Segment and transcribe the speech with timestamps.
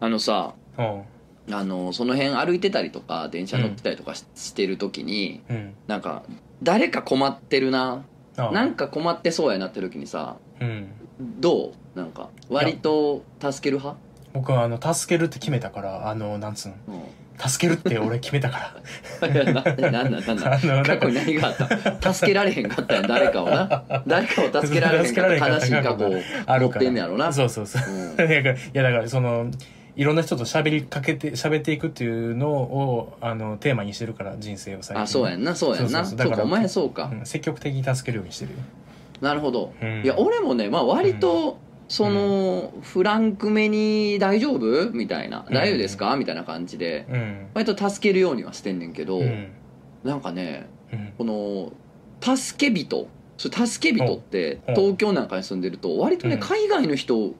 [0.00, 1.02] あのさうん。
[1.52, 5.74] あのその辺歩いてたりとか電車乗ってたりとかし,、してる時にうん。
[5.86, 6.22] なんか
[6.62, 8.04] 誰か困ってるな。
[8.36, 10.88] あなんか困ってそうやなって時にさうん。
[11.40, 11.98] どう？
[11.98, 13.98] なんか割と助ける派？
[14.32, 17.00] 僕はあの助けるって決めたからあのなんつうんうん。
[17.48, 18.74] 助けるって俺決めたか
[19.22, 21.56] いや ななんなん なんな過去に何があっ
[22.00, 22.12] た？
[22.12, 23.82] 助けられへんかったやん誰かをな。
[24.06, 26.10] 誰かを助けられへんかった 悲しい過去を
[26.60, 27.32] 持ってんねやろな。
[27.32, 27.82] そうそうそう。
[27.90, 28.30] うん。
[28.30, 28.32] い
[28.74, 29.50] やだからその
[29.96, 35.02] いろんな人と喋りかけて喋っていくっていうのをあのテーマにしてるから人生を最近。
[35.02, 36.04] あそうやんなそうやんな。
[36.04, 37.10] そうだかお前そうか。
[37.12, 38.58] うん積極的に助けるようにしてるよ。
[39.20, 39.72] なるほど。
[39.80, 40.02] うん。
[40.02, 41.58] いや俺もねまあ割と
[41.88, 45.54] そのフランクめに「大丈夫?」みたいな「うん。
[45.54, 47.06] 大丈夫ですか?」みたいな感じで。
[47.10, 47.46] うん。
[47.54, 49.48] 割と助けるようにはしてんねんけどうん。
[50.04, 51.12] なんかねうん。
[51.18, 51.72] この
[52.36, 53.08] 助け人。
[53.38, 54.72] 助け人ってう。
[54.72, 56.40] ん東京なんかに住んでると割とねうん。
[56.40, 57.34] 海外の人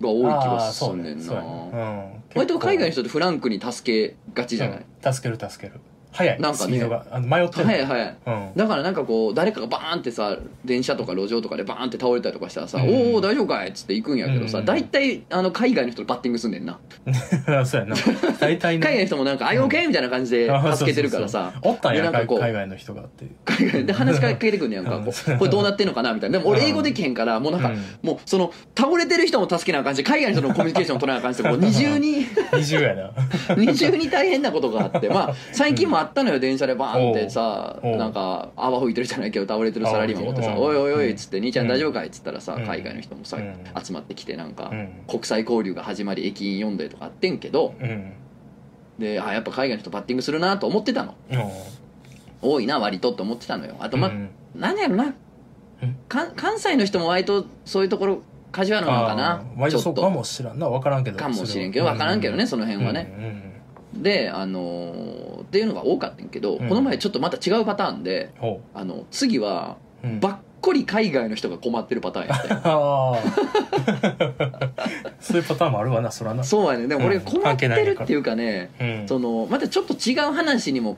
[0.00, 5.80] が多い気がすんねんなねうん割と海外の人ってフランクに助けがちじゃないうん助ける助ける
[6.14, 6.80] 早いなんかね。
[7.10, 7.66] あの迷ってる。
[7.66, 8.16] はいはい。
[8.26, 8.50] うん。
[8.54, 13.14] だからなんかこう誰かがバーンってさ電車とか路上とかでバーンって倒れたりとかしたらさ「うん。
[13.14, 14.64] おお大丈夫かい?」っつって行くんやけどさうん。
[14.64, 16.78] 大体あの海外の人とバッティングすんねんな。
[17.66, 17.96] そうやな。
[18.38, 21.52] 大体海外の人もなんか「あいオーケー?」みたいな感じであ助けてるからさ。
[21.62, 25.38] おったんやでなんかこう海外の人がって海外で話しかけてくんねやんかこう。
[25.38, 26.38] これどうなってんのかなみたいな。
[26.38, 27.82] でも俺英語できへんからもうなんかうん。
[28.02, 32.26] もうその倒れてる人も助けなあかんし海外の人のコミュニケーション取らなあかんしこう二重に。
[32.54, 33.10] 二重やな。
[33.56, 35.08] 二重に大変なことがあって。
[35.08, 41.12] まあ最近もあったのよ電車でバーンってさなんか泡吹いてるじゃないけど倒れてるサラリーマンおってさ「おいおいおい」うん。
[41.12, 42.66] っつって「兄ちゃん大丈夫かい?」っつったらさうん。
[42.66, 43.84] 海外の人もさうん。
[43.84, 44.88] 集まってきてなんかうん。
[45.08, 48.12] 国際交流が始まり駅員読んだりとかあってんけどうん
[48.98, 51.14] であやっぱ海外の人バッティングするなと思ってたの。
[51.30, 51.40] うん。
[52.42, 53.74] 多いな割とって思ってたのよ。
[53.80, 54.28] あとまうん。
[54.54, 55.14] 何やろな。
[56.08, 60.02] か関西の人も割とそういうところカジュアルなのかあなー割とちょっと。
[60.02, 60.68] そうかもしらんな。
[60.68, 61.16] 分からんけど。
[61.18, 63.12] かもしれんけど分からんけどねその辺はね。
[63.18, 63.53] ね
[64.02, 66.68] であのーっていうのが多かったんやけど、うん。
[66.68, 70.20] この前ちょっとまた違うパターンでほあの次はううん。
[70.20, 72.62] ばっこり海外の人が困ってるパターンやった
[75.20, 76.42] そういうパターンもあるわなそらな。
[76.42, 76.88] そうやね。
[76.88, 77.22] でも俺うん。
[77.22, 79.04] 困ってるっていうかね、うん。
[79.08, 80.96] そのまたちょっと違う話にも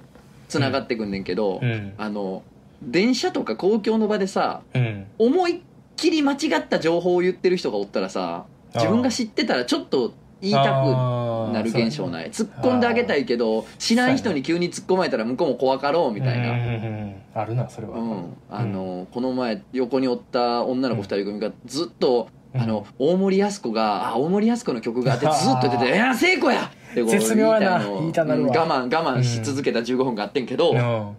[0.48, 1.92] つながってくんねんけど、うん。
[1.98, 2.42] あの
[2.82, 5.06] 電車とか公共の場でさうん。
[5.18, 5.60] 思いっ
[5.96, 17.98] きり間違った情報を言ってる人がおったらさ自分が知ってたらちょっと言いたくなる現象ない突っ込んであげたいけどしない人に急に突っ込まれたら向こうも怖かろうみたいな、あるなそれは。
[17.98, 22.60] うん、あのこの前横におった女の子2人組がずっと、うん。
[22.60, 27.78] あの大森靖子があ大森靖子の曲があってずっと出てて「いや聖子や!」ってこう絶妙やな。
[27.80, 31.16] 言いたいのうん我慢我慢し続けた15分があってんけど、うん。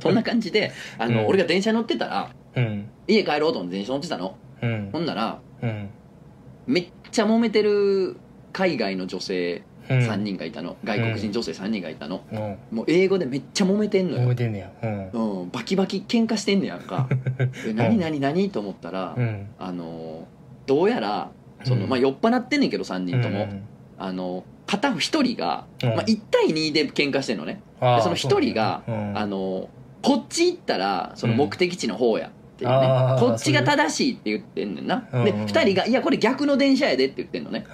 [0.00, 1.26] そんな感じであの、うん。
[1.28, 2.88] 俺が電車乗ってたらうん。
[3.06, 4.34] 家帰ろうと思って電車乗ってたの。
[4.62, 4.88] うん。
[4.92, 5.90] ほんならうん。
[6.66, 8.16] めっちゃ揉めてる
[8.54, 9.98] 海外の女性うん。
[9.98, 12.24] 3人がいたの、外国人女性3人がいたの。
[12.32, 12.58] うん。
[12.70, 14.20] もう英語でめっちゃ揉めてんのよ。
[14.20, 14.72] 覚え、てんねや。
[14.82, 15.42] うん。
[15.42, 17.06] うん、バキバキ喧嘩してんねやんか。
[17.68, 19.46] え何何何と思ったら、うん。
[19.58, 20.26] あの
[20.66, 21.30] どうやら
[21.64, 21.88] その、うん。
[21.90, 23.62] まあ、酔っ払ってんねんけど3人とも、うん。
[23.98, 25.88] あの片方1人が、うん。
[25.90, 27.60] まあ、1対2で喧嘩してんのね。
[27.80, 28.82] でその1人が、
[29.14, 29.68] あの
[30.00, 37.66] こっち行ったらその目的地の方やっていうね、こっちが正しいって言ってんねんな、うんで2人が「いやこれ逆の電車やで」って言ってんのね。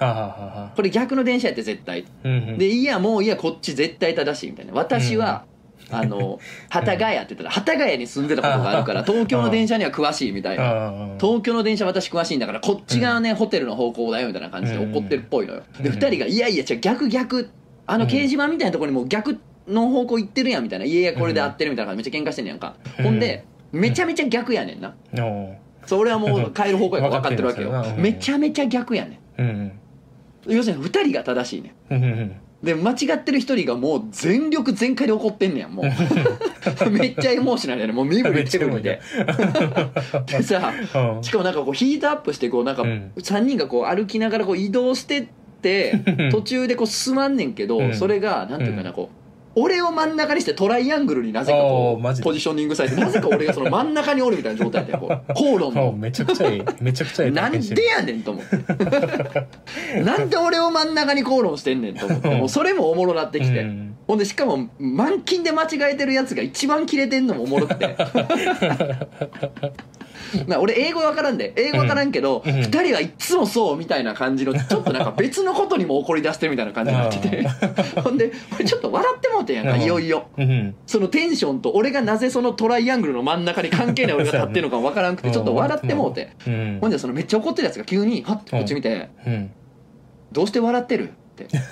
[0.75, 2.05] これ逆の電車やって絶対。
[2.23, 4.73] でいやもういやこっち絶対正しいみたいな。
[4.73, 5.45] 私は、
[5.91, 6.39] あの
[6.69, 11.15] 幡ヶ谷って言ったら幡ヶ谷に住んでたことがあるから東京の電車には詳しいみたいな。
[11.19, 17.49] 東京の電車私詳しいんだからこっち側ね、ホテルの方向だよみたいな感じで怒ってるっぽいのよ、でうん2人が「いやいや違う逆逆。
[17.87, 19.37] あのうん掲示板みたいなところにもう逆
[19.67, 23.05] の方向行ってるやん」みたいな「いやいやこれで合ってる」みたいな感じでめっちゃ喧嘩してんねやんか、うん。
[23.05, 24.93] ほんでめちゃめちゃ逆やねんな。
[25.23, 25.55] お
[25.85, 27.95] そう俺はもう帰る方向やから分かってるわけよ。
[27.97, 29.45] めちゃめちゃ逆やねうん。
[29.45, 29.71] ん
[30.47, 31.95] 要するに2人が正しいねん。
[31.95, 35.85] うんうんで間違ってる一人がもう全力全開で怒ってんねやんもう。
[36.91, 37.95] めっちゃエモーショナルやねん。
[37.95, 39.01] もう身振り手振りで
[40.27, 40.71] でさ
[41.15, 41.23] うん。
[41.23, 43.11] しかもなんかこうヒートアップしてこうなんかうん。
[43.17, 45.25] 3人がこう歩きながらこう移動してっ
[45.63, 47.95] て途中でこう進まんねんけどうん。
[47.95, 49.20] それがなんていうかなこう
[49.55, 55.91] 俺を真ん中にしてトライアングルになぜかあこうポジショニングされてなぜか俺がその真ん中におるみたいな状態でこう口論の。
[55.91, 56.63] めちゃくちゃいい。
[56.79, 57.31] めちゃくちゃいい。
[57.31, 58.57] なんでやねんと思って。
[60.03, 62.29] なんで俺を真ん中に口論してんねんと思って。
[62.29, 63.61] もうそれもおもろなってきて。
[63.61, 63.95] うん。
[64.07, 67.87] ほんでしかも満勤で間違えてるやつが一番キレてんのもおもろくて。
[67.87, 67.95] な
[70.59, 71.53] 俺英語わからんで。
[71.55, 72.53] 英語わからんけど、うん。
[72.53, 77.47] 二人はいっつもそうみたいな感じの ちょっとなんか別のことにも怒り出してるみたいな感じになってて。
[78.01, 79.81] ほんで俺ちょっと笑ってもうてんやんかうん。
[79.81, 80.27] いよいよ。
[80.37, 80.75] うん。
[80.85, 86.29] そのテンションと俺がなぜそのトライアングルの真ん中に関係ない俺が立ってるのかわからんくてちょっと笑ってもうて。
[86.47, 86.77] うん。
[86.81, 89.51] ほんでそのめっちゃ怒ってるやつが急にはってこっち見てうん
[90.31, 91.09] 「どうして笑ってる?」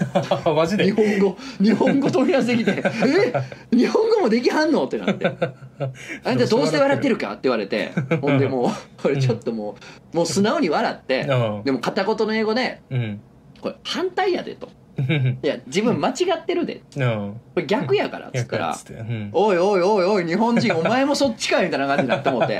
[0.55, 0.85] マジで？
[0.85, 2.71] 日本語日本語飛び出してきて
[3.71, 3.75] 「え？
[3.75, 5.25] 日本語もできはんの?」ってなって
[6.23, 7.91] 「あんたどうして笑ってるか?」って言われて。
[8.21, 8.69] ほんでもう
[9.01, 9.75] これちょっとも
[10.13, 11.21] うもう素直に笑って。
[11.21, 11.63] うん。
[11.63, 13.21] でも片言の英語でうん
[13.61, 14.69] 「これ反対やで」と
[14.99, 17.33] 「いや自分間違ってるで」うん。
[17.55, 18.77] これ逆やからっつったら。
[18.89, 22.59] うん「おいおいおいおい日本人お前もそっちかい」みたいな感じになって思って。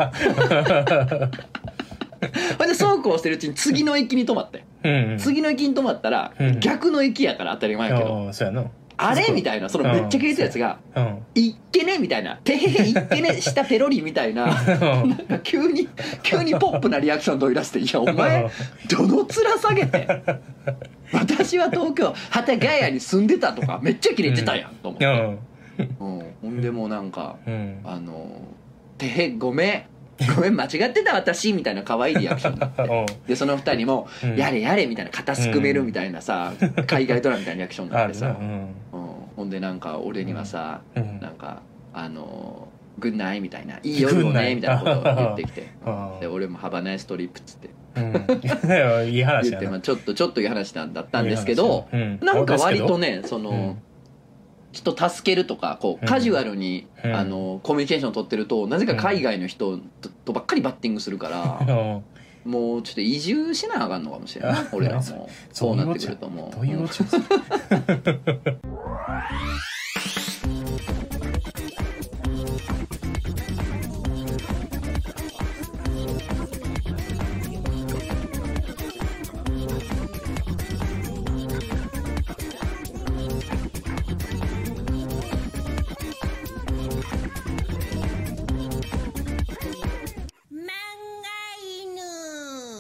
[2.58, 6.60] ほんでそうこうしてるうちに次の駅に止まってうん次の駅に止まったらうん。
[6.60, 8.26] 逆の駅やから当たり前やけど。
[8.26, 8.66] ああそうやな。
[9.02, 15.88] あれみたいなそのめっちゃ切れたやつがうん「いっけね」みたいな「てへへいっけねしたペロリ」みたいな なんか急に
[16.22, 18.46] 急にポップなリアクション取り出して「いやお前
[18.90, 20.22] どの面下げて
[21.14, 25.40] 私は東京幡ヶ谷に住んでた」とかめっちゃキレてたやんと思って、うん。
[25.80, 27.80] うん、ほんでもうなんかうん。
[27.86, 28.42] あの
[29.00, 29.84] 「てへごめん
[30.36, 32.54] ごめん間違ってた私」みたいな可愛いリアクション。
[32.54, 33.06] になってうん。
[33.28, 34.36] でその二人も「うん。
[34.36, 36.54] やれやれ」みたいな肩すくめるみたいなさ、
[36.88, 38.48] 海外ドラマみたいなリアクションになあってさ、うん。
[38.48, 38.70] うん、
[39.36, 41.20] ほんでなんか俺にはさ、うん。
[41.22, 41.62] なんか
[41.94, 42.68] あの
[43.00, 45.68] 「グッナイ」みたいな「いい夜をね」みたいなことを言ってきて。
[46.20, 47.70] で俺も「ハバナイストリップ」っつって。
[47.96, 52.20] う んいい話言って、まあ、ちょっとちょっといい話なんだったんですけどうん。
[52.22, 53.78] なんか割とねねその、うん
[54.72, 62.04] 人助けるとかこううんカジュアルに、うんあのコミュニケーション取ってるとなぜか海外の人ととばっかりバッティングするから、 うん
[62.46, 65.02] もうちょっと移住しなあかんのかもしれないあ俺らも。
[65.02, 66.66] そそうなってくるともう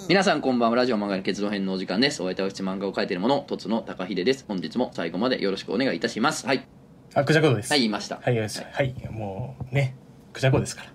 [0.09, 0.75] 皆さんこんばんは。
[0.75, 2.23] ラジオ漫画の結論編のお時間です。
[2.23, 4.43] お相手は私漫画を描いている者とつの高秀です。
[4.47, 6.47] 本日も最後までよろしくお願いいたします。
[6.47, 6.67] はい。
[7.13, 7.69] あクジャコです。
[7.69, 8.15] はい言いました。
[8.15, 8.49] はいはい。
[8.49, 9.95] はいもうね
[10.33, 10.89] クジャコですから。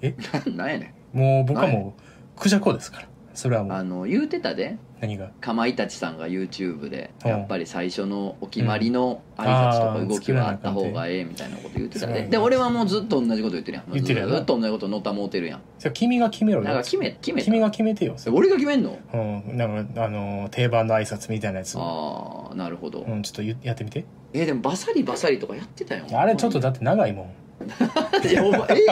[0.00, 0.14] え？
[0.50, 3.08] なんやねもう僕はもうクジャコですから。
[3.34, 3.84] それはもう。
[3.84, 5.30] の言うてたで何が？
[5.40, 7.30] かまいたちさんが YouTube でうん。
[7.30, 13.92] やっぱり最初のお決まりの挨拶とか動きはあった方がええみたいなこと言ってたでで俺はもうずっと同じこと言ってるやん。
[13.92, 15.60] 言ってるやろずっと同じことのたもうてるやん。
[15.78, 16.64] じゃあ君が決めろよ。
[16.64, 17.44] なんか決め決めた。
[17.46, 18.14] 君が決めてよ。
[18.16, 18.98] それ俺が決めんの？
[19.14, 19.16] う
[19.52, 19.56] ん。
[19.56, 21.76] なんかあの定番の挨拶みたいなやつ。
[21.78, 24.04] ああなるほど、うんちょっと言やってみて。
[24.32, 26.04] えでもバサリバサリとかやってたよ。
[26.12, 27.30] あれちょっとだって長いもん。
[28.28, 28.86] いやお前え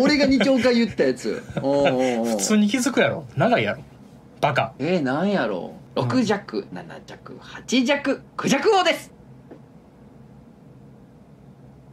[0.00, 1.42] 俺が2兆回言ったやつ。
[1.54, 3.26] 普通に気づくやろ。
[3.36, 3.82] 長いやろ
[4.40, 4.74] バカ。
[4.78, 6.00] えー、なんやろう。
[6.00, 9.12] 6弱、7弱8弱9弱王です。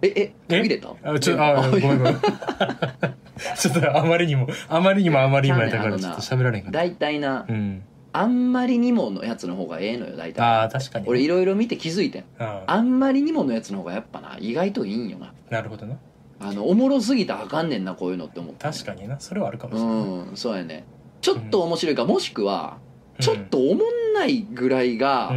[0.01, 0.93] ええ途切れた？
[1.03, 2.19] あちょあごめんごめん。
[3.57, 6.77] ちょっとあまりにもあまりにもあまりにもやったからちょっと喋られへんかった。
[6.79, 7.83] 大体なうん。
[8.13, 10.41] あんまりにものやつの方がええのよ大体。
[10.41, 11.07] ああ確かに。
[11.07, 12.23] 俺いろいろ見て気づいてん。
[12.39, 15.33] ああんまりにものやつの方がやっぱな意外といいんよな。
[15.49, 15.95] なるほどな。
[16.39, 19.19] あのおもろすぎたらあかんねんなこういうのって思った確かにな。
[19.19, 20.29] それはあるかもしうれな。
[20.29, 20.83] い、んそうやね
[21.27, 22.77] ちょっと面白いかもしくは
[23.19, 25.33] ちょっとおもんないぐらいが、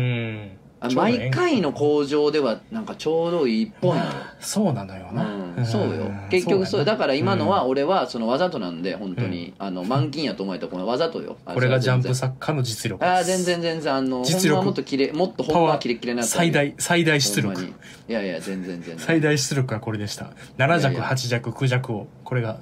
[0.94, 4.04] 毎回の工場ではなんかちょうどいいっぽいの。
[4.04, 6.10] よ、 そうなのよな、うん、そうよ。
[6.30, 6.84] 結局そうよ。
[6.84, 11.38] だから今のは俺はそのわざとなんで本当に、あの満金やと思えたこのわざとよ。
[11.44, 13.04] あこれがジャンプ作家の実力。
[13.04, 14.62] ああ全然全然あの実力。
[14.62, 17.62] もっときれもっとほんまはキレッキレな最大最大出力。
[18.08, 18.98] いやいや全然全然。
[18.98, 20.30] 最大出力はこれでした。
[20.56, 21.02] 7弱いやいや。
[21.08, 22.06] 8弱9弱を。
[22.22, 22.60] これが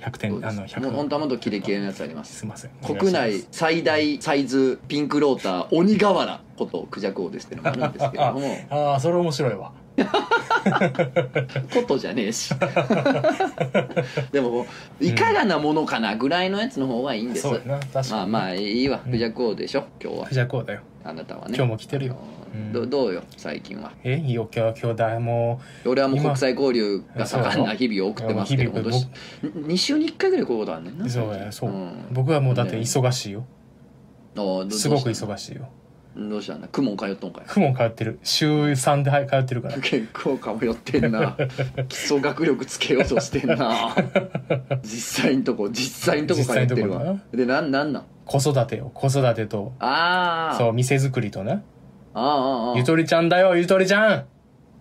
[0.00, 0.80] 100点あのそうです。
[0.80, 2.38] もう100本当はもっとキレキレなやつあります。
[2.38, 2.70] すいません。
[2.84, 8.56] 国内最大サイズピンクローター鬼瓦ことクジャク王ですってのがあるんですけれども。
[8.70, 9.72] ああそれ面白いわ。
[10.00, 12.54] ことじゃねえし。
[14.32, 14.66] でも
[15.00, 18.10] いかがなものかなぐらいのやつの方がいいんです、そうやな確かに。
[18.10, 18.98] まあまあいいわ。
[18.98, 20.26] クジャク王でしょ今日は。
[20.26, 21.54] クジャコだよあなたはね。
[21.56, 22.16] 今日も来てるよ。
[22.52, 22.72] あのうん。
[22.72, 23.92] どどうよ最近は。
[24.04, 25.60] えいいよ今日今日だも。
[25.86, 29.10] 俺はもう今国際交流が盛んな日々を送ってますけどもう本日々
[29.42, 33.44] 当2週に1回ぐらいこういうことあんねんなうそうやそう、ん僕はもうだってね忙しいよ、
[34.36, 35.68] あすごく忙しいよ。
[36.16, 36.66] のどうしたんだ？
[36.68, 37.44] 公文通っとんかい？
[37.46, 38.18] クモン通ってる。
[38.24, 39.74] 週3で通ってるから。
[39.80, 41.36] 結構通ってんな。
[41.88, 43.94] 基礎学力つけようとしてんな。
[44.82, 48.04] 実際んとこ実際んとこ通ってる実際んとわでなんなんなん？
[48.30, 49.72] 子育てよ子育てと。
[49.80, 51.64] ああそう店作りとね。
[52.14, 54.24] ああああゆとりちゃんだよゆとりちゃん。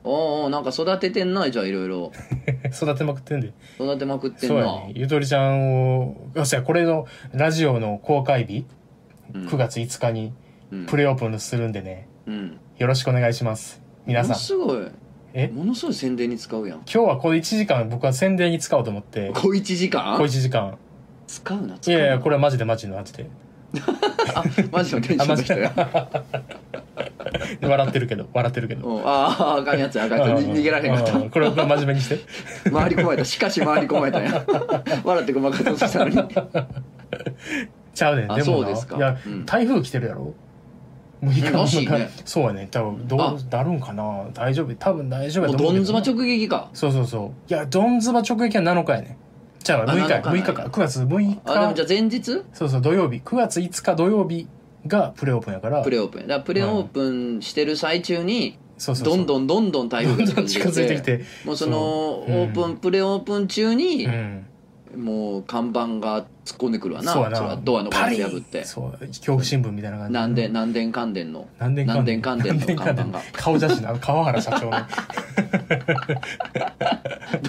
[0.03, 2.11] おうおうなんか育ててんなじゃあいろいろ。
[2.71, 3.51] 育てまくってんで。
[3.79, 4.55] 育てまくってんな。
[4.55, 4.91] そうやね。
[4.93, 8.67] ゆとりちゃんをよっしゃこれのラジオの公開日、
[9.33, 9.47] うん。
[9.47, 10.31] 9月5日に
[10.71, 10.85] うん。
[10.85, 12.07] プレオープンするんでね。
[12.27, 12.59] うん。
[12.77, 13.81] よろしくお願いします。
[14.05, 14.87] 皆ものさんすごい。
[15.33, 15.47] え？
[15.47, 16.77] ものすごい宣伝に使うやん。
[16.81, 19.31] 今日はこれ1時間僕は宣伝に使おうと思って。
[19.33, 20.17] 小1時間？
[20.17, 20.77] これ1時間
[21.29, 23.29] 使うないやいやこれれはマジでマジで マジで。
[24.33, 25.71] あマジのテンションの人や
[27.61, 28.87] 笑ってるけど笑ってるけど。
[28.87, 30.39] うん、あああかんやつやあかんやつ。
[30.47, 32.17] 逃げられへんかっうんこれ真面目にして。
[32.63, 33.25] た回り込まれた。
[33.25, 34.43] しかし回り込まれたんや。
[35.05, 36.17] 笑ってごまかそうとしたのに。
[37.93, 39.45] ちゃうねでもいや、うん。
[39.45, 40.33] 台風来てるやろ？
[41.21, 42.67] もういいかしいねそうやね。
[42.71, 43.33] 多分どあ。
[43.33, 44.25] うなるんかな。
[44.33, 44.73] 大丈夫。
[44.73, 46.69] 多分大丈夫やと思うけどどんずば直撃か。
[46.73, 47.53] そうそうそう。
[47.53, 49.15] いやどんずば直撃は7日やね
[49.63, 50.63] じゃああ6日や7日6日か。
[50.63, 51.39] 9月6日。
[51.45, 52.43] あでもじゃあ前日？
[52.53, 53.17] そうそう土曜日。
[53.23, 54.47] 9月5日土曜日
[54.87, 55.81] がプレオープンやから。
[55.83, 59.17] プレオープンだからプレオープンしてる最中にそうそうそう。
[59.17, 61.21] どんどんどんどん台風が 近づいてきて。
[61.45, 62.33] もうそのオうん。
[62.51, 64.45] ープンプレオープン中にうん
[64.95, 67.13] もう看板が突っ込んでくるわな。
[67.13, 67.39] そうやな。
[67.39, 68.65] れはドアのガラス破って。
[68.65, 68.91] そう。
[69.07, 70.11] 恐怖新聞みたいな感じ。
[70.13, 71.47] 南電南電関電の？
[71.59, 73.21] 南電南電関電の看板が。
[73.33, 74.71] 顔写真な川原社長の。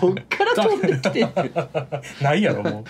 [0.00, 1.32] どっから飛んできてんの？
[2.22, 2.84] ないやろもう。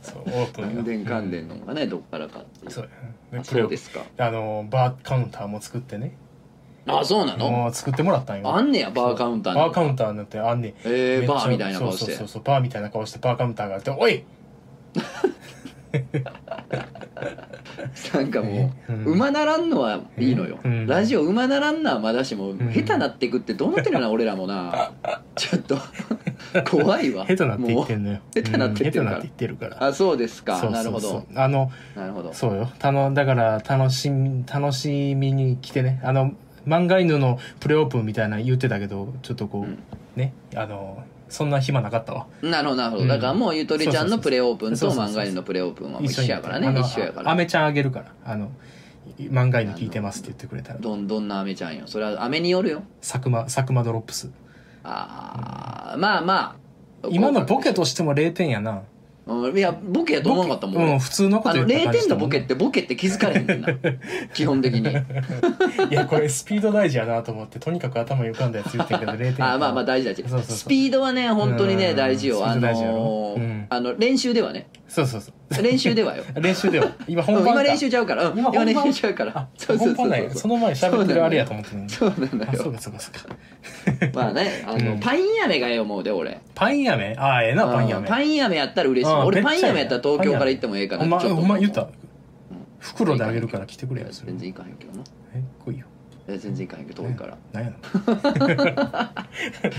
[0.00, 2.70] そうオープン南電関電のがねどっからかっていう。
[2.70, 2.88] そう
[3.32, 4.00] あやプレオそうですか。
[4.18, 6.16] あのバーカウンターも作ってね
[6.86, 7.50] あそうなの？
[7.50, 8.54] もう作ってもらったんよ。
[8.54, 10.74] あんねやバーカウンターバーカウンンターになってあんねん。
[10.84, 12.12] えー、バーみたいな顔して。
[12.12, 14.24] そうそうそうバーみたいな顔してバーカウンターがあって「おい!
[18.14, 19.04] なんかもう、うん。
[19.04, 20.86] 馬ならんのはいいのよ、うん。
[20.86, 22.58] ラジオ馬ならんのはまだしも、ん。
[22.72, 24.92] 下手なっていくってどうなってるよな 俺らもな。
[25.34, 25.76] ちょっと
[26.70, 27.26] 怖い」わ。
[27.26, 28.20] 下手なって言ってんのよ。
[28.34, 29.16] 下手なって言ってるから。
[29.18, 29.18] うん。
[29.18, 29.84] 下手なって言ってるから。
[29.88, 30.70] あそうですか。
[30.70, 31.24] なるほど。
[31.34, 32.32] あのなるほど。
[32.32, 32.68] そうよ。
[32.78, 36.00] たのだから楽しみ楽しみに来てね。
[36.04, 36.32] あの
[36.66, 39.82] 漫画犬のプレオープンみたいなの言ってたけどちょっとこう、うん。
[40.16, 42.26] ねあのそんな暇なかったわ。
[42.42, 43.08] なるほどなるほど、うん。
[43.08, 47.30] だからもうゆとりちゃんのプレオープンと漫画犬のプレオープンは一緒やからね一緒やから。
[47.30, 48.12] アメちゃんあげるから。
[48.24, 48.50] あの
[49.18, 50.78] 漫画犬聞いてますって言ってくれたら。
[50.78, 51.84] どんどんなアメちゃんよ。
[51.86, 52.82] それはアメによるよ。
[53.00, 54.30] 佐久間佐久間ドロップス。
[54.84, 56.56] ああまあま
[57.02, 57.08] あ。
[57.10, 58.82] 今のボケとしても0点やな
[59.26, 59.58] うん。
[59.58, 60.92] いやボケやと思わなかったもん俺。
[60.92, 63.68] うん普通のことあの0言った感じ点のボケってボケって気づかれへんねんな。
[64.32, 64.80] 基本的に。
[64.90, 70.22] いやこれスピード大事やなと思ってとにかく頭に浮かんだやつ言ってんけど 0点あまあまあ大事大事。
[70.22, 72.46] そうそうそうスピードはね本当にねうん大事よ。
[72.46, 73.66] あのーうん。
[73.68, 75.62] あの練習ではねそうそうそう。
[75.62, 76.22] 練習ではよ。
[76.40, 76.86] 練習では。
[77.08, 78.28] 今本番今練習ちゃうから。
[78.28, 79.32] うん今練習ちゃうから。
[79.36, 82.72] あそうそうそうその前喋ってるあれやと思ってんそうなのあそうよ。
[82.72, 84.08] かそうかそうか。
[84.14, 85.00] まあねあのうん。
[85.00, 86.40] パイン飴がええ思うで俺。
[86.54, 89.14] パイン飴ああええなパイン飴うんパイン飴やったら嬉しい。
[89.14, 91.88] あ俺パイン飴やったら東京から行ってもええかなお前お前言った？
[92.78, 94.32] 袋であげるから来てくれよそれ。
[94.32, 95.04] 全然行かへんけどな。
[95.34, 95.42] え？
[95.64, 95.86] 来いよ
[96.28, 97.36] え全然行かへんけど遠いから。
[97.52, 97.72] なんや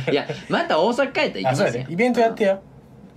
[0.07, 0.11] の？
[0.11, 1.67] いやまた大阪帰ったら行あきますよ。
[1.71, 1.93] そうやで。
[1.93, 2.59] イベントやってや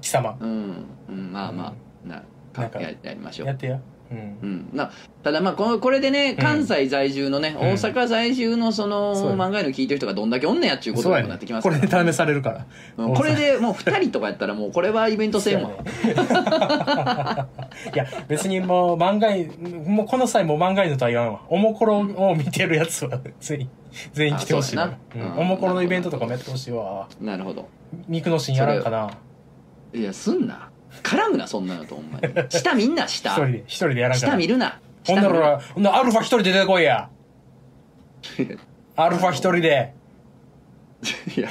[0.01, 0.37] 貴様。
[0.41, 0.87] うん。
[1.09, 1.33] うん。
[1.33, 2.09] まあまあ。
[2.09, 2.23] な
[2.57, 3.49] なんかややりましょう。
[3.49, 3.81] やってや
[4.11, 4.39] うん。
[4.43, 4.91] うん、な
[5.23, 7.69] ただまあこのこれでね関西在住のね、うん。
[7.69, 12.67] 大阪在住のその漫画の聞いてる人がどんだけおんねやっちゅうことにもなってきますこかられで試されるから。
[12.97, 13.15] うん。
[13.15, 15.75] これでもう2人とかやったらもうこれはイベントせんわい
[17.97, 19.53] や別にもう漫画犬
[19.87, 21.43] もうこの際もう漫画犬とは言わんわ。
[21.49, 23.71] おもころを見てるやつは全員
[24.13, 24.99] 全員来てほしいあな。
[25.37, 27.07] おもころのイベントとかもやってほしいわ。
[27.21, 27.69] なるほど。
[28.09, 29.11] ミクノシンやらんかな
[29.93, 30.71] いやすんな。
[31.03, 33.31] 絡むなそんなのとほんまに下みんな下。
[33.31, 34.81] 一人で一人でやらんかな下見るな。
[35.07, 37.09] ほんならほんならアルファ一人で出てこいや。
[38.97, 39.95] アルファ一人で。
[41.37, 41.49] いや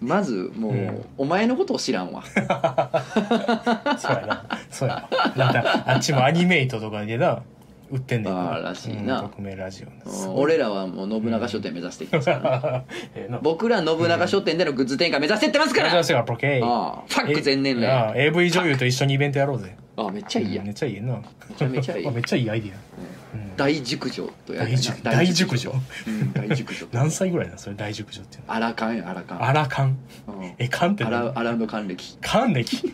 [0.00, 1.04] まずもう、うん。
[1.18, 2.22] お前のことを知らんわ。
[3.98, 4.44] そうやな。
[4.70, 5.46] そうやな。
[5.46, 7.42] またあっちもアニメイトとかでな
[7.90, 9.20] 売ってんねんあーらしいな。
[9.22, 13.38] うん匿名ラジオうん俺らはもう信長書店目指していきますから、 ええな。
[13.38, 17.90] 僕ら信長書店でのグッズ展開目指してってますから、目指してからポケイああファック全年齢。
[17.90, 19.76] ああ AV 女優と一緒にイベントやろうぜ。
[19.96, 21.14] あめっちゃいいや、うんめっちゃいいな。
[21.14, 21.22] め
[21.56, 22.06] ちゃめちゃいい。
[22.06, 22.74] あ めっちゃいいアイディア。
[22.74, 25.72] うん大熟女とやる大熟大熟女。
[26.06, 26.86] うん大熟女。
[26.92, 28.54] 何歳ぐらいなそれ大熟女っていうの。
[28.54, 30.52] アラカンよアラカンアラカンうん。
[30.58, 31.38] えカンってアラ何？
[31.38, 32.92] アラウンド還暦カン歴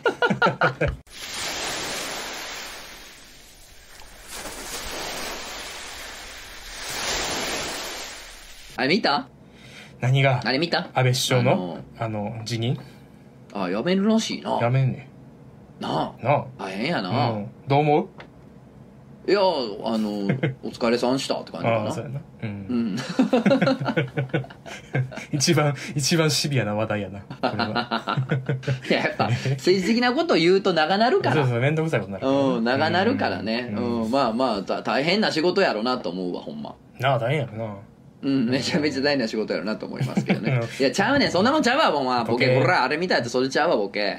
[8.77, 9.27] あれ見た？
[9.99, 10.41] 何が？
[10.45, 10.89] あれ見た？
[10.93, 11.79] 安倍首相の？
[11.99, 12.77] あの辞任？
[13.53, 14.59] あやめるらしいな。
[14.61, 15.09] やめんね
[15.79, 16.45] ななあ。
[16.59, 18.07] 大変やあ、な、うん、どう思う？
[19.29, 20.09] いやあの
[20.63, 21.77] お疲れさんしたって感じかな。
[21.79, 22.19] ああそうやな。
[22.19, 22.95] ううん。
[22.95, 22.97] ん
[25.33, 28.17] 一番一番シビアな話題やなこれは。
[28.89, 31.35] いややっぱ政治的なことを言うと長なるから。
[31.35, 33.69] そうそう面倒くさいことになるうん長なるからね。
[33.75, 34.07] ううん。
[34.07, 36.75] ん、まあまあた大変な仕事やろなと思うわほんま。
[36.99, 37.75] なあ大変やろな
[38.23, 40.63] うん、めちゃめちゃ大変な仕事やろなと思いますけどねうん。
[40.79, 41.31] いや、ちゃうねん。
[41.31, 44.17] そんなもんちゃうわ、もう、まあ、ボケ、ボケほら、あれ見たやつ、それちゃうわ、ボケ。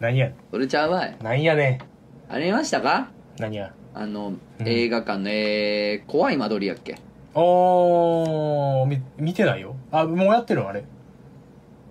[0.00, 1.16] 何やそれちゃうわい。
[1.22, 1.78] 何やね
[2.28, 3.08] あれ見ましたか？
[3.38, 6.96] 何やあの、うん映画館の、えー、怖い間取りやっけ？
[7.34, 10.82] おーみ見てないよあもうやってるのあれ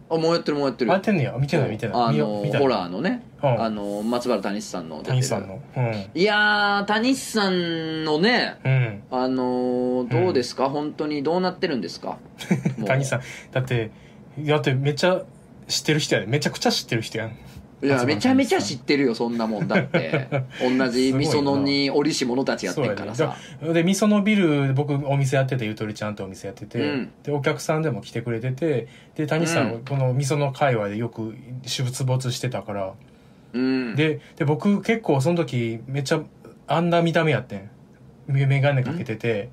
[0.10, 0.92] あもうやってるもうやってる。
[0.92, 2.66] やってんねや見てない見てないあ見よ見たいの。
[2.66, 3.62] ホラーのね、うん。
[3.62, 5.14] あの松原谷さんの出てる。
[5.16, 5.60] 谷さんの。
[5.76, 6.06] うん。
[6.14, 9.04] いやー谷さんのねうん。
[9.12, 12.18] あのーどうですか、本当にどうなってるんですか？
[12.78, 13.22] も う谷さん。
[13.52, 13.92] だって
[14.40, 15.22] だってめっちゃ
[15.68, 16.28] 知ってる人やで。
[16.28, 17.32] めちゃくちゃ知ってる人やん
[17.82, 20.28] いやめちゃめちゃ知ってるよそんなもんだって。
[20.60, 23.38] 同じみそのに折し者たちやってんからさ。
[23.62, 27.10] そうでみそのビル僕お店やっててゆとりちゃんとお店やってて、うん。
[27.24, 29.80] でお客さんでも来てくれててで谷さん、うん。
[29.86, 32.94] このみその界隈でよく出没してたから。
[33.54, 33.96] うん。
[33.96, 36.22] でで僕結構その時めっちゃ
[36.66, 37.70] あんな見た目やってん。
[38.28, 39.50] 眼鏡かけてて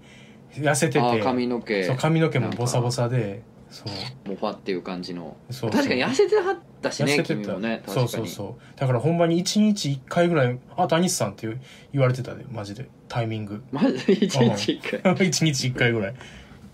[0.55, 1.21] 痩せてて。
[1.21, 1.85] 髪の毛。
[1.85, 3.43] そう髪の毛もボサボサで
[3.75, 3.85] そ
[4.27, 4.29] う。
[4.29, 5.37] もファっていう感じの。
[5.51, 7.35] そう確かに痩せてはったしね痩せてた。
[7.35, 8.09] 君もね確かに。
[8.09, 8.79] そうそうそう。
[8.79, 11.49] だからほんまに1日1回ぐらい「あ谷さん」って
[11.93, 12.89] 言われてたでマジで。
[13.09, 13.63] タイミング。
[13.73, 15.01] マジで一日一回。
[15.15, 16.15] 1日1回ぐらい。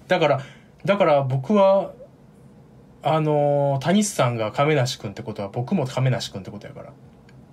[0.09, 0.41] だから
[0.85, 1.93] だから僕は
[3.03, 6.93] あのー谷さんが亀梨君ってことは僕も亀梨君ってことやから。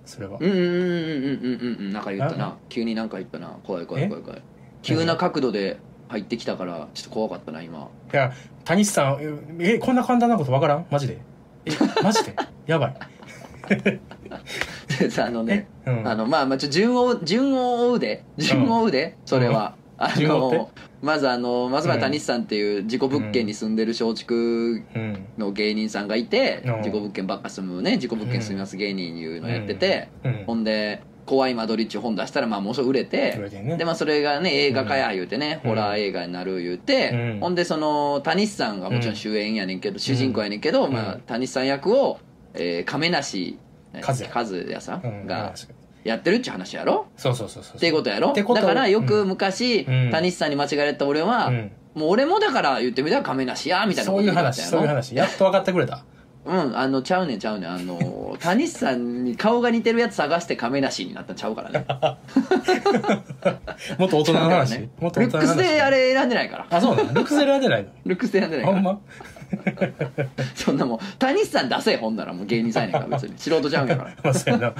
[0.04, 1.92] それは、うんうんうんうんうんうんうん。
[1.92, 2.56] なんか言ったな。
[2.68, 3.58] 急になんか言ったな。
[3.62, 4.42] 怖い怖い怖い怖い。
[4.82, 5.78] 急な角度で
[6.08, 7.88] 入ってきたからちょっと怖かったな今。
[8.12, 8.32] いや
[8.64, 9.18] 谷さん
[9.60, 10.86] ええこんな簡単なことわからん？
[10.90, 11.18] マジで？
[11.66, 11.70] え
[12.02, 12.34] マジで？
[12.66, 12.96] やばい。
[15.18, 20.58] あのねえ、うん、あのまあまあちょ順を順を追うで順を追うで、それは、あ順を追って？
[20.58, 20.70] の
[21.02, 24.38] まずあの松原谷さんっていう自己物件に住んでる松竹う
[24.98, 25.26] ん。
[25.36, 26.76] の芸人さんがいて、うん。
[26.78, 30.44] 自己物件ばっか住むね自己物件住みます芸人いうのやってて、うん。
[30.46, 33.76] ほんで「怖い間取り」っち本出したらまあもうすぐ売れてそれでね。
[33.76, 37.40] でまあそれがね映画化や言うてね、うんホラー映画になる言うて、うん。
[37.40, 40.92] ほんでその谷さんがもちろん主演やねんけど、主人公やねんけど、うん。
[40.92, 42.18] まあ、谷さん役を、
[42.54, 43.58] えー亀梨
[43.94, 44.80] 和也。
[44.80, 45.10] さうん。
[45.10, 45.52] んが
[46.04, 47.06] やってるっちゅう話やろ？
[47.16, 47.76] そうそうそうそう。
[47.76, 48.30] っていうことやろ？
[48.30, 50.10] ってことだからよく昔、うん。
[50.10, 51.70] 谷さんに間違えられた俺は、うん。
[51.94, 55.14] もう俺もだから言ってみたら亀梨やみたいなそういう話そういうやろ話。
[55.16, 56.04] やっと分かってくれた
[56.48, 57.70] うんあのちゃうねんちゃうねん。
[57.70, 61.84] あの 谷さんに顔が似てるやつ探して亀梨になったんちゃうからね。
[63.98, 65.66] もっと大人の話、ねもっとルック大人の話？
[65.68, 66.66] スであれ選んでないから。
[66.70, 67.12] あそうなの？
[67.12, 67.88] ルックスで選んでないの？
[68.06, 68.76] ルックスで選んでないから。
[68.76, 68.98] ほんま？
[70.54, 73.38] そんなもん谷さん出せほんならもう芸人さんやねんから別に。
[73.38, 74.10] 素人ちゃうんやから。
[74.22, 74.74] まあそうやな。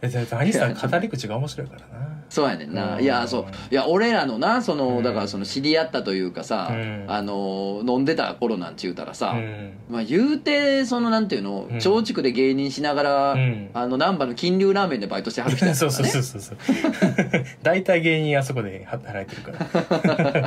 [0.30, 1.86] 谷さん語り口が面白いからな。
[2.28, 2.96] そうやねんな。
[2.96, 3.02] うん。
[3.02, 3.44] いやそう。
[3.70, 5.02] いや俺らのなその、うん。
[5.02, 7.04] だからその知り合ったというかさ、うん。
[7.08, 9.72] あの飲んでた頃なんちゅうたらさ、うん。
[9.88, 11.74] まあ言うてそのなんていうのうん。
[11.76, 13.70] 松竹で芸人しながら、うん。
[13.74, 16.08] あの難波の金龍ラーメンでバイトしてはる人やかそうらね。
[16.08, 19.52] そうそうそうそう大体芸人あそこで働いてるか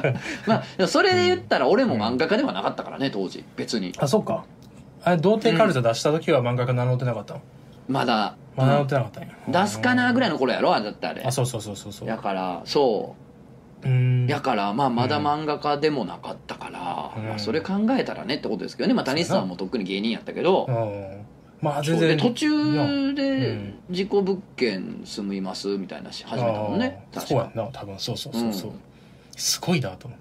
[0.04, 0.13] ら。
[0.48, 3.43] まあそれで言ったら俺も漫画家ではなかったからね当時。
[3.56, 3.93] 別に。
[3.97, 4.45] あそうか。
[5.04, 7.41] あ童貞カルタ出した時は漫画家名乗ってなかったの、
[7.89, 11.23] まだ、まあ名乗ってなかったんや、出すかなぐらいのの頃やろあれだってあれ。
[11.23, 12.08] あそうそうそうそうそう。
[12.08, 13.15] やからそ
[13.84, 13.88] う。
[13.88, 14.28] うん。
[14.28, 17.28] やからまあまだ漫画家でもなかったから、うん。
[17.28, 21.26] まあ、それ考えたらねってことですけどね、まあ、谷さんもとっくに芸人やったけど、うん。
[21.62, 21.99] まあ全然。
[21.99, 22.17] そう。
[22.17, 23.80] で途中うでん。
[23.89, 27.06] 自己物件住みますみたいなし始めたもんね。
[27.13, 27.19] あー。
[27.19, 27.28] 確か。
[27.28, 27.99] そうやんな多分。
[27.99, 28.80] そうそうそうそう、うん。
[29.36, 30.19] すごいなと思う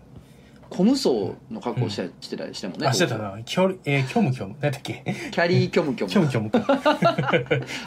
[0.73, 1.09] 小無双
[1.51, 3.39] の格好して,、してたりしてもねあしてたな。
[3.45, 5.03] キョえー、キョムキョム何だっけ？
[5.31, 6.83] キャリーキョムキョムキョムキョムか。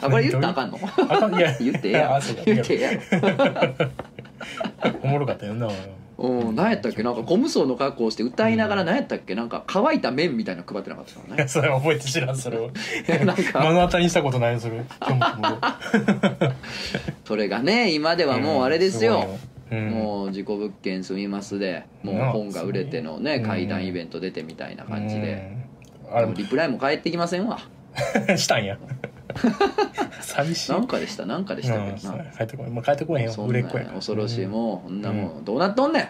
[0.02, 0.78] あこれ言ったらあかんの？
[0.82, 1.34] あかん。
[1.34, 1.56] いや。
[1.58, 2.42] 言ってええやあそうか。
[2.46, 3.90] 言ってええやろ
[5.02, 5.68] おもろかったよな。
[6.18, 6.54] うん。
[6.56, 7.02] 何やったっけ？
[7.02, 9.34] なんか小無双の格好して歌いながら何やったっけ？
[9.34, 12.70] なんか乾いた麺みたいなの配ってなかったのね それ覚えて知らんそれを
[13.24, 14.82] なん目かの当たりにしたことないよそれ。
[17.24, 25.50] それがね今ではもうあれですよ、うん、もう自己物件住みますでもう本が売れてのねうん怪談イベント出てみたいな感じで、
[26.20, 27.58] でもリプライも返ってきませんわ。
[28.36, 28.78] したんや。
[30.20, 30.72] 寂しい。
[30.72, 32.70] なんかでしたなんかでしたうんけどな、帰ってこい。
[32.70, 33.32] もう帰ってこへんよ。
[33.46, 35.02] 売れっ子や恐ろしいもうこん。
[35.02, 36.08] なもうんどうなっとんねん。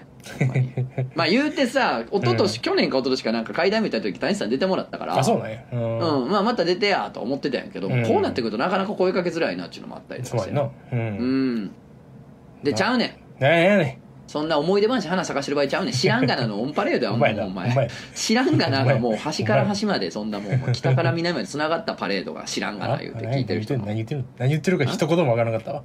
[1.15, 2.63] まあ言うてさ一昨年、うん。
[2.63, 5.19] 去年か一昨年かなんか階段見た時谷さん出てもらったから。
[5.19, 5.59] あそうなんや。
[5.73, 5.99] うん。
[6.25, 6.31] うん。
[6.31, 8.05] まあまた出てやと思ってたんやけど、うん。
[8.05, 10.51] こうなってくるとなかなか声かけづらいなっていうのもあったりとかして。
[10.51, 10.71] そうやな。
[10.93, 11.71] ううんん。
[12.63, 15.95] でちゃうねん何やねそんな思い出話花咲かしてる場合ちゃうねん。
[15.95, 16.61] 知らんがなの。
[16.61, 17.71] オンパレードやんお前お前。
[17.71, 17.89] お前。
[18.13, 23.87] 知らんがながもう端から端までそんなもう北から南まで繋がったパレードが知らんがな言うて聞いてる人も。
[23.87, 25.85] 何言ってる何言ってるか一言もわからなかったわ。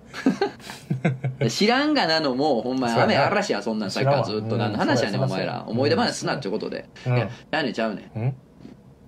[1.37, 5.63] で 知らんがなのもうほんま雨嵐やそんなんさっきからずっと何の話やねんうんお前ら。
[5.67, 6.89] 思い出話すなってことで。
[7.05, 7.17] いうん。
[7.17, 8.19] ややねんちゃうねん。
[8.19, 8.35] うん？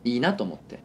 [0.03, 0.77] いいなと思って。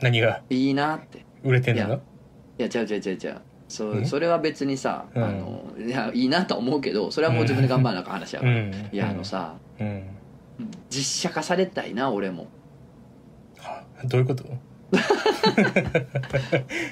[0.00, 0.40] 何が？
[0.50, 1.24] いいなって。
[1.42, 1.94] 売れてんの？
[1.94, 5.38] いやちゃうちゃうちゃうちゃうそそれは別にさあうん。
[5.40, 8.74] のいやいいなとは思うけどそれはもう自分で頑張らなあかん話やからうん。
[8.92, 10.02] いやあのさうん。
[10.90, 12.46] 実写化されたいな俺も。
[13.58, 14.44] はどういうこと？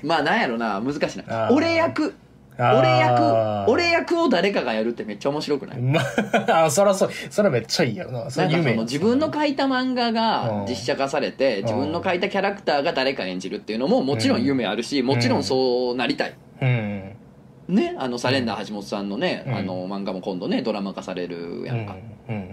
[0.02, 1.48] まあなんやろな難しいな。
[1.50, 2.14] 俺役。
[2.58, 3.70] 俺役。
[3.70, 5.80] 俺役を誰かがやるってめっちゃ面白くない？
[5.80, 6.00] ま
[6.48, 8.30] あ、あそらそう、それめっちゃいいやろな。
[8.30, 10.66] そなんかその自分の書いた漫画がうん。
[10.66, 16.30] 実写化されて自分の書いたキャラクターが誰か演じるっていうのももちろん夢あるしもちろんそうなりたい。
[16.30, 16.36] うん。
[16.60, 21.96] ねあのサレンダー橋本さんのねうんあの漫画も今度ねドラマ化されるやんか。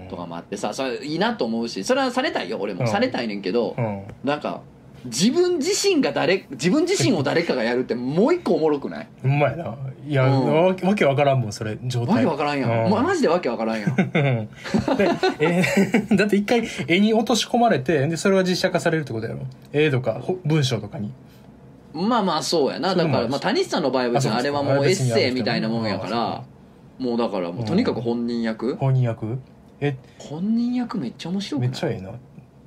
[0.10, 4.04] とかもあってさそれいいなと思うしそれはされたいよ俺うんもされたいねんけどうん。
[4.24, 4.62] なんか
[5.06, 9.08] 自分自身が誰自分自身を誰かがやるって もう一個おもろくない？
[9.24, 9.76] うまいな。
[10.08, 12.16] いや、うんわわけわからんもん、それ、状態。
[12.16, 19.40] わけわからんやん、うんマジでわけわからんやんえー だって一回絵に落とし込まれて、で、それが実写化されるってことやろ。
[19.74, 21.12] 絵とか、ほ文章とかに。
[21.96, 22.94] まあまあそうやな。
[22.94, 26.44] だから、まあ、谷さんの場合は別にあれはもうエッセイみたいなもんやから
[27.00, 29.38] もうだからもうとにかく本人役、本人役？
[29.82, 31.70] え、本人役めっちゃ面白くない？
[31.70, 32.12] めっちゃええな。
[32.12, 32.14] っ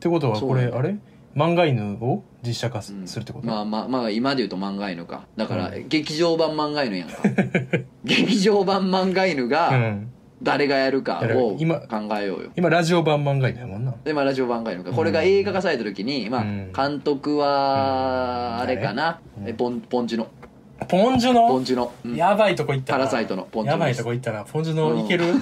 [0.01, 0.97] てことは、これ、あれ？
[1.37, 3.47] 漫画犬を実写化するってこと？
[3.47, 5.27] まあまあまあ今で言うと漫画犬か。
[5.37, 7.17] だから、う劇場版漫画犬やんか。
[8.05, 10.11] 劇場版漫画犬うがん。
[10.43, 12.51] 誰がやるかを今考えようよ。
[12.57, 13.95] 今、ラジオ版漫画犬やもんな。
[14.05, 16.73] でまあラジオ版が犬かこれが映画化された時に、まあうん。
[16.73, 18.63] 監督はうん。
[18.63, 19.51] あれかな、誰？
[19.51, 20.29] えポンポンジュの
[20.87, 21.49] ポンジュの？
[21.49, 22.15] ポンジュの、うん。
[22.15, 22.99] やばいとこ行ったな。
[23.01, 23.43] パラサイトの。
[23.45, 24.45] ポンジュやばいとこ行ったな。
[24.45, 25.25] ポンジュのいける？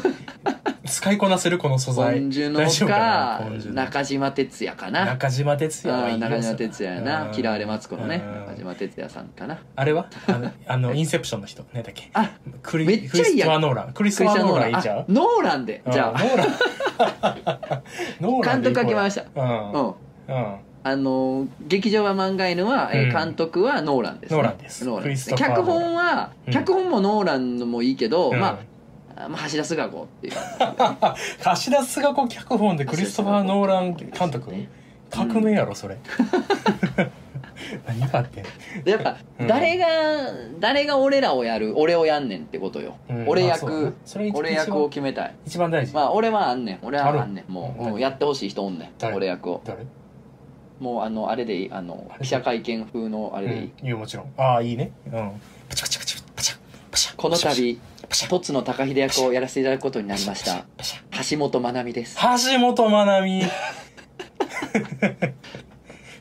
[0.87, 2.20] 使いこなせるこの素ポ材。
[2.20, 3.40] ンジュの大丈夫かな？
[3.42, 3.75] ポンジュの。
[3.77, 5.05] 中島哲也かな？
[5.05, 7.29] 中島哲也あはいい中島哲也やな。
[7.29, 7.35] うん。
[7.35, 8.46] 嫌われマツコのねうん。
[8.46, 9.59] 中島哲也さんかな。
[9.75, 10.07] あれは？
[10.29, 11.64] あの、あのインセプションの人。
[11.75, 12.09] 何だっけ？
[12.14, 12.31] あ
[12.62, 13.49] クリめっちゃいいやん。
[13.49, 13.92] クリストワ・ノーラン。
[13.92, 14.70] クリストワ・ノノーラン。
[14.70, 15.01] いいんちゃう？
[15.01, 15.83] あノーランで。
[15.90, 16.11] じゃあ。
[16.11, 16.49] うんノーラン。
[18.20, 19.22] ノーランで監督が決まりました。
[19.22, 19.27] う。
[19.35, 19.94] うんん。
[20.29, 20.57] うん。
[20.88, 23.12] あのー劇場版漫画犬は、えーうん。
[23.12, 24.85] 監督はノーランです、ね、ノーランです。
[24.85, 26.53] ノーランです脚本は、うん。
[26.53, 28.38] 脚本もノーランのもいいけど、うん。
[28.38, 28.61] ま
[29.16, 30.33] あ、まあ橋田壽賀子っていう。
[30.38, 30.79] 橋田
[31.49, 34.53] 壽賀子脚本でクリストファー・ノーラン監督？
[35.11, 35.96] 革命やろ、それ。
[37.87, 38.44] 何があって
[38.85, 39.46] やっぱ、うん。
[39.46, 39.87] 誰が
[40.61, 43.25] 誰が俺らをやる俺をやんねんってことよ、うん。
[43.27, 43.94] 俺役
[44.35, 45.35] 俺役を決めたい。
[45.46, 45.94] 一番大事。
[45.94, 46.79] まあ俺はあんねん。
[46.83, 47.53] 俺はあんねん。
[47.53, 48.88] もううんもうやってほしい人おんねん。
[48.99, 49.16] 誰？
[49.16, 49.62] 俺役を。
[49.64, 49.79] 誰？
[50.81, 53.67] もうあのあれでいいあの記者会見風のあれでいい、うん。
[53.67, 54.33] いいよ、もちろん。
[54.37, 54.93] ああ、いいね。
[55.07, 55.12] うん。
[55.69, 56.55] パチパチパチパチ
[56.91, 58.29] パチこの度パシャ。
[58.29, 60.65] 凸野高秀役をやらせていただくことになりました。
[61.31, 62.17] 橋本まなみです。
[62.17, 63.43] 橋本まなみ。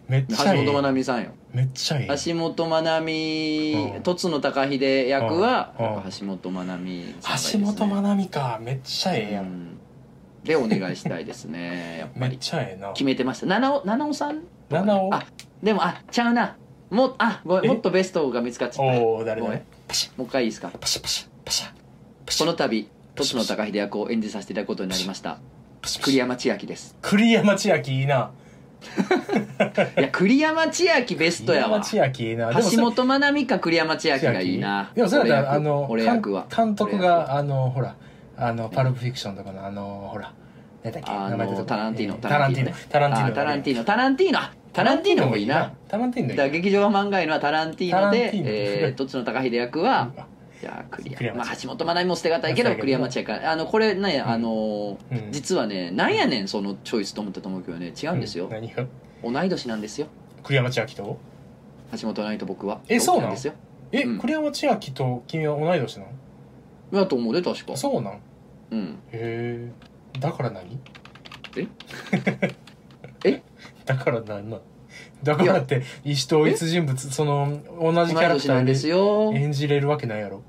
[0.08, 0.66] めっ橋ちゃいい。
[0.66, 1.32] 本まなみさんよ。
[1.52, 2.08] めっちゃいい。
[2.08, 4.04] 橋本まなみうん。
[4.04, 5.74] 凸野高秀役は
[6.20, 8.60] 橋本まなみさんがいいです橋ね本まなみか。
[8.62, 9.75] めっちゃええやうんん
[10.46, 11.98] でお願いしたいですね。
[12.00, 12.94] やっぱめっりちゃええな。
[12.94, 13.46] 決めてました。
[13.48, 14.42] 七尾七尾さん？
[14.70, 15.14] 七尾？
[15.14, 15.26] あ
[15.62, 16.56] でもあちゃうな。
[16.90, 17.68] もあごめんえ？
[17.70, 19.02] もっとベストが見つかっちゃった。
[19.02, 19.58] おお誰ごめん。
[19.58, 20.18] 誰パシャ。
[20.18, 20.70] もう一回いいですか？
[20.80, 21.68] パシャパシャパシャ。
[22.26, 22.46] パシャ。
[22.46, 25.38] この度凸野高秀役を演じさせていただくことになりました。
[25.82, 26.96] パシャ栗山千明です。
[27.02, 28.32] 栗山千明いいな。
[29.98, 31.80] いや栗山千明ベストやわ。
[31.82, 32.50] 栗山千明いいな。
[32.50, 34.92] でもそれ橋本まなみか栗山千明がいいな。
[34.94, 36.46] でもそれだったらあ俺役の俺役は。
[36.56, 37.96] 監監督があのほら
[38.38, 40.34] あのパルプフィクションとかのあのほら
[40.84, 42.16] 何だっけあ名前出てタランティーノ。
[42.16, 43.32] えータランティーノタランティーノ。
[43.32, 43.84] あタランティーノ。
[43.84, 45.74] タランティーノあタランティーノもいいな。
[45.88, 48.50] タランティーノいいだ劇場版漫画犬はタランティーノでタランティーノ。
[48.50, 50.12] えー、 凸野高秀役は
[50.62, 54.32] じゃあ栗栗山山まあ橋本まなみも捨てがたいけど栗山千明あのこれね、うん。
[54.32, 55.32] あのうん。
[55.32, 57.92] 実はねなんやねんそのチョイスと思ったと思うけどね。
[58.02, 58.86] 違うんですよ、何が？
[59.24, 60.08] 同い年なんですよ。
[60.44, 61.18] 栗山千明と
[62.00, 62.80] 橋本まなみと僕は。
[62.88, 63.54] えそうなんですよ。
[63.92, 64.20] え、うん。
[64.20, 66.10] 栗山千明と君は同い年なの？
[66.92, 67.76] だと思うで確か。
[67.78, 68.14] そうなん？
[68.14, 68.20] へ
[68.72, 69.00] うん。
[69.12, 69.72] え
[70.20, 70.80] だから何？
[71.58, 71.68] え？
[73.26, 73.42] え？
[73.86, 74.62] だから何なの
[75.24, 79.32] だからって意思統一人物その同じキャラクターでよ。
[79.34, 80.42] 演じれるわけないやろ？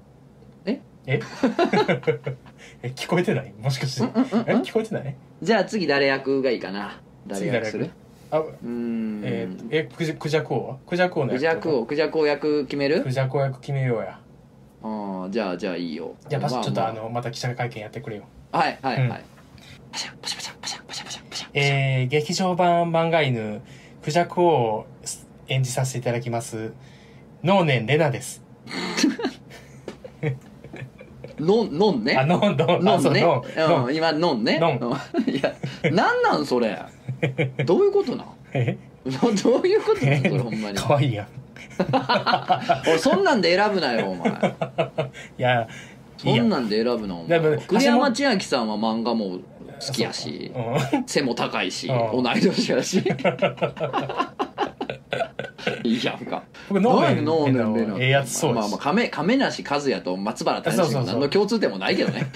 [0.64, 0.81] え？
[1.07, 1.20] え？
[2.83, 3.53] え聞こえてない？
[3.61, 4.03] もしかして。
[4.03, 4.51] うんうんうんうん。
[4.51, 4.55] え？
[4.62, 5.16] 聞こえてない？
[5.42, 7.01] じゃあ次誰役がいいかな？
[7.27, 7.90] 誰役する？
[8.31, 9.22] あうーん。
[9.25, 10.77] えーえクジャクジャク王は？
[10.87, 13.03] クジャク王のクジャク王クジャク王役決める？
[13.03, 14.18] クジャク王役決めようや
[15.22, 16.14] ああじゃあじゃあいいよ。
[16.29, 16.92] じゃあパシまちょっとあ。
[16.92, 18.25] まのまた記者会見やってくれよ。
[18.53, 19.11] はいはいはい、うん
[19.90, 21.49] パシャパシャパシャパシャパシャパシャパシャ。
[21.55, 23.62] えー、劇場版漫画犬
[24.03, 24.87] クジャク王を
[25.49, 26.72] 演じさせていただきます
[27.42, 28.42] 能年レナです。
[31.38, 32.16] のんのんね？
[32.16, 34.59] あノンノンのんねあそうノンノンうん今のんね？
[34.59, 36.79] いやなんなんそれ？
[37.64, 40.79] どういうことなどどういうことなんそれほんまに。
[40.79, 41.29] かわいいやん
[42.88, 44.28] おいそんなんで選ぶなよお前。
[44.30, 44.32] い
[45.42, 45.68] や
[46.24, 46.36] いいや。
[46.36, 49.38] んそんなんで選ぶなおだから前栗山千明さんは漫画も
[49.86, 50.52] 好きやし
[50.92, 51.04] うん。
[51.06, 52.22] 背も高いしうん。
[52.22, 53.02] 同い年やし。
[55.82, 56.42] いいやんか。
[56.68, 57.98] 僕ノー何ノーネンネンレナの。
[58.00, 58.62] ええやつそうです。
[58.62, 61.02] まあまあ亀亀梨和也と松原谷志そうそうそう。
[61.02, 62.26] も何の共通点もないけどね。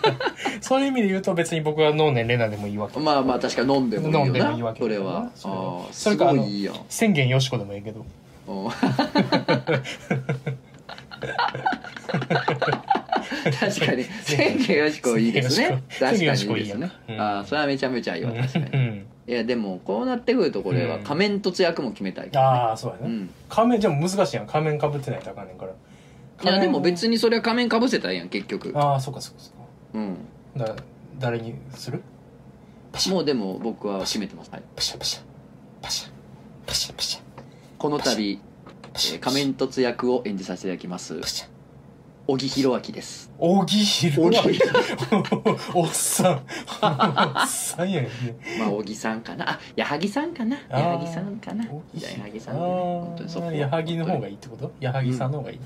[0.60, 2.98] そういう意味で言うと別に僕はノーネンレナでもいいわけ。
[3.00, 5.30] まあまあ確かに飲んでもいいよ飲んでもいいなわけそれはああ
[5.92, 6.74] すそれかあのごいいいやん。
[6.88, 8.00] 宣言よしこでもいいけど。
[8.00, 8.06] うん
[13.60, 14.04] 確かに。
[14.24, 15.82] 千家よしこいいですね。
[15.98, 16.90] 確かにいいですね。
[17.18, 18.66] ああそれはめちゃめちゃいいわ確かに。
[18.66, 19.06] うん。
[19.26, 21.02] いやでもこうなってくるとこれはうん。
[21.02, 23.30] 仮面凸役も決めたいああそうやね、うん。
[23.48, 24.46] 仮面じゃあ難しいやん。
[24.46, 25.72] 仮面かぶってないとあかんねんから。
[25.72, 28.72] いやでも別ににそれは仮面かぶせたらいいやん結局。
[28.74, 29.64] ああそうかそうかそうか。
[29.94, 30.16] うん。
[30.56, 30.76] だ
[31.18, 32.02] 誰にする？
[33.10, 35.20] もうでも僕は決めてます、はい、パシャパシャ。
[35.82, 36.10] パシャ。
[36.66, 37.20] パシャパシャ
[37.86, 41.20] この度、えー仮面凸役を演じさせていただきます
[42.26, 43.30] 小木弘明です。
[43.38, 44.42] 小木弘明。
[44.42, 46.32] 小木おっさん。
[46.34, 48.08] おっさんやね。
[48.08, 49.50] んまあ小木さんかな。
[49.50, 50.56] あ矢作さんかな。
[50.68, 50.80] あー。
[50.80, 51.64] 矢作さんかな。
[51.66, 54.72] 小木じゃあ矢作さんでね本当にそこああ矢作の方がいいってこと？
[54.80, 55.60] 矢作さんの方がいい、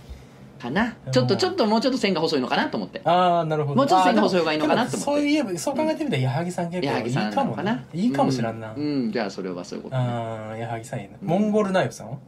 [0.61, 0.94] かな。
[1.11, 3.01] ちょっとちょっともうちょっと線が細いのかなと思って。
[3.05, 3.77] ああなるほど。
[3.77, 5.05] もうちょっと線が細い方がいいのかなと思って。
[5.05, 7.44] そういえばそう考えてみたら矢作さん結構いいかもな。
[7.44, 9.12] のかないいかもしらんな、うん、うん。
[9.12, 10.03] じゃあそれはそういうことね。
[10.03, 12.18] ああ矢作さんいいな、うんモンゴルナイフさんは？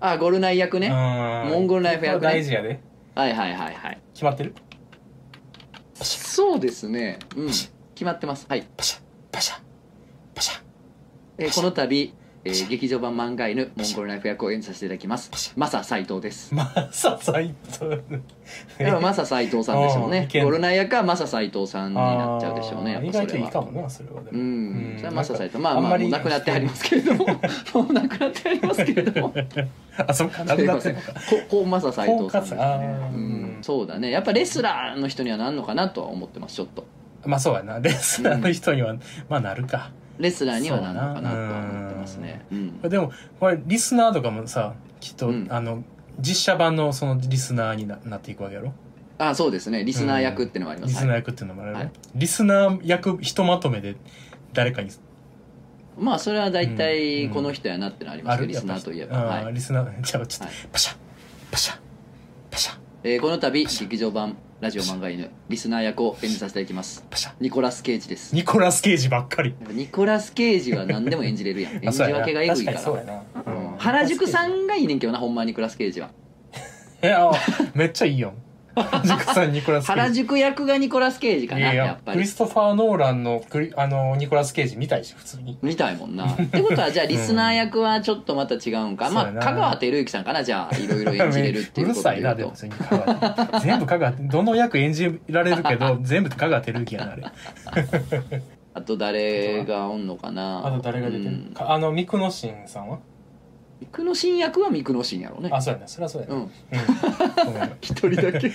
[0.00, 0.88] あゴルナイ役ね。
[0.88, 2.20] モンゴルナイフ役ね。
[2.20, 2.80] 大事やで。
[3.14, 4.00] はいはいはいはい。
[4.14, 4.54] 決まってる
[6.02, 7.18] そうですね。
[7.36, 7.46] うん。
[7.48, 7.70] 決
[8.04, 8.46] まってます。
[8.48, 9.00] はい、パシャ。
[9.30, 9.58] パシャ。
[10.34, 10.62] パシャ。
[11.36, 15.52] えーこの度、えー劇場版漫画犬モンゴルナイフ役を演じさせていただきます。
[15.56, 16.54] マサ斎藤です。
[16.54, 18.00] マサ斎藤
[18.78, 20.26] やっぱマサ斎藤さんでしょうね。
[20.42, 24.94] ゴルナイ役はマサ斎藤さんになっちゃうでしょうね意外といいかもなそれはでうもん。
[24.96, 27.26] それはマサ斎藤まあまあもう亡くなってありますけれども。
[27.26, 27.32] も
[27.90, 29.34] う亡くなってありますけれども。
[30.06, 30.94] あそっかなくなって ん。
[30.94, 31.00] こ
[31.50, 32.58] こうマサ斎藤さんですね。
[32.58, 32.64] こ
[33.16, 33.58] うん。
[33.60, 34.10] そうだね。
[34.10, 36.86] やっぱレスラーの人にはなんのかなとは思ってますちょっと。
[37.26, 37.80] まあそうやな。
[37.80, 38.94] レスラーの人には、
[39.28, 39.90] まあなるか。
[40.18, 42.44] レスラーにはなんのかなとは思ってますね。
[42.50, 42.80] うん。
[42.82, 45.46] でもこれリスナーとかもさきっと、うん。
[45.50, 45.84] あの
[46.18, 48.72] 実写版のそのリスナーにななっていくわけやろ？
[49.18, 49.84] あそうですね。
[49.84, 51.90] リスナー役っていうのもあります、はいリスナー役っていうのもあるはい。
[52.14, 53.96] リスナー役ひとまとめで
[54.52, 54.90] 誰かに
[55.98, 57.32] まあそれは大体うん。
[57.32, 59.54] この人やなってのありますけど、リスナーといえば、はい。
[59.54, 60.00] リスナー。
[60.00, 60.54] じゃあちょっと、はい。
[60.72, 60.96] パシャ。
[61.50, 61.78] パシャ。
[62.50, 62.78] パシャ。
[63.02, 67.02] えーこの度劇場版ラジオ漫画犬リスナー役を演じさせていただきます。
[67.08, 67.32] パシャ。
[67.40, 68.34] ニコラス・ケイジです。
[68.34, 69.54] ニコラス・ケイジばっかり。
[69.70, 71.76] ニコラス・ケイジは何でも演じれるやん。
[71.82, 72.82] 演じ分けがエグいから。
[72.82, 73.76] な、うん。
[73.78, 76.10] 原宿さんがいいねんけどなほんまはニコラス・ケイジは。
[77.02, 77.30] いや
[77.74, 78.34] めっちゃいいよ
[78.74, 82.18] 原宿さんニコラス・ケイジ原宿役がニコラス・ケイジかいやいやなやっぱり。
[82.18, 85.58] クリストファー・ノーランのクリあのニコラス・ケイジ見たいし普通に。
[85.62, 86.32] みたいもんな。
[86.32, 89.44] ってことはじゃあリスナー役はちょっとまた違うんか、まあそうやな。
[89.44, 93.60] 香川照之さんかなじゃあいろいろ演じれるっていうことるさいなで言うとでも普通に香川。
[93.60, 97.24] 全部香川どの役演じられるけど 全部香川照之やなあれ。
[98.72, 100.66] あと誰がおんのかな。
[100.66, 101.54] あと誰が出てる、うん。
[101.54, 102.98] かあのミクノシンさんは？
[103.80, 105.50] ミクノシン役はミクノシンやろうね。
[105.52, 106.50] あそうやなそりゃそうやな、ううん。
[107.80, 108.52] 一人だけ。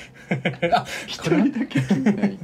[0.72, 1.82] あ一人だけ。
[2.12, 2.40] 何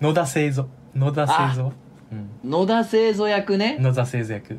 [0.00, 1.72] 野田製造野田製造
[2.12, 2.14] う
[2.46, 2.50] ん。
[2.50, 3.76] 野田製造役ね。
[3.78, 4.58] 野田製造役。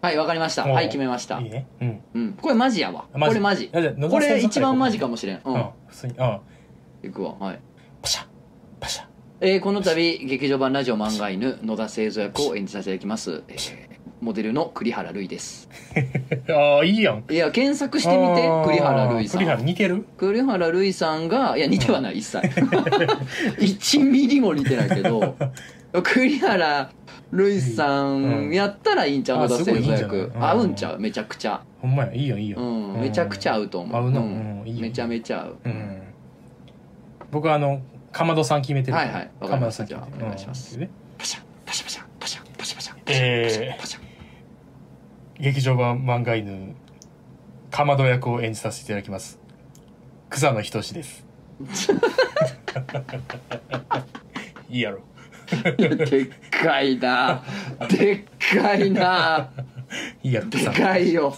[0.00, 0.64] はいわかりました。
[0.66, 1.38] はい決めました。
[1.40, 1.66] いいね。
[1.80, 2.00] うん。
[2.14, 2.32] うん。
[2.34, 3.04] これマジやわ。
[3.12, 3.68] これマジ。
[3.68, 5.36] これ一番マジかもしれん。
[5.36, 5.56] ううん。
[5.56, 6.40] ん普通にうん。
[7.04, 7.34] いくわ。
[7.38, 7.60] はい。
[8.02, 8.24] パシャ。
[8.80, 9.04] パシャ。
[9.40, 13.91] えーこの度劇場版ラジオ漫画犬野田製造役を演じさせていただきます、えー
[14.22, 15.68] モデルの栗原瑠衣です。
[16.48, 17.24] ああいいやん。
[17.28, 20.06] いや検索してみて栗原瑠衣さ栗原ん似てる？
[20.16, 22.38] 栗原瑠衣さんがいや似てはない一切。
[23.58, 25.34] 1ミリも似てないけど
[26.04, 26.90] 栗原
[27.32, 28.50] 瑠衣さうん。
[28.50, 29.38] んやったらいいんちゃう？
[29.40, 30.16] 野田あすごいいい製造んじゃない？
[30.16, 30.30] うん。
[30.30, 31.00] 役合うんちゃう？
[31.00, 31.60] めちゃくちゃ。
[31.80, 32.58] ほんまやいいよいいよ。
[32.60, 33.96] うんめちゃくちゃ合うと思う。
[34.02, 34.20] 合うな。
[34.20, 34.60] うん。
[34.60, 34.82] うんいいよ。
[34.82, 35.56] めちゃめちゃ合う。
[35.64, 36.02] うん。
[37.32, 37.80] 僕はあの
[38.12, 40.78] かまどさん決めてるはいはいわかりまどさんじゃあお願いします。
[40.78, 40.88] うん。
[41.18, 44.00] パシャパシャパシャパシャパシャパシャえーパシャ
[45.42, 46.76] 劇場版漫画犬
[47.68, 49.40] かまど役を演じさせていただきます。
[50.30, 51.26] 草野仁です。
[54.70, 55.00] いいやろ。
[55.76, 55.88] で
[56.22, 57.42] っかいな。
[57.88, 58.20] でっ
[58.56, 59.50] かいな。
[60.22, 61.34] いいやろでかいよ。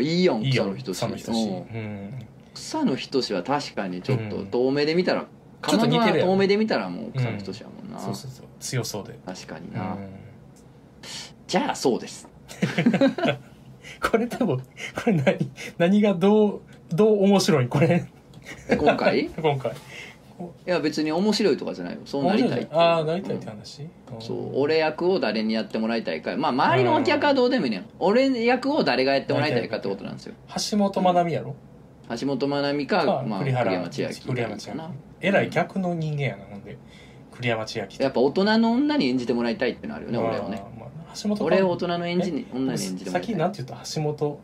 [0.00, 1.24] いいよいいやろ草野仁。
[1.24, 1.34] 草野仁。
[1.34, 1.80] うん。
[1.80, 2.26] うん。
[2.54, 4.46] 草野仁は確かにちょっとうん。
[4.46, 5.26] 遠目で見たら
[5.66, 8.46] ちょっと遠目で見たらもう草野仁やもんな、そうそうそう。
[8.60, 10.08] 強そうで、確かにな、うん、
[11.46, 12.28] じゃあそうです。
[14.10, 14.62] これ多分こ
[15.06, 17.68] れ何何がどうどう面白い？
[17.68, 18.04] これ。
[18.78, 19.20] 今回？
[19.26, 19.72] い 今回。
[20.66, 22.00] や別に面白いとかじゃないよ。
[22.04, 23.88] そうなりたいああなりたいって話、うん。
[24.20, 30.34] そう俺役を誰にやってもらいたいかまあ周りの脇役はどうでもいいねん俺役を誰がやってもらいたいかってことなんですよ。
[30.70, 31.54] 橋本まなみやろ、
[32.20, 34.90] 橋本まなみか、かまあ、栗山千明栗山千明かな。
[35.20, 36.76] えらい逆の人間やなほんで。
[37.32, 40.56] 栗山千明やっぱ大人の女に演じてもらいたいってのあるよね俺をね。
[40.56, 40.88] まあまあ
[41.22, 43.84] 橋本環俺を大人の演じに女に演じてもらいたい先なんて言った？
[43.94, 44.40] 橋本。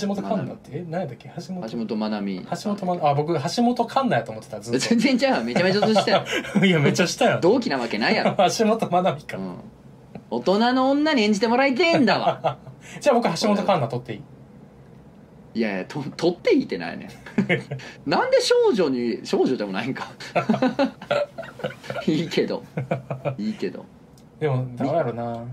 [0.00, 0.70] 橋本環奈って？
[0.78, 1.30] え何やったっけ？
[1.36, 1.68] 橋本。
[1.68, 2.46] 橋本まなみ。
[2.50, 5.44] 橋本まなあ僕橋本環奈やと思ってたずっ全然ちゃうわ。
[5.44, 6.24] めちゃめちゃ年下や
[6.58, 9.56] と いやめっちゃしたやん同期なわけないやろ、橋本まなみか、うん、
[10.30, 12.58] 大人の女に演じてもらいてえんだわ。
[13.00, 14.22] じゃあ僕橋本環奈取っていい？
[15.56, 17.10] いやいやと取っていいってないねん。
[18.10, 20.10] なんで少女に少女でもないんか。
[22.06, 22.64] いいけど。
[23.38, 23.84] いいけど。
[24.40, 25.44] でもどうやろうな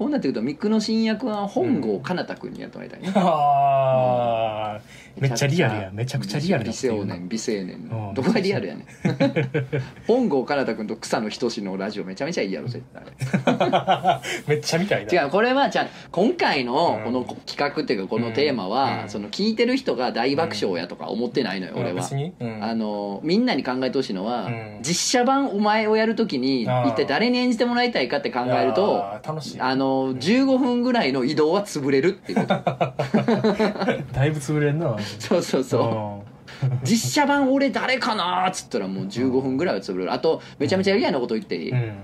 [0.00, 4.80] こうなってくるとミックの新役は本郷奏太君にやってもらいたいね、ああ
[5.18, 6.38] めっちゃリアルやめちゃくちゃ。
[6.38, 7.88] リアルだ美少年美青年。
[7.90, 8.14] うん。
[8.14, 8.86] どこがリアルやねん。
[10.06, 13.02] 本郷奏太君と草野仁のラジオめちゃめちゃいいやろ絶対。
[14.46, 15.22] めっちゃみたいな。
[15.22, 17.04] 違うこれはじゃあ今回のうん。
[17.04, 19.08] この企画っていうかこのテーマは、うん。
[19.08, 21.94] その聞いてる人が大爆笑やとか思ってないのよ、俺は。
[21.94, 22.32] 別に。
[22.38, 22.64] うん。
[22.64, 24.78] あのみんなに考えてほしいのは、うん。
[24.82, 29.20] 実写版お前をやるときに一体誰に演じてもらいたいかって考えるとあ
[29.76, 32.60] の15分ぐらいの移動は潰れるっていうこと。
[34.12, 36.30] だいぶ潰れんな そうそうそう。
[36.84, 40.12] 実写版俺誰かなっつったらもう15分ぐらいは潰れる。
[40.12, 41.94] あとめちゃめちゃ嫌なこと言っていい、うん。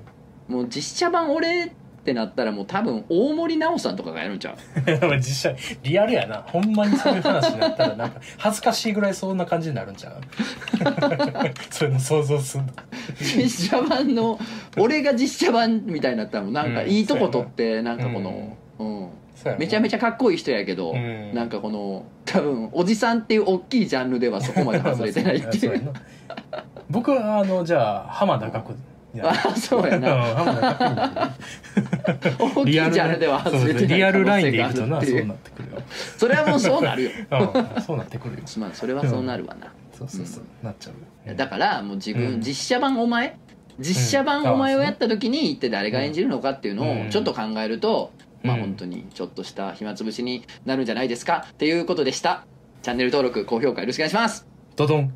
[0.48, 1.70] もう実写版俺っ
[2.06, 4.56] てなったらもう多分大森奈緒さんとかがやるんちゃう？
[5.18, 6.42] 実際リアルやな。
[6.46, 10.20] ほんまにそういう話になったらなんか恥ずかしいぐらいそんな感じになるんちゃう？
[11.70, 12.72] そういうの想像すんの。
[13.20, 14.38] 実写版の
[14.78, 19.08] 俺が実写版みたいになったらもうなんかいいとこ取ってなんかこの、うん
[19.58, 21.34] めちゃめちちゃかっこいい人やけど、うん。
[21.34, 25.92] なんかこの多分おじさんっていう大きいジャンルではそこまで外れてないっていう。
[26.90, 28.74] 僕はあのじゃあ浜田岳
[29.22, 30.16] あそうやうんな
[32.38, 35.82] 大きいジャンルでは外れてないリアルラインでい可くとなそうなってくるよ。
[36.18, 37.10] それはもうそうなるよ。
[37.30, 38.42] うんそうなってくるよ。
[38.58, 40.44] まあそれはそうなるわな、そうそうそう。
[40.62, 40.90] なっちゃ
[41.26, 42.40] うよだからもう自分、うん。
[42.40, 43.36] 実写版お前？
[43.78, 48.10] 実写版お前をやった時に一体誰が演じるのかっていうのをちょっと考えると、
[48.46, 51.46] まあうん本当にちょっとした暇つぶしになるんじゃないですか？
[51.50, 52.46] っていうことでした。
[52.82, 54.46] チャンネル登録高評価よろしくお願いします。
[54.76, 55.12] ドドン。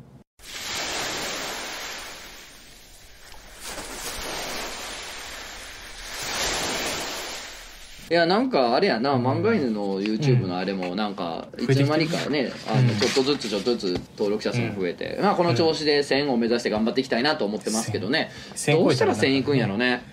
[8.09, 9.25] いやなんかあれやな、うん。
[9.25, 19.57] 漫画犬の YouTube のあれもなんかいつの間にかね、あのうんちょっとずつちょっとずつ登録者数も増えて、まあこの調子で1000を目指して頑張っていきたいなと思ってますけどね、1000どうしたら1000いくん。
[19.57, 20.03] やろね、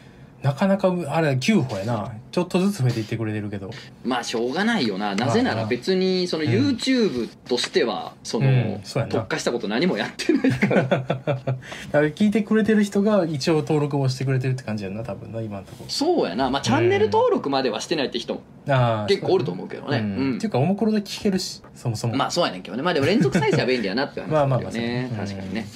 [0.43, 3.71] なかなかあれ9歩やなちょっとずつ増えていってくれてるけど。
[4.05, 5.15] まあしょうがないよな。
[5.15, 5.31] な。
[5.31, 6.51] ぜなら別にそのうん。
[6.51, 8.81] YouTube としてはその、うん。
[8.85, 9.13] そうやな。
[9.13, 10.83] 特化したこと何もやってないから。
[10.89, 11.57] だか
[11.93, 15.85] ら聞いてくれてる人が一応登録をしてくれてるって感じやんな多分な今のとこ。
[15.89, 16.51] そうやな。
[16.51, 20.01] まあチャンネル登録まではしてないって人もああ結構おると思うけどね。
[20.01, 20.37] んうん。
[20.37, 22.17] っていうかおもころで聞けるしそもそも。
[22.17, 22.83] まあそうやねんけどね。
[22.83, 25.09] まあでも連続再生は便利やなって話 まあまあだよね。
[25.17, 25.67] まあ確かにね。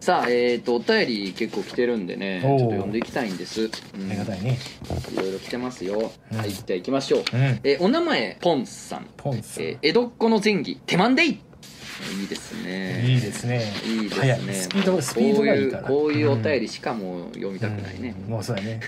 [0.00, 2.40] さあえっ、とお便り結構来てるんでね。
[2.42, 4.58] ちょっと読んでいきたいんです、うん、ありがたいね。
[5.12, 6.38] いろいろ来てますよ、うん。
[6.38, 7.40] はいじゃあ行きましょう、うん。
[7.64, 9.64] えーお名前ポンさん、ポンさん。
[9.64, 11.40] えー江戸っ子の前儀手満でい
[12.20, 13.04] いいですね。
[13.06, 13.62] いいですね。
[13.86, 14.52] いいですね。
[14.54, 15.82] スピードスピードがいいから。
[15.84, 18.30] こういうお便りしかもう読みたくないね、うん。
[18.32, 18.80] もうそうやね。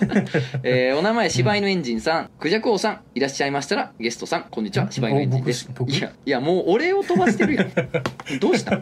[0.62, 4.90] えーお名前柴犬エンジンさん、クジャク王さんいらっしゃいましたらゲストさんこんにちはん。
[4.90, 5.68] 柴犬エンジンです。
[5.86, 7.70] いやいやもう俺を飛ばしてるやん
[8.40, 8.76] どうした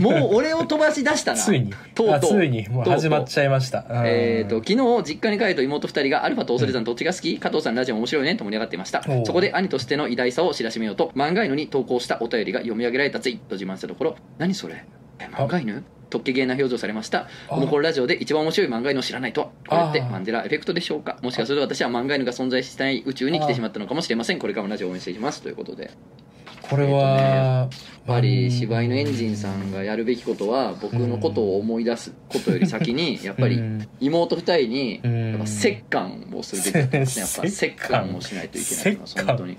[0.00, 1.38] もう俺を飛ばし出したな。
[1.38, 1.72] ついに。
[1.94, 2.14] とうとう。
[2.14, 2.68] あついに。
[2.68, 3.84] もう始まっちゃいました。
[3.88, 4.02] うん。
[4.06, 7.38] えー、と昨日実家に帰ると妹2人がアルファと恐山どっちが好き？
[7.38, 9.02] 加藤さんラジオ面白いねと盛り上がっていました。
[9.24, 13.30] そこで兄としての偉大さを知らしめようと漫画犬に投稿したお便りが読み上げられたぜ。
[13.30, 14.84] いと自慢したところ何それ？
[15.18, 15.84] え漫画犬？
[16.08, 17.28] とっけげな表情されました。
[17.48, 21.18] ころラジオで一番面白い漫画犬を知らないとはこれってマンデラエフェクトでしょうか？
[21.22, 24.38] もしかすると私は漫画犬が存在してない宇宙に来てしまったのかもしれません。
[24.38, 25.42] これからもラジオを応援していきます。
[25.42, 25.84] ということで。
[25.84, 27.68] やっこれは
[28.06, 35.30] ぱり柴犬エンジンさんがやるべきことは僕のことを思い出すことより先にやっぱりうん妹二人にうん。
[35.30, 38.96] やっぱ折感をするべきだったんですねやっぱ折折感感をしないといけない
[39.26, 39.56] 本当に。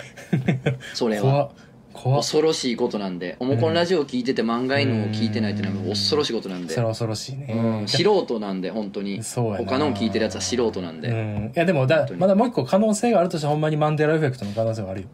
[0.93, 1.51] それは
[2.03, 6.73] 恐ろしいことなんでおもこのラジオを聞いてて漫画犬を聞いてないっていうのは恐ろしいことなんで。
[6.73, 7.53] それは恐ろしいね。
[7.53, 7.87] うん。
[7.87, 9.23] 素人なんで本当に。
[9.23, 9.65] そうやな。
[9.65, 11.09] 他の聞いてるやつは素人なんで。
[11.09, 11.51] うん。
[11.55, 15.07] いやでもだまだもう一個可能性があるとしてほんまにマンデラエフェクトの可能性はあるよ。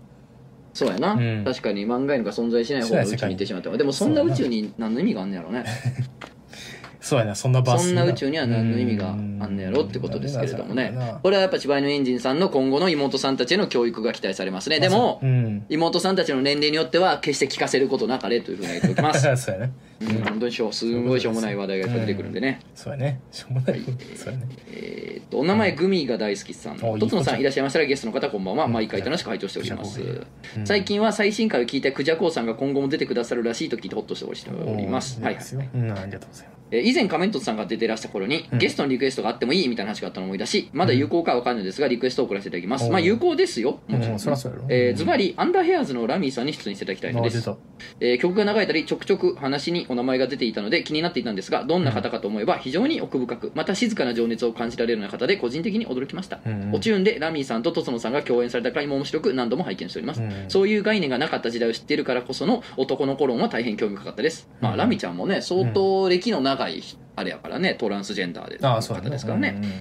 [0.73, 1.13] そうやな。
[1.13, 1.43] うん。
[1.45, 5.65] 確かに漫画犬が存在しない方の宇宙に行ってしまったでもそんな宇宙に何の意味があんねやろね
[7.03, 10.93] そうやなそんなバスそんな宇宙には何の意味があんねやろってことですけれどもね。
[10.95, 14.79] うんこれはやっぱ柴犬エンジンさんの今後の妹さんたちへの教育が期待されますね。
[14.79, 15.65] でもうん。
[15.67, 19.35] 妹さんたちの年齢によっては決して聞かせることなかれというふうに言っておきます。
[19.35, 19.73] そうやね。
[19.99, 23.21] うん本当にしょうすんごいしょうもない話題が出てくるんでね、そうやね。
[23.31, 23.81] しょうもない。
[24.15, 24.47] そうやね。
[24.71, 26.77] えーっとお名前グミが大好きさん。
[26.77, 27.07] と。
[27.07, 28.65] つのさんんいらっしゃいましたらゲストの方こんばんは。
[28.65, 30.01] うん毎回楽しく拝聴しております。
[30.01, 30.65] うん。
[30.65, 35.21] 最近は最新回を聞いてクジャコウさんが今後も出てくださるらしいと聞いてホッとしております。
[35.21, 35.33] はい。
[35.33, 35.37] い。
[35.37, 36.63] いありがとうございます。
[36.71, 38.59] えー以前仮面凸さんが出てらした頃に、うん。
[38.59, 44.01] ゲストのリクエストがあってもいいみたいな話があったのを思い出しまだ有効かは分かんないですがリクエストを送らせていただきます、おうまあ有効ですよもちろん。
[44.01, 44.19] ね、うん。
[44.19, 47.37] そりゃそうやろえーズバリアンダーヘアーズのラミーさんに出演していただきたいのです。
[47.49, 47.57] あ出た。
[47.99, 56.75] えー曲が流れたりちょくちょく話にお名前が出ていたので気になっていたんですがどんな方かと思えば非常に奥深くまた静かな情熱を感じられるような方で個人的に驚きました、うんうん。
[56.75, 64.77] おチューンでラミーさんとトツノさんが共演された回も面白く何度も拝見しております、うんそういう概念がなかった時代を知っているからこその男の子論は大変興味深かったです、まあうん。
[64.77, 66.81] ラミちゃんもね相当歴の長い
[67.15, 69.71] あれやからねトランスジェンダーでああそうや方ですからね、うんうん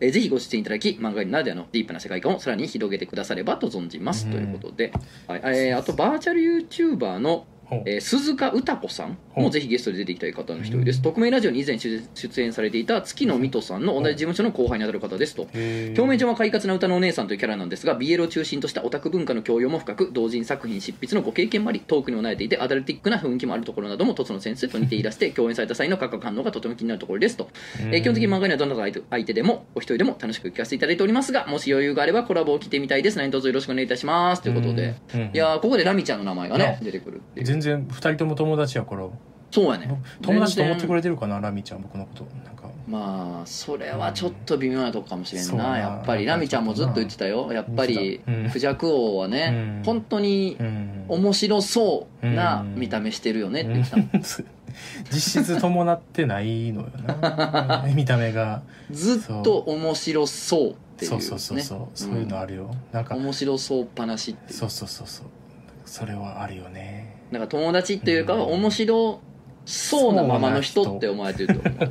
[0.00, 4.32] えーぜひご出演いただき漫画ならではのディープな世界観をさらに広げてくださればと存じます、うん。
[4.32, 4.92] ということで、
[5.26, 5.40] はい。
[5.44, 7.46] えーあとバーチャル YouTuber の
[7.86, 9.18] えー鈴鹿歌子さん。
[9.34, 11.02] もぜひゲストで出ていきたい方の一人です、うん。
[11.02, 15.42] 匿名ラジオに以前出出演されていた月野水戸さんの同じ事務所の後輩にあたる方ですと。
[15.42, 27.48] 表面上は快活な歌のお姉さんというキャラなんですが BL を中心としたオタク文化の教養も深く同人作品執筆のご経験もありトークにも慣れていてアダルティックな雰囲気もあるところなどもとつの先生と似ていらして共演された際の化学反応がとても気になるところですと、
[27.78, 33.18] えー基本的に漫画にはどなた相手でもお一人でも楽しく聞かせていただいておりますがもし余裕があればコラボを聞いてみたいです。
[33.18, 34.42] 何卒よろしくお願いいたします。
[34.42, 34.94] ということで、
[35.34, 39.06] いやーここでラミちゃんの名前がねう出てくるっていう全然二人とも友達やから。
[39.50, 39.90] そうやね。
[40.22, 42.24] 友達と思ってくれれてるかなラミちゃん僕のこと。
[42.44, 42.70] なんか。
[42.86, 45.58] まあそれはちょっと微妙なとこかもしれんな、そう。
[45.58, 47.52] なやっぱりラミちゃんもずっと言ってたよ。
[47.52, 48.20] やっぱり
[48.52, 49.82] クジャク王はね、うん。
[49.84, 51.04] 本当にうん。
[51.08, 52.74] 面白そうなうん。
[52.76, 54.08] 見た目してるよねって言ってたもん、
[55.10, 57.84] 実質伴ってないのよな。
[57.94, 58.62] 見た目が。
[58.90, 61.88] ずっと面白そうっていう、ね、そうそうそうそう。
[61.94, 62.70] そういうのあるよ。
[62.92, 65.26] なんか面白そうっぱなしってそうそうそうそう。
[65.84, 69.20] それはあるよねなんか友達っていうか面白
[69.64, 71.90] そうなままの人って思われてると思う。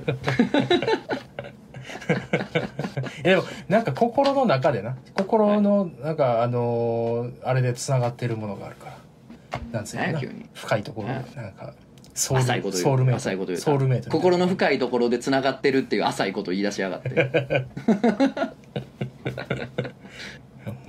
[3.23, 4.97] えでもなんか心の中でな。
[5.13, 9.59] 心のなんかあのーあれでつながってるものがあるから。
[9.71, 10.13] なんつうのかな。
[10.13, 10.45] 何や急に。
[10.53, 11.07] 深いところ。
[11.09, 11.73] でねなんか
[12.13, 12.83] ソウル浅いこと言う。
[12.83, 13.17] ソウルメイト。
[13.17, 17.09] 浅いこと言うソウルメイト心の深いところでつながってるっていう浅いこと言い出しやがって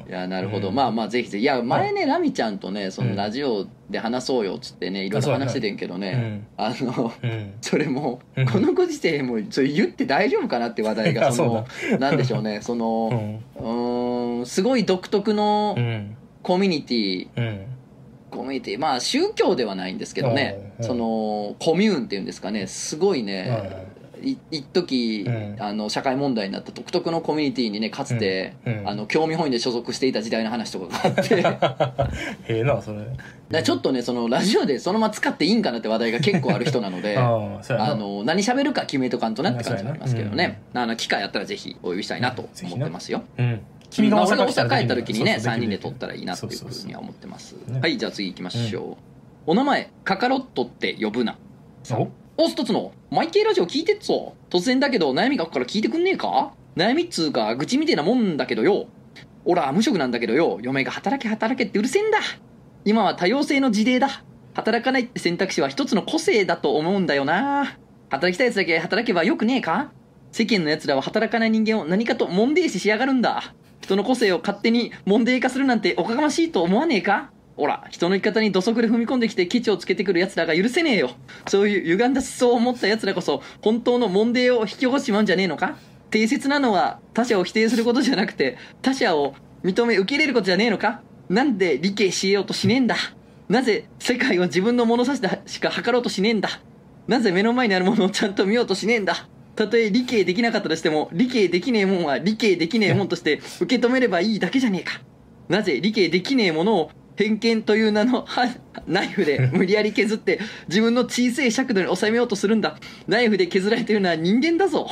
[0.09, 0.75] いやなるほど、うん。
[0.75, 1.43] まあまあぜひぜひ。
[1.43, 7.53] いや前ねラミちゃんとねそのラジオで話そうよっつってねいろいろ話しててんけどね、あのうん。
[7.61, 8.47] それもうん。
[8.47, 11.67] このご時世もそれ言って大丈夫かなって話題が あその
[11.99, 14.47] なんでしょうねそのうん。
[14.47, 16.17] すごい独特のうん。
[16.43, 17.29] コミュニティ。
[17.37, 17.61] うん。
[18.31, 20.85] コミュニティまあ宗教ではないんですけどねうん。
[20.87, 23.49] そのコミューンっていうんですかねすごいね
[23.90, 23.90] い
[24.51, 25.57] 一時、うん。
[25.59, 28.79] あの社会問題になった独特のコミュニティにねかつて、うん。
[28.81, 28.89] うん。
[28.89, 31.45] あの興味本位で所属していた時代の話とかがあって。
[32.49, 33.01] ええなそれ。
[33.51, 39.51] らちょっとねそのラジオでそのまま使っていいんかなって話題が結構ある人なので あの何喋るか決めとかんとな。
[39.51, 43.61] って感じになりますけどね、あの機会あったらぜひお呼びしたいなと思ってますよ、うん。
[43.91, 46.69] 君が大阪帰った時にねそうそう3人で撮ったらいいなっていうそう。
[46.69, 46.89] そうそうふう。
[46.89, 48.97] には思ってますねはいじゃあ次行きましょ
[49.47, 51.37] う、お名前カカロットって呼ぶな
[52.41, 54.35] おお一つのマイケイラジオ聞いてっぞ。
[54.49, 56.55] 突然だけど悩みがあっから聞いてくんねえか？
[56.75, 58.87] 悩みっつうか愚痴みてえなもんだけどよ。
[59.45, 60.59] 俺は無職なんだけどよ。
[60.63, 62.19] 嫁が働け働けってうるせえんだ。
[62.87, 64.25] 今は多様性の時代だ。
[64.55, 67.77] 働かないって選択肢は一つの個性だと思うんだよな。
[68.09, 69.93] 働きたいやつだけ働けばよくねえか？
[70.33, 73.55] 世間の奴らは働かない人間を何かと問題視しやがるんだ。
[73.83, 77.33] 人の個性を勝手に問題化するなんておかがましいと思わねえか？
[77.61, 81.11] ほら、人の生き方に土足で踏み込んできてケチをつけてくる奴らが許せねえよ。
[81.47, 85.77] そういう歪んだ思想を持った奴らこそ、本当の問題を引き起こしちまうんじゃねえのか？
[86.09, 91.03] 定説なのは他者を否定することじゃなくて、他者を認め受け入れることじゃねえのか？
[91.29, 92.97] なんで理解しようとしねえんだ？
[93.51, 96.49] なぜ世界を自分の物差しでしか測ろうとしねえんだ？
[97.09, 99.29] なぜ目の前にあるものをちゃんと見ようとしねえんだ？
[99.55, 105.03] たとえ理解できなかったとしても、理解できねえもんは理解できねえもんとして受け止めればいいだけじゃねえか。
[105.51, 106.91] なぜ理解できねえものを
[107.21, 108.27] 偏見という名の
[108.87, 112.79] ナイフで無理やり削って自分の小さい尺度に収めようとするんだ。
[113.07, 114.91] ナイフで削られてるのは人間だぞ。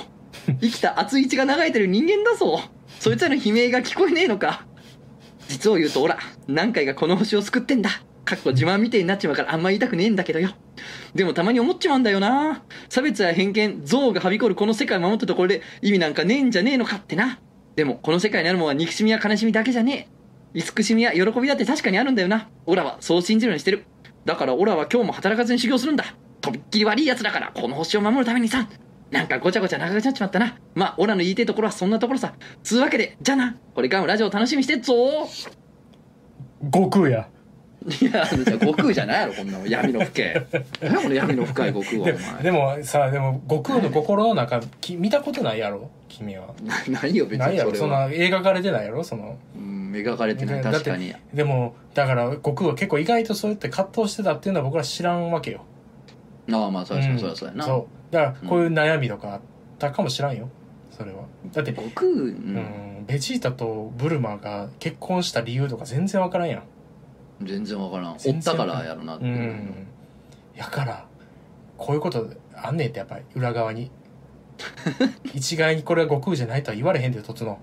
[0.60, 2.60] 生きた熱い血が流れてる人間だぞ。
[3.00, 4.66] そいつらの悲鳴が聞こえねえのか。
[5.48, 7.88] 実を言うと、おら、何回かこの星を救ってんだ。
[8.26, 10.50] かっこ自慢みてえになっちまうからあんま言いたくねえんだけどよ。
[11.14, 12.62] でもたまに思っちまうんだよな。
[12.90, 17.40] 差別や偏見、憎悪がはびこるこの世界を守ったところで意味なんかねえんじゃねえのかってな。
[17.74, 20.17] でもこの世界にあるものは憎しみや悲しみだけじゃねえ。
[20.54, 22.48] 慈しみや喜びだって確かにあるんだよな。
[22.66, 23.84] オラはそう信じるようにしてる。
[24.24, 26.04] だからオラは今日も働かずに修行するんだ。
[26.40, 28.68] とびっきり悪い奴だから、この星を守るためにさ。
[29.10, 30.58] なんかごちゃごちゃ長くなっちまったな。
[30.74, 32.34] まあ、オラの言いたいところはそんなところさ。
[32.62, 33.56] つうわけで、じゃあな。
[33.74, 34.94] これからもラジオ楽しみにしてっぞ
[36.64, 37.28] 悟空や
[37.86, 40.46] いや、じゃあ悟空じゃないやろ、こんなの闇の深い。
[40.82, 42.42] 何やこの闇の深い悟空は、でお前。
[42.42, 48.08] でもさでも悟空の心の中き見たことないやろ君はな何よ、別ないやろそんにそれは。
[48.08, 51.14] な描かれてないやろそのうん、描かれてない、だ確かに。
[51.32, 55.64] でもだから悟空は結構意外とそうやって葛藤してたっていうのは僕ら知らんわけよ。
[56.52, 57.18] ああまあそうやそうやん。
[57.20, 57.64] そうやそうやな。
[57.64, 58.12] そう。
[58.12, 59.40] だからこういう悩みとかあっ
[59.78, 60.48] たかもしらんよ。
[60.90, 61.22] それは。
[61.52, 62.30] だって悟空ううん
[63.02, 66.62] んベジータとブルマが結婚した理由とか全然わからんやん。
[67.46, 68.14] 全然わからん。
[68.14, 69.86] お全然ったからやろなってう、ん。
[70.56, 71.06] やから
[71.76, 73.90] こういうことあんねんってやっぱり裏側に。
[75.34, 77.58] 一概にこれは悟空じゃないとは言われへんでとつの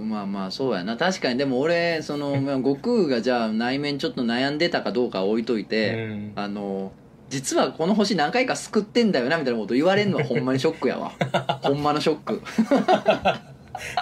[0.00, 0.96] まあまあそうやな。
[0.96, 6.32] 確かにでも俺その まあ悟空がじゃあ内面ちょっと悩んでたかどうかは置いといて、うん。
[6.36, 6.92] あの
[7.30, 11.12] 実はこの星何回か救ってんだよなみたいなこと言われるのは ほんまにショックやわ。
[11.62, 12.42] ほんまのショック。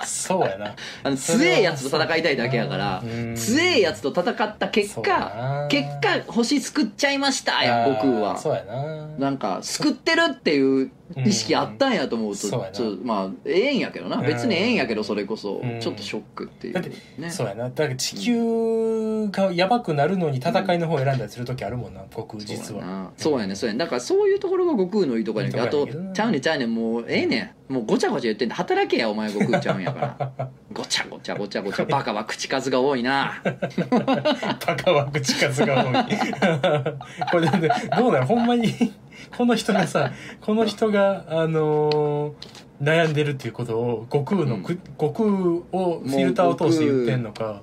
[0.05, 0.75] そうやな。
[1.03, 3.35] あの強えやつと戦いたいだけやからうん。
[3.35, 5.67] 強えやつと戦った結果な。
[5.71, 8.37] 結果星救っちゃいましたやん悟空は。
[8.37, 9.07] そうやな。
[9.19, 14.21] なんか救ってるっていう意識あったんやと思うと、うんまあええんやけどな。
[14.23, 15.81] 別にええんやけどそれこそうん。
[15.81, 16.75] ちょっとショックっていう。
[16.75, 17.31] だってね。
[17.31, 17.65] そうやな。
[17.65, 23.11] だから地球がやばくなるのに戦いの方を選んだりする時あるもんな悟空実は。
[23.17, 27.73] そうやねそうやねだからそういうところが悟空のいいとこやねどあとちゃうねんちゃうねんもうええねん。
[27.73, 30.51] もうごちゃごちゃ言ってんで働けやお前悟空ちゃうんやから。
[30.73, 31.85] ごちゃごちゃごちゃごちゃ。
[31.85, 33.41] バカは口数が多いな。
[33.45, 36.17] バカは口数が多い。
[37.31, 38.93] これでどうだよほんまに
[39.37, 42.35] この人がさこの人があのー
[42.83, 47.63] 悩んでるっていうことを悟空のく、悟空をフィルターを通して言ってんのか。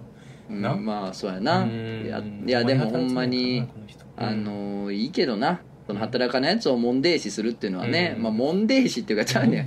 [0.49, 0.75] うんな？
[0.77, 1.63] まあそうやな。
[1.63, 2.05] うん。
[2.05, 3.67] いやいやでもほんまに
[4.15, 5.59] あのいいけどな
[5.89, 8.21] その働かないやつを問題視するっていうのはね、うん。
[8.21, 9.65] まあ問題視っていうかちゃうね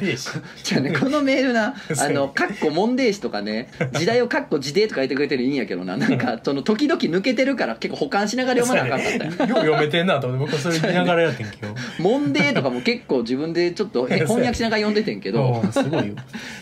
[0.62, 5.96] じ ゃあねこのメールな あのかっこ問題視とかね時代をかっこ時代とか書いてくれてるいいんやけどな。
[5.98, 15.60] なんかその時々抜けてるから結構保管しながら読まなあかんかったよよう読めてんなと思って僕はそれ見ながらやってん今日問題とかも結構自分でちょっとえ翻訳しながら読んでてんけど。
[15.84, 16.14] いよ。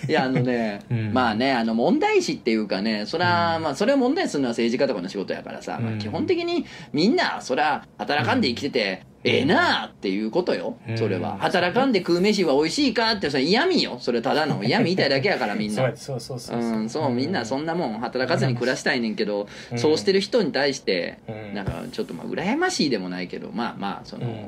[0.09, 1.13] いやあのね、うん。
[1.13, 5.99] まあねあの問題視っていうかねそら、まあそれを問題視するのは政治家とかの仕事やからさ、まあうん。
[5.99, 10.77] 基本的にみんなそら働かんで生きてて、ええなあっていうことよ。
[10.89, 10.99] うん。
[10.99, 11.37] それは。
[11.39, 13.99] 働かんで食う飯は美味しいかってそれ嫌味よ。
[14.01, 14.63] それただの。
[14.65, 15.75] 嫌味言いたいだけやからみんな。
[15.77, 16.59] そうやそうそうそう。
[16.59, 19.79] うんそうみんなそんなもん働かずに暮らしたいねんけど、うん。
[19.79, 21.55] そうしてる人に対して、うん。
[21.55, 24.47] なんかちょっとまあ羨ましいでもないけどまあまあその、うん。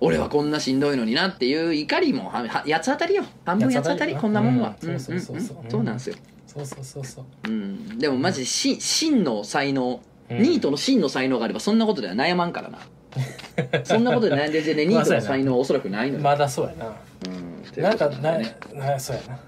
[0.00, 3.24] 俺はこんなしんどいのになっていう怒りも八つ当たりよ。
[3.46, 4.98] 半分八つ当たりこんなもんは、うん。
[4.98, 5.56] そうそうそうそう。
[5.62, 6.16] うんそうなんですよ、
[6.48, 7.24] そうそうそうそう。
[7.48, 10.42] うん、でもマジで真真の才能、うん。
[10.42, 12.78] ニートの真の才能があればそんなことでは悩まんからな
[13.84, 16.96] そんなことで悩んでる時点でニートの才能はおそらくないのよ、まだそうやな。
[17.26, 17.82] うん。
[17.82, 18.56] なんかなね。
[18.74, 19.38] なそうやな。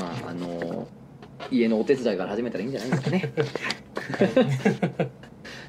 [0.00, 0.86] まああの
[1.50, 3.32] 家のお手伝いから始めたらいいんじゃないですかね。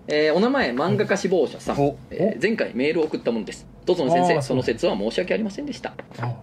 [0.08, 1.80] えーお名前漫画家志望者さん。
[1.80, 3.68] お、えー前回メールを送ったものです。
[3.86, 5.94] どうぞの先生その説は申し訳ありませんでした。
[6.20, 6.36] あ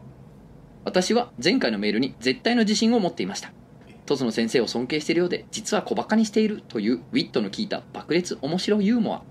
[0.84, 3.52] 私は前回のメールに絶対の自信を持っていました。
[4.04, 9.22] トツの先生を尊敬しているようで実は小バカにしているというウィットの効いた爆裂面白ユーモア。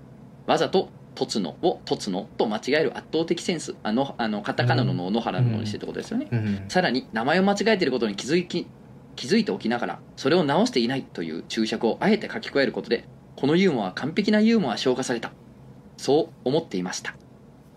[0.47, 8.67] わざとトツノをトツノと間違える圧倒的センスあのあのカタカナの野原ののにしてってことですよね、うんさらに名前を間違えていることに気づき
[9.15, 13.05] 気づいておきながらそれを直していないという注釈をあえて書き加えることで
[13.35, 15.31] このユーモアは完璧なユーモア消化された。
[15.97, 17.15] そう思っていました。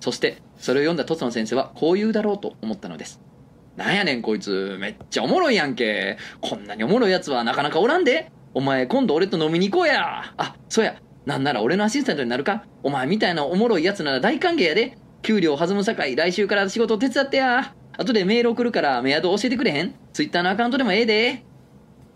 [0.00, 3.20] そしてそれを読んだトツノ先生はこう言うだろうと思ったのです。
[3.76, 6.18] なんやねんこいつめっちゃおもろいやんけ。
[6.40, 8.30] こんなにおもろいやつはなかなかおらんで。
[8.52, 10.32] お前今度俺と飲みに行こうや。
[10.36, 12.64] あそうやなんなら俺のアシスタントになるか？
[12.82, 14.98] お前みたいなおもろいやつなら大歓迎やで。
[15.22, 16.16] 給料弾むさかい。
[16.16, 17.74] 来週から仕事手伝ってや。
[17.96, 19.94] 後でメール送るからメアド教えてくれへん？
[20.12, 21.44] ツイッターのアカウントでもええで。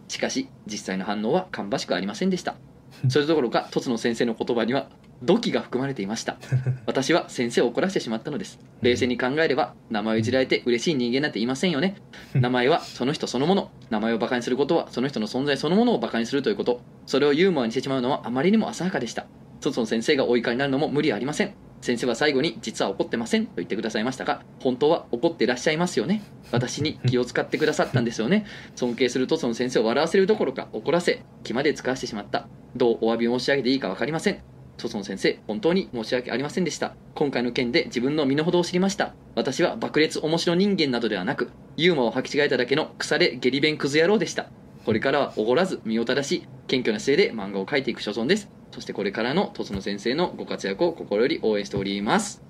[0.08, 2.56] しかし実際の反応は芳しくありませんでした。
[3.08, 4.90] それどころか凸の先生の言葉には
[5.22, 6.36] 土器が含まれていました。
[6.86, 8.58] 私は先生を怒らせてしまったのです。
[8.82, 11.96] 冷静に考えれば名前をいじられて嬉しい人間なんていませんよね。
[12.34, 13.70] 名前はその人そのもの。
[13.90, 16.80] 名前をバカにすることはその人の存在そのものをバカにするということ。
[17.06, 19.26] それをユーモアにしてしまうのはあまりにも浅はかでした。
[19.60, 21.52] 凸の先生がお怒りになるのも無理ありません。
[21.80, 23.46] 先生は最後に実は怒ってません。
[23.46, 26.22] と言ってくださいましたが本当は怒っていらっしゃいますよね。
[26.52, 28.46] 私に気を使ってくださったんですよね。
[28.76, 32.46] 尊敬する凸の先生を笑わせるどころか怒らせ気まで使わせてしまった。
[32.76, 36.94] どうお詫び申し上げていいか分かりませんトソン先生本当に申し訳ありませんでした。
[37.14, 39.14] 今回の件で自分の身の程を知りました。
[39.34, 44.46] 私は爆裂面白人間などではなくユーモアを履き違えただけの腐れ下痢弁クズ野郎でした。
[44.84, 48.48] これからはおごらず身を正し謙虚な姿勢で漫画を描いていく所存です。
[48.70, 52.42] そしてこれからのトソノ先生のご活躍を心より応援しております。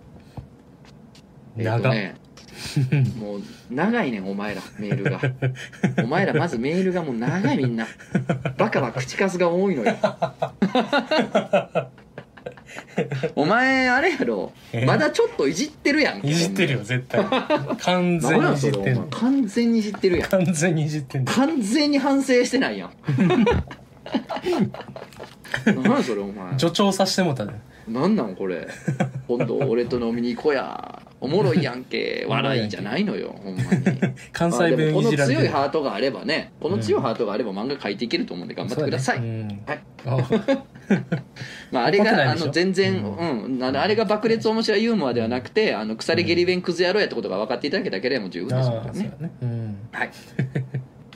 [1.57, 1.64] えっ。
[1.64, 2.16] と長っね
[3.18, 5.20] もう長いねんお前らメールが。
[6.05, 7.87] お前らまずメールがもう長いみんな。
[8.57, 9.97] バカは口数が多いのよ
[13.35, 14.85] お前あれやろえ？
[14.85, 17.25] まだちょっといじってるやんいじってるよ絶対。
[17.81, 18.83] 完全にいじってんの。
[18.83, 19.09] それお前。
[19.11, 20.29] 完全にいじってるやん。
[20.29, 21.33] 完全にいじってんの。
[21.33, 22.93] 完全に反省してないやん。
[25.66, 26.59] 何やそれお前。
[26.59, 28.69] 助長させてもうたねなんなんこれ。
[29.27, 31.03] 今度俺と飲みに行こうや。
[31.21, 32.27] おもろいやんけ。
[32.31, 33.69] 笑いじゃないのよほんまに。
[34.33, 35.49] 関西弁このいじられてる。
[35.49, 38.49] 強いハートがあればねこの強いハートがあれば漫画描いていけると思うん。
[38.49, 39.61] で頑張ってください、はいうん
[41.71, 43.62] まあ、あれがあの全然、ううん。
[43.62, 49.12] あのあれが爆裂面白いユーモアではなくてあの腐れゲリ弁クズ野郎やってことが分かっていただけただけでも十分ですからね。
[49.93, 50.11] はい。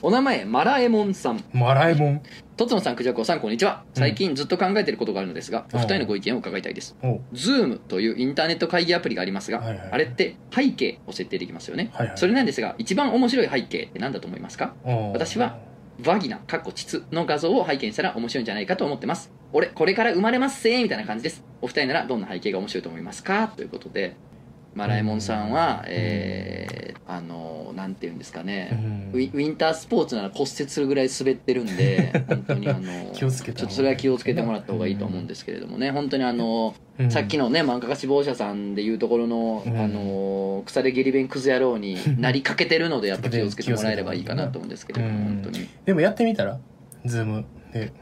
[0.04, 1.44] お名前マラエモンさん。
[1.52, 2.22] マラえもん
[2.56, 3.84] とつのさんくじゃこさんこんにちは。
[3.94, 4.00] うん。
[4.00, 6.96] 最近ずっと考えていることがあるのですが、お二人のご意見を伺いたいです。
[7.02, 7.20] おう。
[7.32, 12.18] Zoom というインターネット会議アプリがありますが、はいはいあれって背景を設定できますよね、はいはい。
[12.18, 14.74] それなんですが一番面白い背景って何だと思いますか？
[15.12, 15.58] 私は
[16.00, 19.30] バギナ、かっこ膣の画像を拝見したら面白いんじゃないかと思ってます。
[19.52, 21.44] 俺、これから生まれますせーみたいな感じです。
[21.60, 23.48] お二人ならどんな背景が面白いと思いますか？
[23.48, 24.16] ということで、
[24.74, 29.10] マラエモンさんは、えー、あの、なんていうんですかうね、ん。
[29.12, 37.10] ウィウィンタースポーツなら骨折するぐらい滑ってるんで、 本当にあの、気をつけちょっとそれは気をつけてもらった方がいいと思うんですけれどもね、本当にあの、うん。
[37.10, 39.78] さっきのね漫画家志望者さんでいうところの、うん。
[39.78, 45.24] あの腐れゲリ弁クズ野郎になりかけてるのでやっぱ気をつけてもらえればいいかなと思うんですけれども、うん。
[45.24, 45.68] 本当に。
[45.84, 46.58] でもやってみたら？
[47.04, 47.92] ズームで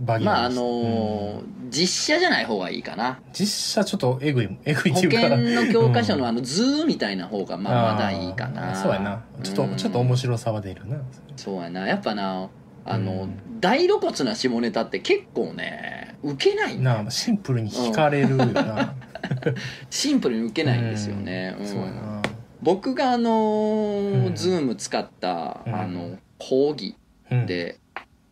[0.00, 3.20] バギーまああにのー実写じゃない方がいいかな。
[3.32, 5.36] 実写ちょっとえぐいえぐいっ保ていうか。
[5.36, 6.26] 険の教科書のうん。
[6.26, 8.74] あの図みたいな方がまあまだいいかな。
[8.74, 9.22] そうやな。
[9.42, 9.76] ちょっと、うん。
[9.76, 10.96] ちょっと面白さは出るな。
[11.36, 11.86] そうやな。
[11.86, 12.48] やっぱな
[12.84, 13.60] あの、うん。
[13.60, 18.94] 大露骨な下ネタって結構ね受けないなあシンプルに惹かれるよな、
[19.90, 21.66] シンプルに受けないんですよね、うん。
[21.66, 22.22] そうやな。
[22.62, 24.34] 僕があのーうん。
[24.34, 25.74] Zoom 使った、うん。
[25.74, 26.96] あの講義
[27.30, 27.46] うん。
[27.46, 27.78] で、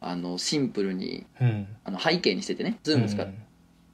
[0.09, 1.67] あのシンプルにうん。
[1.85, 3.35] あの背景にしててね Zoom 使っ、うん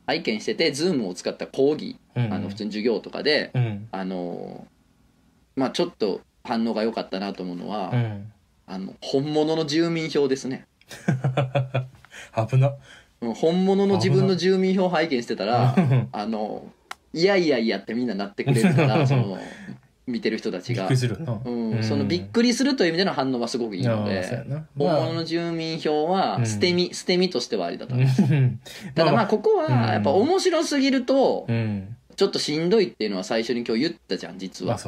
[0.09, 2.33] 背景にしてて Zoom を使った講義、うん。
[2.33, 3.89] あの普通に授業とかで、うん。
[3.93, 4.67] あの
[5.55, 8.33] まあちょっと反応が良かったなと思うのは、うん。
[8.67, 10.67] あの本物の住民票ですね。
[12.51, 12.69] 危な。
[12.69, 16.67] うん本物の自分の住民票を背景にしてたらうんあの
[17.13, 19.39] いやいやいやってみんななってくれるから その
[20.07, 20.83] 見てる人たちが。
[20.83, 20.97] びっくり。
[20.97, 24.65] するな、うん、そのびっくりするという意味での反応はすごくいいのでな。
[24.77, 26.47] 本物の住民票はうん。
[26.47, 28.23] 捨て身、捨て身としてはありだと思います。
[28.23, 28.61] うん。
[28.95, 29.27] ただまああ。
[29.27, 31.97] ここはやっぱ面白すぎるとうん。
[32.15, 34.79] ちょっとしんどいっていうのは最初に今日言ったじゃん実は。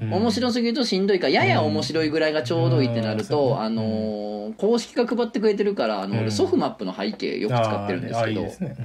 [0.00, 3.26] 面白すぎるとしんどいからやや面白いぐらいがちょうどいいってなるうん。
[3.26, 6.20] とあのー公式が配ってくれてるからあのうん。
[6.20, 8.40] 俺ソフマップの背景よく使ってるんですけど。
[8.40, 8.76] いいですね、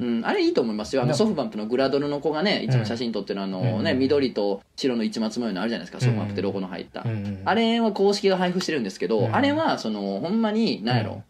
[0.00, 0.18] うん。
[0.18, 1.02] うん、あれいいと思いますよ。
[1.02, 3.98] あのなソフマップのグラドルの子がねいつも写真撮ってるあのねうん。
[3.98, 6.04] 緑と白の市松模様のあるじゃないですか。
[6.04, 7.02] ソフマップってロゴの入った。
[7.04, 7.42] うん。
[7.44, 9.34] あれは公式が配布してるんですけど、うん。
[9.34, 11.22] あれはそのほんまに何やろ、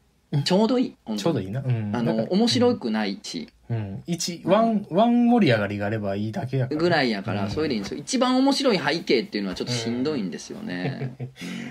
[0.45, 1.17] ちょうどいい。
[1.17, 1.95] ちょうどいいな、うん。
[1.95, 6.81] あの面白くないし、うん、一ワンワン盛り上がりがあればいいだけやから。
[6.81, 7.51] ぐらいやから、うん。
[7.51, 8.01] それでいいんですよ。
[8.01, 11.17] 一番面白い背景っていうのはちょっとしんどいんですよね、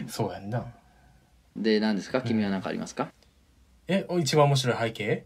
[0.07, 0.65] そうやんな。
[1.55, 2.21] で何ですか？
[2.21, 3.09] 君は何かありますか、
[3.87, 5.25] え一番面白い背景？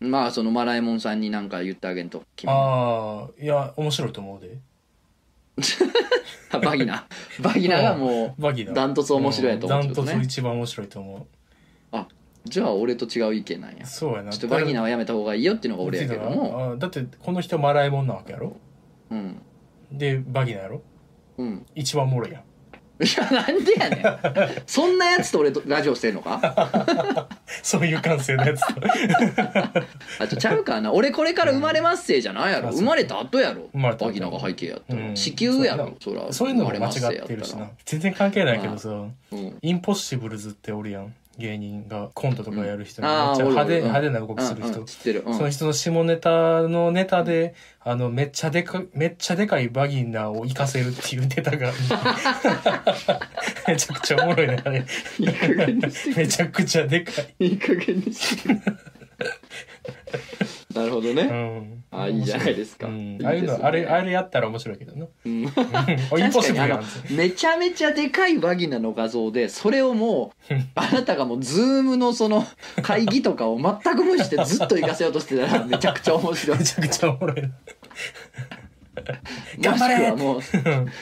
[0.00, 4.58] まあそのマラエモンさんに何か言ってあげんと君ああいや面白いと思うで。
[6.62, 7.06] バギナ。
[7.42, 11.26] バギナがも バギだダントツ面白いやと思うダントツ一番面白いと思う。
[11.92, 12.06] あ
[12.44, 13.78] じゃあ俺と違う意見なんや。
[13.82, 14.30] うそうやな。
[14.30, 16.72] ちょっとバギナはやめた方がいいよっていうのが俺やけども。
[16.74, 18.56] あだってこの人マラえもんなわけやろ？
[19.10, 19.42] うん。
[19.90, 20.82] でバギナやろ？
[21.38, 21.66] うん。
[21.74, 22.42] 一番おもろいやん
[23.00, 24.62] いやなんでやねん。
[24.66, 27.28] そんなやつと俺とラジオしてんのか？
[27.62, 28.80] そういう感性のやつと。
[30.24, 30.92] あちょちゃうかな。
[30.92, 32.70] 俺これから生まれますせじゃないやろ。
[32.72, 33.68] 生まれた後やろ。
[33.72, 34.30] 生まれた後。
[34.30, 35.16] が背景やったら、うん。
[35.16, 36.32] 子宮やろそら。
[36.32, 37.68] そういうのも間違ってるしな。
[37.84, 38.88] 全然関係ないけどさ。
[38.88, 39.58] うん。
[39.62, 44.84] インポッシブルズっておるやん芸人がコントとかやる人にめっちゃ派手派手な動きする人。
[45.32, 51.72] その人の下ネタのネタで、あの、めっちゃでか、めっちゃでかいバギナを活かせるっていうネタが、
[53.68, 54.84] めちゃくちゃおもろいね、あれ。
[56.16, 57.46] めちゃくちゃでかい。
[57.46, 58.60] いい加減にして
[60.74, 61.84] なるほどうね、ん。
[61.90, 65.06] あいいじゃないですかうんああいうの、あれ、あれやったら面白いけどな。
[65.24, 66.82] うんうんインポッ確かにあの。
[67.10, 72.46] めちゃめちゃでかいバギナの画像でそれをもう あなたがもうズームのその
[72.82, 77.48] 会議とかを全く無視してずっと行かせようとしてたらめちゃくちゃ面白い めちゃくちゃおもろいな。
[79.70, 80.40] もしくはもう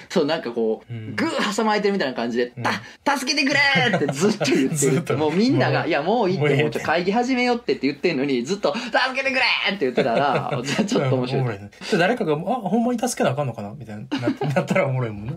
[0.09, 1.15] そうなんかこう、うん。
[1.17, 3.61] グー挟まれてるみたいな感じで「うんた助けてくれ!」
[3.95, 4.69] ってずっと言
[5.01, 5.19] ってる。
[5.19, 9.43] もうみんなが「もういやもういいってもうちょ会議始めようって」って言ってんのにずっと「助けてくれ!」
[9.75, 10.51] って言ってたら
[10.87, 11.59] ちょっと面白い。
[11.99, 15.33] 誰かが、あ、ほんまに助けなあかんのかなみたいな、ななったらおもろいもんな。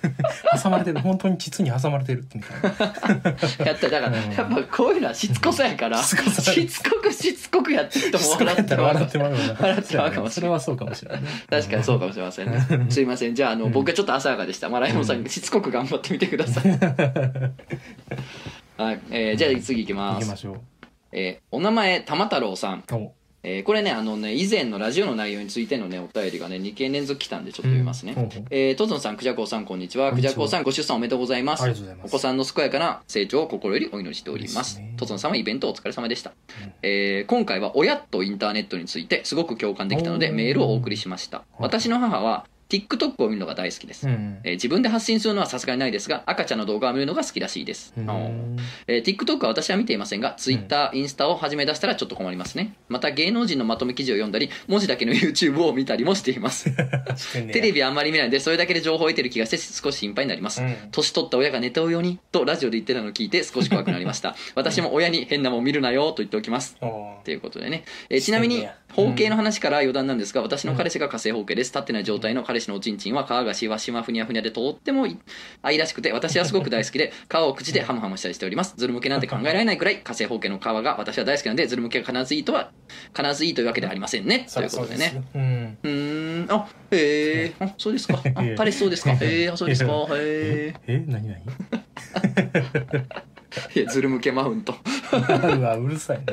[0.62, 3.66] 挟まれてる、本当に膣に挟まれてるみたいな。
[3.66, 4.32] やっただからうん。
[4.32, 8.46] やっぱこういうのはしつこさやからしつこさしつこくしつこくやってる人もそう。
[8.46, 9.54] やったら笑ってまうよな。
[9.58, 11.28] 笑ってまうかもしれないそれはそうかもしれないね。
[11.50, 12.86] 確かにそうかもしれませんね。
[12.90, 13.34] すいません。
[13.34, 14.68] じゃああの僕はちょっと浅はかでした。
[14.68, 15.24] まあライモンさん。
[15.28, 16.70] しつこく頑張ってみてください。
[18.76, 20.26] はい、えーじゃあ次いき行ます。
[20.26, 20.60] きましょう。
[21.12, 22.84] えーお名前玉太郎さん。
[22.92, 23.12] お、
[23.48, 30.10] ええーこれねあのね以前のラジオの内容についてのねお便りがね2件連続来たんでちょっと読みますね、えー、トゾンさん、クジャコウさん、こんにちは。
[30.10, 31.64] クこんにちはジャコウさん、ご出産おめでとうございます。
[32.04, 34.94] お子さんの健やかな成長を心よりお祈りしておりますですね。
[34.96, 36.30] トゾンさんはイベントお疲れ様でした。
[36.30, 41.44] うんえー今回は親とインターネットについてすごく共感できたのでメールをお送りしました。
[41.58, 44.06] 私の母は TikTok を見るのが大好きです。
[44.06, 47.92] うんえー自分で発信するのはさすがにないですが、赤ちゃんの動画を見るのが好きらしいです。
[48.86, 52.74] えー TikTok は私は見ていませんが、Twitter、インスタを始め出したらちょっと困りますね。
[52.88, 56.70] また芸能人のまとめ記事を読んだり、文字だけの YouTube を見たりもしています。
[57.52, 60.62] テレビビあんまり見ないので、それだけで情報を得てる気がして少し心配になります。
[60.62, 64.34] うん年取った親が寝ておうようにとラジオで言ってたのを聞いて少し怖くなりました。
[64.54, 66.76] 私も親に変なもん見るなよと言っておきます。
[67.24, 75.06] ということでね、えーちなみに包茎の話から余談なんですが、私の彼氏が火星包茎です立ってない状態の彼氏のおちんちんは皮がしわしわふにゃふにゃでとっても
[75.62, 78.74] 愛らしくて私はすごく大好きで 皮を口でハムハムしたりしております。
[78.76, 82.70] ズル向けなんて考えられないくらい火星包茎の皮が私は大好きなのでズル向けが必ずいいとは
[83.16, 84.46] 必ずいいというわけではありませんね。
[84.52, 85.22] ということでね。
[85.32, 86.46] そうん。
[86.48, 88.20] あへえあそうですか。
[88.34, 89.12] あ彼氏そうですか。
[89.12, 89.92] へえあそうですか。
[90.12, 91.42] へえ何何？
[93.74, 94.74] えズル向けマウント。
[95.12, 96.24] う わうるさいね。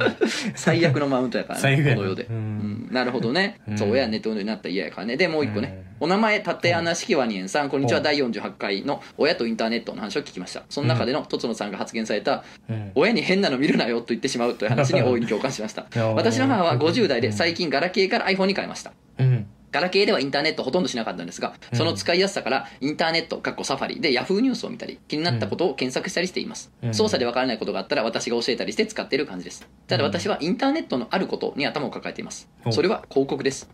[0.55, 3.78] 最悪のマウントやからね最悪この世で、ううんんなるほどね、うん。
[3.78, 5.17] そう親寝ておるようになったら嫌やからね。
[5.17, 7.69] でもう一個ね、お名前立穴式ワニエンさん。
[7.69, 7.99] こんにちは。
[7.99, 8.03] うん。
[8.03, 10.63] 第48回の親とインターネットの話を聞きました。
[10.69, 12.91] その中でのとつのさんが発言されたうん。
[12.95, 15.86] 親に変なの見るなよと言ってしまうという話に大いに共感しました。
[16.15, 18.91] 私の母は50代で最近ガラケーから iPhone に変えました。
[19.19, 26.71] うんガラケーではインターネットほとんどしなかったんですが、その使いやすさからインターネット、かっこサファリで Yahoo ニュースを見たり、気になったことを検索したりしています。
[26.82, 29.67] うん操作でわからないことがあったら私が教えたりして使っている感じです。
[29.88, 32.71] ただ私はインターネットのあることに頭を抱えていますお。
[32.71, 33.69] それは広告です。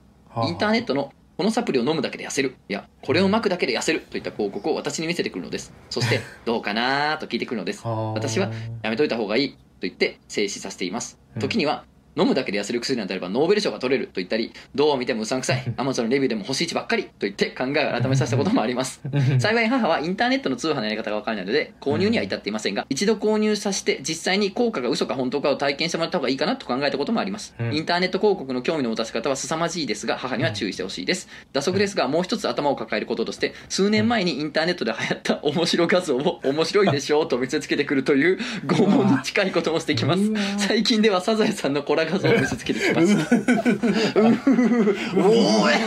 [0.48, 2.56] インターネットのこのサプリを飲むだけで痩せる。
[2.68, 5.72] いや、これを巻くだけで痩せるといった広告を私に見せてくるのです。
[5.92, 7.86] そして、 どうかなーと聞いてくるのです。
[7.86, 11.86] 私はやめといた方がいいと言って静止させていますうん時には
[12.16, 19.02] 飲むだけで痩せる薬なんてあればノーベル賞が取れると言ったりどう見てもうさんくさい アマゾンのレビューでも星1ばっかりと言って考えを改めさせたこともあります。
[19.40, 27.76] 幸い母はインターネットの通販のやり方が分からないので購入には至っていませんが一度購入させて実際に効果が嘘か本当かを体験してもらった方がいいかなと考えたこともあります、うん。
[27.76, 31.28] インターネット広告の興味の持たせ方は凄まじいですが母には注意してほしいです。
[31.54, 40.22] 打足ですがもう一つ頭を抱えることとして数年前にインターネットで流行った面白画像を面白いでしょうと見せつけてくるという拷問に近いこともしてきます。
[40.58, 43.16] 最近ではサザエさんのコラ画像を見せつけてきます。
[43.16, 43.20] おー。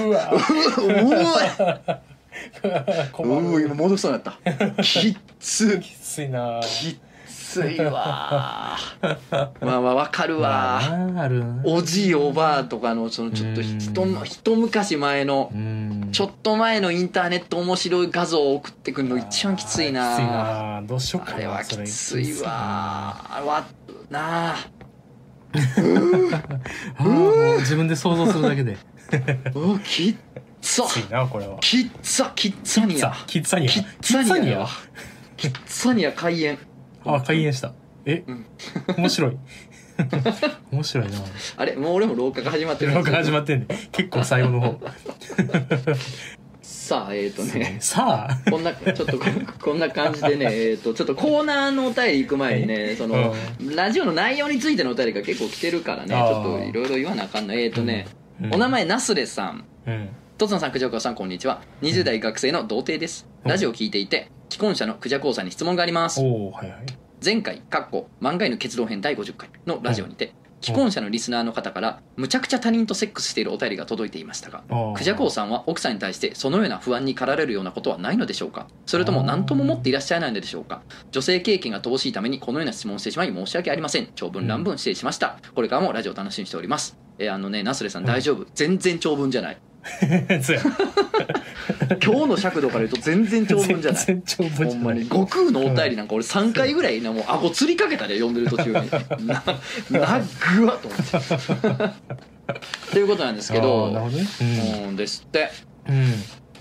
[0.02, 1.98] いうわうー。
[3.66, 4.36] 今戻しそうになっ
[4.74, 6.96] たきっつきついなきっ
[7.26, 9.16] ついわー。
[9.64, 11.12] まあまあわかるわー。
[11.12, 11.28] まあ
[11.64, 13.60] おじいおばあとかのそのちょっと
[14.02, 17.28] うん一一昔前のうんちょっと前のインター。
[17.28, 22.50] ネット面白い画像を送ってくるの一番きついなきついなどうしようかなあれはきついわ
[23.30, 23.64] あれは
[24.10, 24.56] なあ
[26.98, 28.76] もう自分で想像するだけで。
[29.55, 30.14] うわきっ
[30.61, 31.59] つきついなこれは。
[31.61, 34.59] きっつキッツァニアキッザニアキッツァニアキッや。
[34.61, 34.68] わ
[35.36, 36.59] キッツァニア開演。
[37.05, 37.72] あ開演した。
[38.07, 38.46] え、うん。
[38.96, 39.36] 面白い。
[40.72, 41.12] 面白いな。
[41.57, 41.76] あれ？
[41.76, 42.92] もう俺も廊下が始まってる。
[42.92, 44.80] なんか始まってんね結構最後の方
[46.85, 47.78] さあえっ、とね。
[47.80, 48.51] さあ。
[48.51, 49.24] こんなちょっとこ
[49.59, 53.35] こんな感じでね えっ、とちょっとコーナーのお便り行く前にねその、
[53.74, 58.07] ラジオの内容についてのお便りが結構来てるからねちょっといろいろ言わなあかんないえっ、とね、
[58.43, 58.55] うん。
[58.55, 59.64] お名前ナスレさん。
[59.87, 60.09] うん。
[60.37, 61.62] とつのさん、くじゃこうさん、こんにちは。
[61.80, 63.26] 20代学生の童貞です。
[63.45, 63.51] うん。
[63.51, 66.20] ラジオを聞いていて、既婚者のくじゃこうさんに質問があります。
[66.20, 66.80] おおはいはい。
[67.24, 74.92] 前回、かっこ、漫画への結論編第50回のラジオにて、既婚者のリスナーの方から、むちゃくちゃ他人とセックスしているお便りが届いていましたが、あー。
[74.94, 78.66] くじゃこうさんは奥さんに対してそのような不安に駆られるようなことはないのでしょうか？
[78.86, 80.82] それとも何とも思っていらっしゃらないのでしょうか？
[81.10, 84.08] 女性経験が乏しいためにこのような質問をしてしまい申し訳ありません。
[84.14, 85.38] 長文乱文失礼しました。
[85.54, 86.96] これからもラジオ楽しみにしております。
[87.18, 88.46] えーあのねナスレさん大丈夫。
[88.54, 89.58] 全然長文じゃない
[90.43, 90.62] そうや。
[92.03, 94.05] 今日の尺度から言うと全然長文じゃない。
[94.05, 94.99] 全然長文ほんまじゃない。
[94.99, 95.05] に。
[95.09, 99.26] 悟空のお便りなんか俺3回ぐらいなもう顎つりかけたで読んでる途中に。
[99.26, 99.43] な
[99.91, 100.22] なっ
[100.57, 102.93] ぐわと思って。
[102.93, 104.26] ということなんですけあどーなるほどね。
[104.89, 104.97] うん。
[104.97, 105.51] ですって。
[105.89, 106.12] うん、うん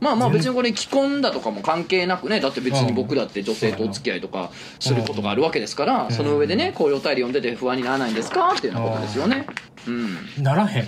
[0.02, 4.52] まあまあ別にこれ既婚だとかも関係なくねだって別に僕だって女性とお付き合いとか
[4.82, 6.12] することがあるわけですからうん。
[6.12, 9.46] その上でねこういうお便り読んでて不安にならないんですかっていうようなことですよね。
[9.88, 10.44] うん。
[10.44, 10.86] ならへん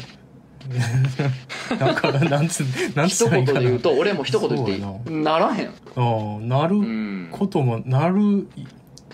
[1.79, 2.61] なんかなんつ
[2.95, 4.81] なんつ一言で言うと俺も一言言っていい？
[5.23, 5.37] な。
[5.39, 5.67] らへん。
[5.67, 8.47] ああなるうんこともなる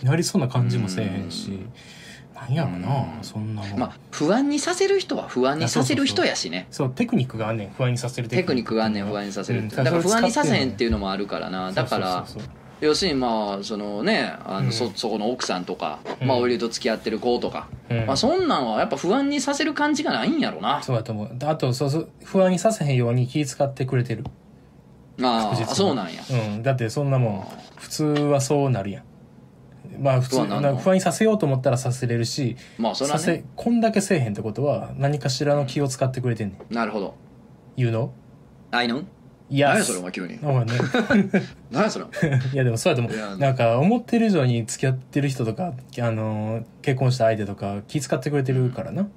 [0.03, 1.59] なりそうな感じもせえへんし。
[2.35, 3.05] なんやろなうん。
[3.21, 6.67] そんなまあ不安にさせる人は不安にさせる人やしね。
[6.71, 9.63] そうテクニックがあんねん不安にさせるテクニックがあんねん不安にさせるう。
[9.63, 9.67] ん。
[9.69, 11.71] だから不安にさせへんっていいうのもあるからな。
[11.71, 14.71] だからそうそうそう要するにまあそのねあの、うん。
[14.71, 16.27] そそこの奥さんとか、うん。
[16.27, 18.05] まあ俺と付き合ってる子とか、うん。
[18.07, 20.82] まあ、そんなんはやっぱ不安にさせる感じがないんやろな。
[20.84, 21.38] そうだと思う。
[21.45, 24.25] あとそうそう不安にさせへんように気遣ってくれてる。
[25.21, 26.23] ああそうなんや。
[26.29, 26.63] うん。
[26.63, 29.03] だってそんなもん普通はそうなるやん。
[29.99, 36.73] まあ普通な不安にさせようと思ったらさせれるしまあそれはさせねこんだけせえへんってことは何かしらの気を使ってくれてんねん。
[36.73, 37.15] なるほど。
[37.77, 38.13] 言うの
[38.71, 38.84] あ
[39.53, 40.39] いや何やそれお前急に。
[40.41, 40.71] お前ね。
[41.71, 42.05] 何やそれ。
[42.53, 49.07] いやでもそうやと思うなんか思ってる以上に付き合ってる人とかあのー結婚した相手とか気遣ってくれてるからな。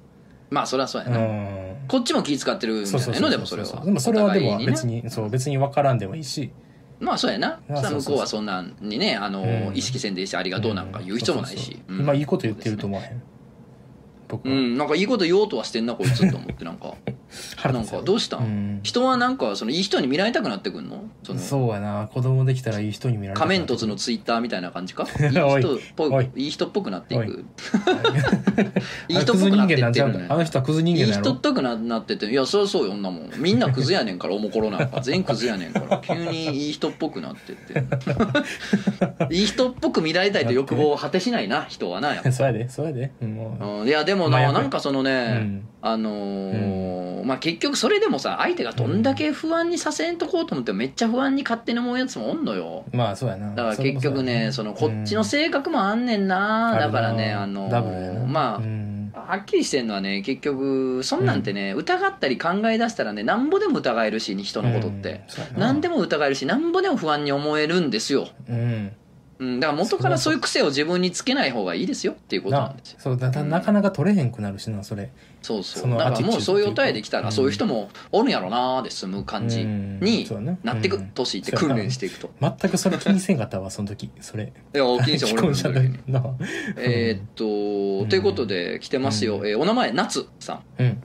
[0.49, 1.75] まあそれはそうやうな、ん。
[1.87, 3.81] こっちも気遣ってるんじゃないのでもそれは。
[3.85, 4.71] でもそれはでもお互いにね。
[4.73, 6.51] 別にそう別に分からんでもいいし。
[6.99, 7.59] まあそうやな。
[7.69, 9.75] あそしたら向こうはそんなんにねあの、うん。
[9.75, 13.21] 意識せんでしありがとうなんか言う必要もないし、今いいこと言ってると思わへん？
[14.27, 14.53] 僕は。
[14.53, 14.77] うん。
[14.77, 16.93] なんかいいこと言おうとはしてんなこいつと思ってなんか
[17.63, 18.79] なんかどうしたん、うん。
[18.83, 21.03] 人はなんかそのいい人に見られたくなってくんの？
[21.37, 22.09] そうやな。
[22.13, 23.39] 子供できたらいい人に見られる。
[23.39, 25.03] 仮面凸のツイッターみたいな感じか？
[25.19, 25.25] い。
[25.25, 26.29] い人っぽおい。
[26.35, 27.23] いいい人っぽくなっていく？
[27.23, 27.27] い。
[29.13, 32.25] いい人っぽくなってってるねあの人はクズ人いい間なの人っぽくななってて。
[32.27, 33.31] いやそりゃそうよ女もん。
[33.37, 35.97] みんなクズやねんからおもころなんか全員クズやねんから。
[36.05, 39.35] 急にいい人っぽくなってって。
[39.35, 42.31] いい人っぽく見られたいと欲望を果てしないな人はなやっぱ。
[42.31, 43.11] そうやでそうやで。
[43.21, 43.81] うんもう。
[43.81, 52.85] うんいやでもななんかそのね、うんあのーまあ結局それでもさ相手がどんだけ不安にさせんとこうと思ってもめっちゃ不安に勝手に思うやつもおんのよ。
[52.91, 53.53] まあそうやな。
[53.53, 59.11] だから結局ねそのこっちの性格もあんねんな、だからねあのーまあ、うん。
[59.13, 65.23] はっきりしてんのはね結局そんなんてね、疑ったり考え出したらねなんぼでも疑えるし人のことって、
[65.55, 65.59] うん。
[65.59, 68.91] 何でも疑えるし何ぼでも不安に思えるんですよ、うん。
[69.39, 72.99] うん、だから元からそういう癖を自分につけない方がいいですよっていうことなんですよ。
[73.01, 75.09] そうだなかなか取れへんくなるしなそれ
[75.45, 75.91] そうそう。
[75.91, 77.31] だからもうそういうお便りできたらうん。
[77.31, 79.99] そういう人もおるんやろなーで済む感じうん。
[79.99, 80.27] に
[80.63, 82.31] ななってくうん年いって訓練していくと。
[82.41, 84.09] 全くそれ気にせんかったわその時。
[84.21, 84.51] それ。
[84.73, 85.95] いやお気にして既俺も。
[86.07, 86.23] な
[86.77, 87.45] えーっと、
[88.03, 88.09] うん。
[88.09, 89.47] ということで来てますよ、うん。
[89.47, 90.63] えーお名前夏さん。
[90.79, 91.03] うん。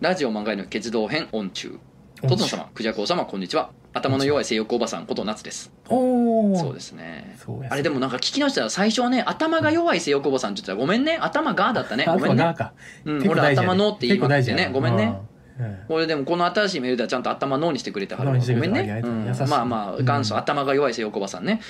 [0.00, 1.78] ラジオ漫画への決動編音中。
[2.22, 5.72] トトン様クジャク王様こんにちは頭の弱い性欲おばさんこと夏です。
[5.88, 7.36] おおそうですね。
[7.38, 7.72] そうや。
[7.72, 12.04] あれでもなんか聞き直したら最初はね頭が弱い性欲おばさんって言ったらごめんね頭がだったね。
[12.06, 12.42] あごめんね。
[12.42, 12.74] 頭がか
[13.04, 14.70] うん俺頭のって言いまくってね。
[14.72, 15.16] ごめんね
[15.58, 15.78] うん。
[15.88, 19.06] 俺でもこの新しいメールではちゃんと頭のにしてくれてはるごめんね、う。
[19.06, 19.48] うん。
[19.48, 21.60] まあまあ元祖うん頭が弱い性欲おばさんね。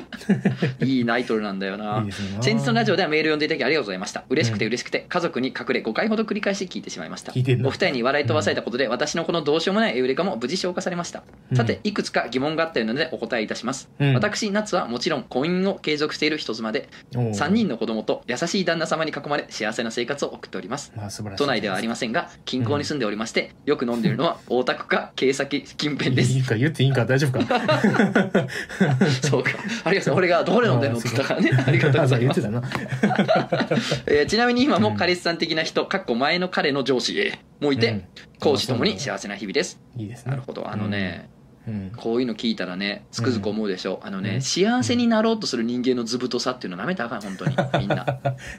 [0.80, 2.04] いいナイトルなんだよ いな
[2.40, 4.24] 先日のラジオではメール読んでいただきありがとうございました。
[4.28, 7.32] 嬉しくて嬉しくて家族に隠れ5回ほど繰り返し聞いてしまいました。
[7.32, 7.34] お
[7.70, 11.22] 二人に笑い飛ばされたことで私のこのどうしようもないエウレカも無事消化されました。
[11.50, 11.56] うん。
[11.56, 13.88] さていくつか疑問があったのでお答えいたします。
[13.98, 14.14] うん。
[14.14, 20.92] 私夏はもちろん婚姻を継続している人妻でおー3人の子供と優しい旦那様に囲まれ幸せな生活を送っております。
[21.36, 26.32] 都内ではありませんが近郊に住んでおりまして、よく飲んでいるのは 大田区か京崎近辺です。
[26.32, 27.60] いいか言っていいんか大丈夫か？
[29.22, 29.50] そうか。
[29.84, 30.16] ありがとう。
[30.16, 30.98] 俺がどれ飲んでんの？
[30.98, 31.50] って言ったからね。
[31.66, 32.02] ありがとう。
[32.02, 32.62] ございます言ってたな。
[34.06, 38.04] えーちなみに今も彼氏さん的な人、かっこ前の彼の上司へもいて、うん。
[38.40, 40.30] 講師ともに幸せな日々です、いいですね。
[40.30, 40.68] なるほど。
[40.70, 41.28] あのね、
[41.66, 41.92] うん。
[41.96, 44.00] こういうの聞いたらねつくづく思うでしょ？
[44.02, 44.42] う、あのね、うん。
[44.42, 47.56] 幸せになろうとする人間の図太さっていうのなめたらあかん本当に。
[47.78, 48.04] みんな。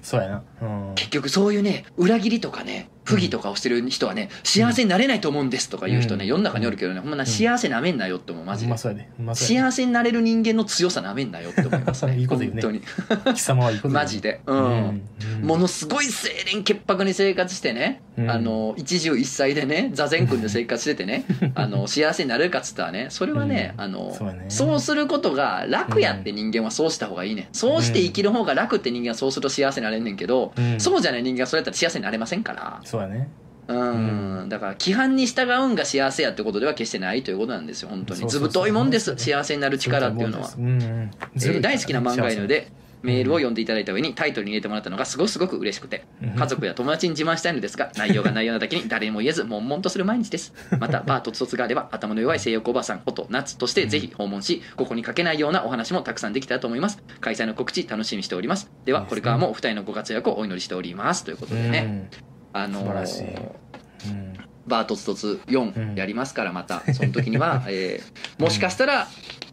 [0.02, 0.44] そうやな。
[0.62, 0.96] うん。
[0.96, 6.30] 結局そういうね裏切りとかね不義とかをしてる人はね幸せになれないと思うんですとかいう人ね、うん。
[6.30, 8.76] 世の中におるけどねほんまな幸せなめんなよって思うマジで。
[9.34, 12.62] 幸せになれる人間の強さなめんなよって思いますね いいこと言うね。
[12.62, 12.80] 本当に。
[13.26, 14.42] で 貴様はいいことマジで。
[14.46, 15.04] うん。
[15.42, 18.32] ものすごい清廉潔白に生活してね、うん。
[18.32, 23.82] あの一汁一菜でね座禅組んで生活しててねあの幸せになれるかっつったらねそれはね,、うん。
[23.82, 30.80] あのそうそうすることが楽やって人間はそうした方がいいねそうして生きる方が楽って人間はそうすると幸せになれんねんけど、うん。
[30.80, 33.30] そうじゃない人間はそれやったら幸せになれませんからそうやね。
[33.68, 38.20] うん、だから規範に従うんが幸せやってことでは決してないということなんですよ本当に。
[38.22, 38.50] そうそうそう。
[38.50, 39.16] 図太いもんです。
[39.18, 40.52] 幸せになる力っていうのは。
[40.56, 41.12] うんうん。
[41.36, 42.72] えー大好きな漫画犬で
[43.02, 46.30] メールを読んでいただいた上にタイトルに入れてもらったのがすごくすごく嬉しくてうん。
[46.32, 50.54] 家族や友達に自慢したいのですが内容が内容なだけに誰にも言えず悶々とする毎日です。
[50.80, 57.02] またバーとつとつがあれば頭の弱い性欲おばさんこと夏としてぜひ訪問しここに書けないようなお話もたくさんできたらと思います。
[57.20, 58.70] 開催の告知楽しみにしております。
[58.86, 61.24] ではこれからもお二人のご活躍をお祈りしております。
[61.24, 62.10] ということでね、
[62.58, 63.52] あのー
[64.06, 64.34] うん。
[64.68, 65.56] バートツトツうん。
[65.56, 66.82] 4やりますからまた。
[66.94, 69.08] その時には、 えーもしかしたら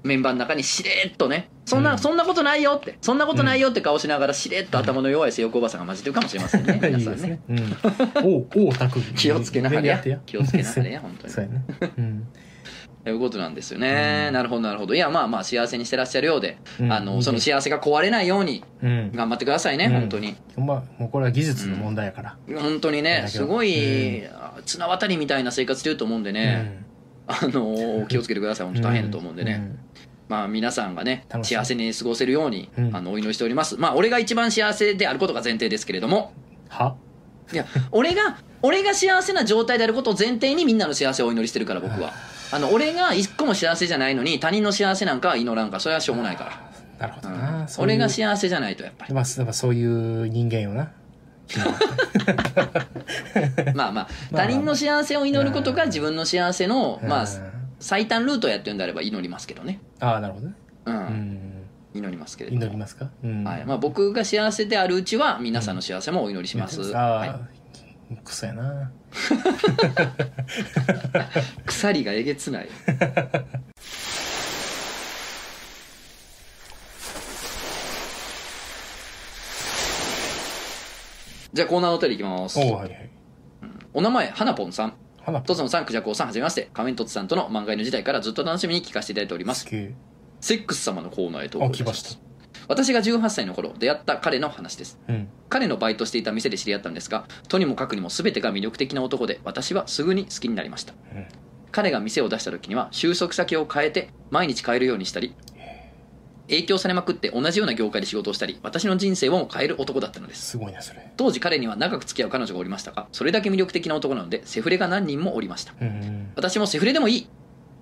[0.05, 1.99] メンバーの中にしれっとねそんな、うん。
[1.99, 7.17] そんなことないよってそんなことないよって顔しながらしれっと頭の弱い性欲おばさんが混じってるかもしれませんね皆いいさんね。
[7.17, 7.41] ですね。
[7.49, 8.65] うん。
[8.65, 9.99] おおたく 気をつけなはれや。
[10.27, 11.33] 気をつけなはれや本当に。
[11.35, 11.63] そうやね。
[11.99, 12.29] うん
[13.05, 14.35] ということなんですよね、うん。
[14.35, 14.95] なるほどなるほど。
[14.95, 16.93] いやまあまあ幸せにしてらっしゃるようで、うん。
[16.93, 19.13] あのその幸せが壊れないようにうん。
[19.13, 19.93] 頑張ってくださいね、うん。
[19.93, 20.37] 本当に。
[20.55, 22.37] ほんまもうこれは技術の問題やから。
[22.61, 26.85] 本当にねすごい、あ綱渡りみたいな生活してると思うんでね、
[27.27, 28.67] あの気をつけてください。
[28.67, 29.73] 本当大変だと思うんでね、
[30.29, 32.97] まあ皆さんがね幸せに過ごせるように、うん。
[32.97, 33.77] あのお祈りしております。
[33.79, 36.33] まあ俺が一番幸せであることが前提ですけれども。
[36.69, 36.95] は？
[37.53, 42.15] いや俺が俺が幸せな状態であることを前提にみんなの幸せをお祈りしてるから僕は
[42.53, 45.77] あの俺が一個も幸せじゃないのに他人の幸せなんかは祈らんか。
[45.77, 46.71] らそれはしょうもないから。
[46.99, 47.41] なるほどうん。
[47.41, 49.15] な、そういう俺が幸せじゃないとやっぱり。
[49.15, 50.93] まあやっぱそういう人間よな。
[53.75, 54.03] まあまあ。
[54.03, 59.81] まあ他人の幸せを祈ることが自分の幸せのまあうん最短ルートやってるんであれば祈りますけどね。
[59.99, 60.55] ああなるほどね。
[60.85, 61.39] うん、うん。
[61.95, 62.63] 祈りますけれども。
[62.63, 63.11] 祈りますか？
[63.25, 63.43] うん。
[63.45, 63.67] はい。
[63.67, 67.35] まあ、僕が幸せであるうちは皆さんの幸せもお祈りします、ああ、はい、
[68.17, 68.93] クソやな。
[71.67, 72.69] 鎖がえげつない。
[81.53, 82.59] じゃあコーナーのお便りいきます。
[82.59, 83.11] おおはいはい。
[83.93, 84.95] お名前花ぽんさん。
[85.21, 86.71] 花とつのさんくじゃこうさんはじめまして。
[86.73, 89.67] 仮面とつさんとの漫画の時代からずっと楽しみに聞かせていただいております。
[89.69, 91.63] セックス様のコーナーへと。
[91.63, 92.32] あ来ました
[92.69, 94.99] 私が18歳の頃出会った彼の話です。
[95.09, 95.29] うん。
[95.49, 100.95] 彼のバイトしていた店で知り合ったんですがとにもかくにも全てが魅力的な男で私はすぐに好きになりました。
[101.15, 101.27] うん。
[101.71, 105.35] 彼が店を出した時には収束先を変えて毎日変えるようにしたり
[106.49, 110.51] 影響されまくって同じような業界で仕事をしたり私の人生をも変える男だったのです。
[110.51, 111.11] すごいなそれ。
[111.17, 115.73] 当時彼には長く付き合う彼女がおりましたがそれだけ魅力的な男なのでセフレが何人もおりました。
[115.81, 116.33] うん。
[116.37, 117.29] 私もセフレでもいい。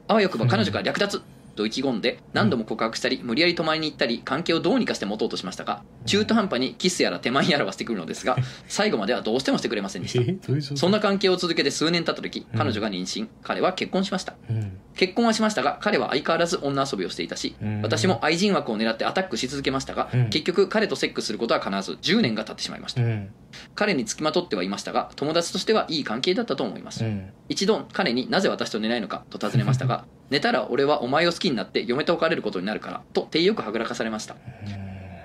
[0.09, 1.22] あわよくば彼女が略奪
[1.61, 8.37] と意気込んで何度も告白したり無理やり泊まりに行ったり関係をどうにかして持とうとしましたが中途半端にキスやら手前やらはしてくるのですが
[8.67, 10.77] 最後まではどうしてもしてくれませんでした。
[10.77, 13.29] そんな関係を続けて数年経った時うん彼女が妊娠。
[13.43, 14.35] 彼は結婚しました。
[14.49, 17.82] うん結婚はしましたが彼は相変わらず女遊びをしていたしうん。
[17.82, 20.30] 私も愛人枠を狙ってアタックし続けましたがうん。
[20.30, 23.03] 結局彼とセックスすることは必ず10年が経ってしまいました。
[23.03, 23.30] うん。
[23.74, 27.05] 彼につきまとってはいましたが友達としてはいい関係だったと思います。
[27.05, 27.30] うん。
[27.49, 34.36] 一度彼になぜ私と寝ないのかと尋ねましたが 寝たら俺はお前を好きになって嫁と別れることになるからと手よくはぐらかされました。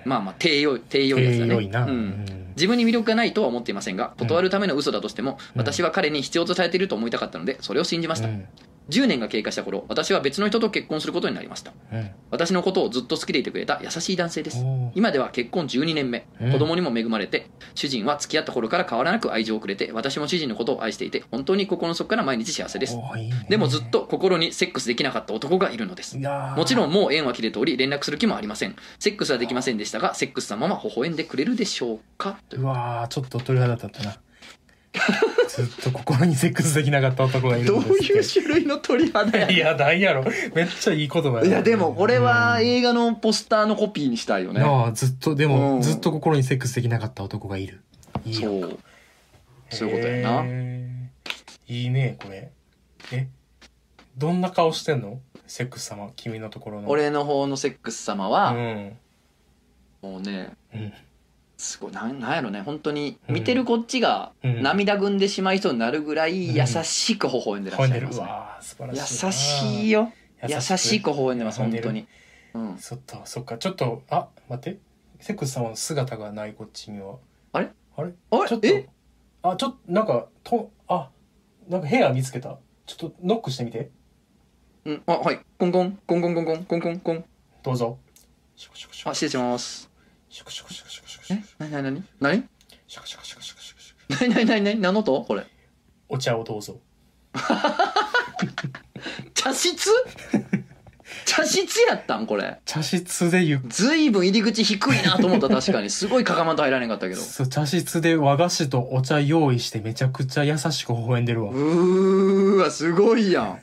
[0.05, 2.26] まあまあ手よ手よいやつだねうん。
[2.55, 5.61] 自分に魅力がないとは思っていませんが断るための嘘だとしてもうん。
[5.61, 8.28] 私は彼に必要とされていると思いたかったのでそれを信じました。
[8.28, 8.45] うん
[8.90, 11.74] 10年が経過した頃私は別の人と結婚することになりました。
[11.92, 14.64] うん私のことをずっと好きでいてくれた優しい男性です。
[14.94, 16.28] 今では結婚12年目。
[16.42, 22.98] うん子供にも恵まれて主人は付き合った頃から変わらなく愛情をくれて私も主人のことを愛していて本当に心の底から毎日幸せです。
[23.50, 26.18] でもずっと心にセックスできなかった男がいるのです。
[26.18, 28.76] もちろんもう縁は切れており連絡する気もありません。
[29.00, 32.38] セックスはできませんでしたがセックス様は微笑んでくれるでしょうか？
[32.54, 32.62] う。
[32.62, 34.18] うわーちょっと鳥肌立ったな
[35.56, 40.24] ずっと心にセックスできなかった男がいるどうんですっていう種類の鳥肌やいやないやろ。
[40.53, 41.34] めっちゃいい言葉や。
[41.41, 44.60] ないやでもこれはうん映画のポスターのコピーにしたいよね。
[44.60, 45.51] なあずっとでうん。
[45.51, 47.82] もずっと心にセックスできなかった男がいる。
[48.26, 48.80] いいよそう。
[49.70, 50.43] そういうことやな。
[50.45, 51.74] へー。
[51.74, 52.51] いいねこれ。
[53.12, 53.28] え
[54.18, 55.20] どんな顔してんの？
[55.47, 56.89] セックス様君のところの。
[56.89, 58.97] 俺の方のセックス様うはん。
[60.01, 60.93] もうねうん
[61.66, 61.91] すごい。
[61.91, 62.61] なんなんやろね。
[62.61, 64.61] 本当に見てるこっちがうん。
[64.61, 66.55] 涙ぐんでしまいそうになるぐらいうん。
[66.55, 68.26] 優しく微笑んでらっしゃいますね。
[68.26, 69.32] わ素晴ら優しいな。
[69.32, 70.13] しいよ。
[70.47, 72.07] 優しく微笑んでます本当に。
[72.53, 72.78] うん。
[72.78, 73.57] そっかそっか。
[73.57, 74.80] ちょっとあ待って。
[75.20, 77.16] セックス様の姿がないこっちには。
[77.53, 77.70] あれ？
[77.97, 78.13] あれ？
[78.32, 78.49] あれ？
[78.49, 78.68] ちょっと。
[78.68, 78.88] え？
[79.41, 81.09] あちょっとなんかとあ
[81.68, 82.57] なんか部屋見つけた。
[82.86, 83.89] ちょっとノックしてみて。
[84.86, 85.03] うん。
[85.07, 85.39] あはい。
[85.57, 85.99] コンコン。
[86.05, 86.63] コンコンコンコン。
[86.66, 87.26] コンコン
[87.63, 87.97] どうぞ。
[89.05, 89.89] あ失礼します。
[90.30, 91.38] シュクシュクシュクシュえ？
[91.38, 92.44] クなになになになに
[92.88, 94.94] シュクシュクシュクシュクシュクシュクなになになになに何？
[94.94, 95.46] の音これ
[96.10, 96.80] お茶をどうぞ
[99.34, 99.90] 茶室
[101.26, 113.60] 茶室やったんこれ茶室でゆっずいぶん入り口低いなと思った確かにすごいかがまと入られんかったけどそう茶室で和菓子とお茶用意してめちゃくちゃ優しく微笑んでるわうーわすごいやん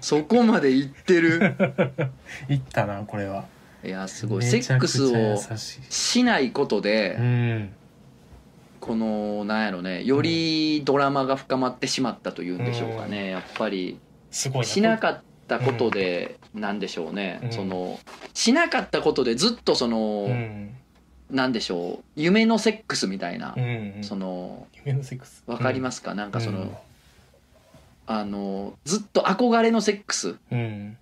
[0.00, 1.54] そこまで行ってる
[2.48, 3.44] いったなこれは
[3.84, 4.44] いやすごい。
[4.44, 5.36] めセックスを優
[5.88, 7.70] しないことでうん。
[8.80, 13.30] このなんやろねよりドラマが深まってしまったというんでしょうかね。
[13.30, 13.98] やっぱり
[14.30, 17.40] しなかったことでなんでしょうね。
[17.42, 17.52] うん。
[17.52, 18.00] その
[18.32, 20.74] しなかったことでずっとそのうん。
[21.30, 23.64] なんでしょう夢のセックスみたいなうん
[23.96, 24.04] うん。
[24.04, 25.44] その夢のセックス。
[25.46, 26.14] わかりますすか？
[26.14, 26.56] なんかそうん。
[26.56, 26.80] の
[28.06, 30.36] あのずっと憧れのセックス。
[30.50, 30.96] うん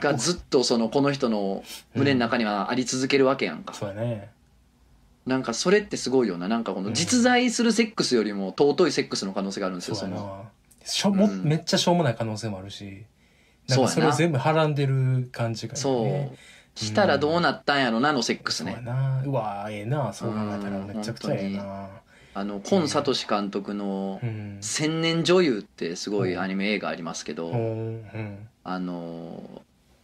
[0.00, 1.62] がずっとそのこの人の
[1.94, 3.74] 胸の中にはあり続けるわけやんか。
[3.74, 4.30] そうやね。
[5.26, 6.48] なんかそれってすごいよな。
[6.48, 10.42] なんかこの実在するセックスよりも尊いセックスの可能性があるんですよそのそうやな。
[10.84, 11.44] しょも、うん。
[11.44, 13.04] めっちゃしょうもない可能性もあるし。
[13.68, 16.78] なんかそれを全部はらんでる感じがいいそねう。
[16.78, 19.22] したらどうなったんやろなのセックスそうやねな。
[19.24, 20.12] うわええな。
[20.12, 21.88] そう考えたらうんめちゃくちゃええな。
[22.32, 27.52] あの今聡監督のうん「千年女優」ってすごいアニメ映画ありますけど
[28.62, 29.62] あの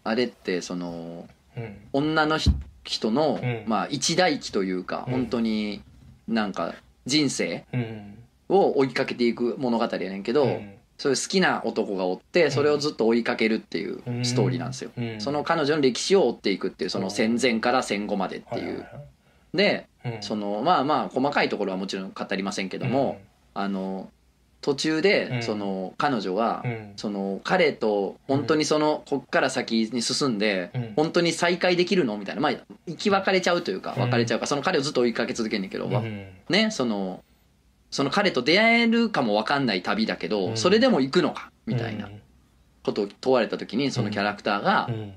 [0.08, 1.76] あれってそのうん。
[1.92, 2.52] 女の人
[2.84, 3.64] 人の、うん。
[3.66, 5.12] まあ一代記というか、うん。
[5.12, 5.82] 本当に
[6.28, 8.18] なんか人生うん。
[8.48, 10.70] を追いかけていく物語やねんけど、うん。
[10.98, 15.20] そういう好きな男がおってそれをずっと追いかけるっていうストーリーなんですよ、うん。
[15.20, 18.86] その彼女の歴史を追っていくっていうその戦前から戦後までっていう、
[19.52, 20.22] でうん。
[20.22, 23.20] そのまあまあ細かいところはもちろん語りませんけども、
[23.52, 24.08] あの
[24.62, 25.42] 途中うでん。
[25.42, 26.70] その彼女はうん。
[26.70, 30.92] うんその彼と本当にそのこっから先に進んでうん。
[30.96, 32.40] 本当に再会できるのみたいな。
[32.40, 32.52] まあ
[32.88, 34.02] 生き別れちゃうというかうん。
[34.02, 36.26] 別れちゃうかその彼をずっと追いかけ続けんねんけどうん。
[36.48, 37.22] ねその
[37.90, 40.56] その彼と出会えるかも分かんない旅だけどうん。
[40.56, 42.08] それでも行くのかみたいな
[42.82, 45.12] ことを問われた時にそのキャラクターがうん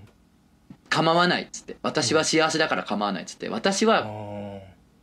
[0.89, 4.58] 「構わない」っつって「私は幸せだから構わない」っつって「私あはー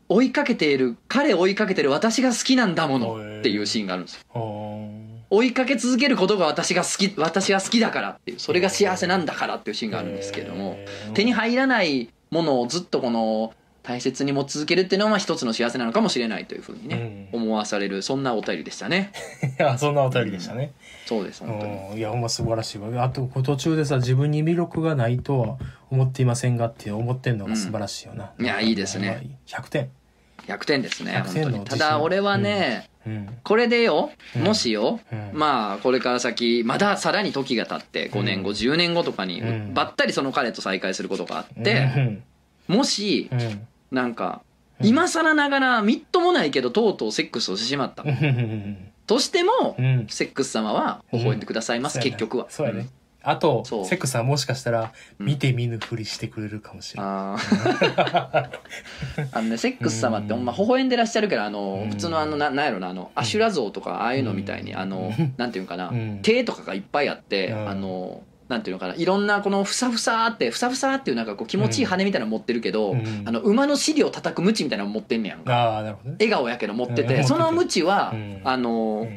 [0.08, 4.90] 追いかけている彼を追いかけてる私が好きなんだもの」っていうシーンがあるんですよ。
[5.28, 10.78] 追いかけ続けることが私が好き私は好きだからっていうそれが幸せなんだからっていうシーンがあるんですけれども
[11.14, 13.52] 手に入らないものをずっとこの
[13.86, 17.42] 大切に持ち続けるっていうのは一つの幸せなのかもしれないというふうにね、うん。
[17.42, 19.12] 思わされるそんなお便りでしたね。
[19.58, 20.72] い やそんなお便りでしたね、
[21.06, 21.72] そうです本当に。
[21.92, 21.98] うん。
[21.98, 23.04] いやほんま素晴らしいわ。
[23.04, 25.56] あと途中でさ自分に魅力がないとは
[25.90, 29.08] 思っていませんがって思ってんのが素晴らしいよな、うんいやいいですね。
[29.08, 29.88] ほんまに100点。
[30.48, 31.64] 100点ですね100本当に。
[31.64, 33.38] ただ俺はね、うん。
[33.44, 34.42] これでようん。
[34.42, 35.30] もしよ、うん。
[35.32, 38.56] まあこれから先まださらに時が経って5年後、うん。
[38.56, 39.74] 10年後とかにうん。
[39.74, 42.22] ばったりその彼と再会することがあうって、ん。
[42.66, 44.42] もしうんなんか
[44.80, 44.86] うん。
[44.86, 48.02] 今更ながらみっともないけどとうとうセックスをしてしまった。
[48.02, 48.92] うん。
[49.06, 50.06] としてもうん。
[50.08, 52.46] セックス様は微笑んでくださいます、そうやな結局は。
[52.48, 52.88] そうやね、
[53.22, 53.84] あとそう。
[53.84, 55.26] セックスはもしかしたらうん。
[55.26, 58.50] 見て見ぬふりしてくれるかもしれない、あー。
[59.32, 61.90] あのねセックス様ってほんま微笑んでらっしゃるからあのうん。
[61.90, 65.34] 普通のあのななんやろなあのアシュラ像とかああいうのみたいにあのうん。
[65.36, 66.18] なんていうのかなうん。
[66.22, 67.68] 手とかがいっぱいあってうん。
[67.68, 73.22] あのなんていうのかないろんなこのふさふさってふさふさっていうなんかこう気持ちいい羽みたいなの持ってるけどうん。
[73.24, 75.54] あの馬の尻を叩くムチみたいなの持ってんねやんか。
[75.54, 76.16] ああなるほどね。
[76.20, 78.40] 笑顔やけど持ってうん持っててそのムチはうん。
[78.44, 79.08] あの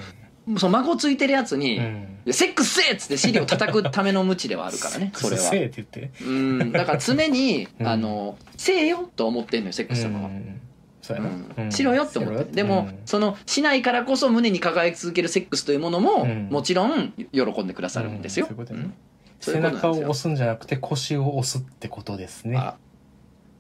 [0.58, 6.24] その孫ついてるやつにうん「セックスせえ!」っつって尻を叩くためのムチではあるからねそれはせえって言って。
[6.24, 6.30] う
[6.64, 6.72] ん。
[6.72, 7.88] だから常にうん。
[7.88, 10.28] あのせえよと思ってんのよセックス様は。
[10.30, 10.60] うん。
[11.02, 11.72] そうやうな、ん。
[11.72, 12.40] しろよって思って。
[12.40, 13.00] るでも、うん。
[13.06, 16.50] そのしないからこそ胸に輝き続けるセックスというものも、うん。
[16.52, 18.56] もちろん喜んでくださるんですよ、うん。
[18.56, 18.94] そういうことやね
[19.40, 22.58] 背中を押すんじゃなくて腰を押すってことですね。
[22.58, 22.76] あ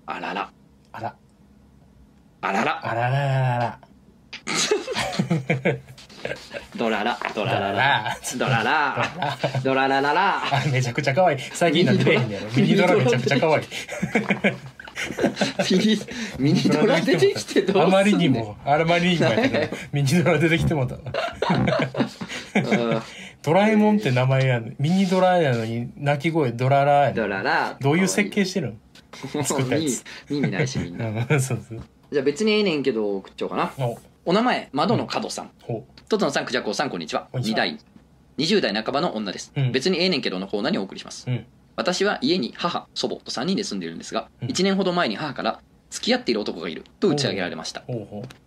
[0.05, 0.51] あらら。
[0.91, 1.15] あら。
[2.41, 2.89] あらら。
[2.89, 3.80] あらららら
[6.75, 7.19] ドララ。
[7.34, 7.77] ドラララ。
[7.77, 9.09] らドララ。
[9.63, 10.38] ドララララ。
[10.38, 11.39] あめちゃくちゃ可愛い。
[11.53, 12.95] 最近なんで出えへんねやろミニドラ。
[12.95, 13.65] めちゃくちゃ可愛い。
[15.71, 15.99] ミニ
[16.39, 19.30] ミニドラ出てきてどうあまりにもあまりにも
[19.93, 20.95] ミニドラ出てきてもうた。
[20.95, 20.99] う
[22.59, 23.01] ん
[23.41, 27.77] ドラえもんって名前やのミニドラやのに鳴き声ドララやドのララ。
[27.79, 28.79] どういう設計してるん？
[29.43, 30.03] 作ったやつ。
[30.29, 30.91] 耳耳ないしみ。
[30.91, 31.81] んなうんそうそう。
[32.11, 33.71] じゃあ別にええねんけど送っちゃおうかな。
[33.85, 33.97] お。
[34.25, 35.51] お名前窓の角さん。
[35.61, 37.27] ほとつのさんくじゃこうさんこんにちは。
[37.31, 37.57] こんにちは。
[37.57, 37.79] 2代。
[38.37, 39.71] 20代半ばの女です、うん。
[39.71, 41.45] 別にええねんけどのコーナーにお送りします、うん。
[41.75, 44.49] 私は家に母祖母と3人で住んでいるんですが、うん。
[44.49, 47.83] 1年ほど前に母から付き合っている男がいると打ち上げられました。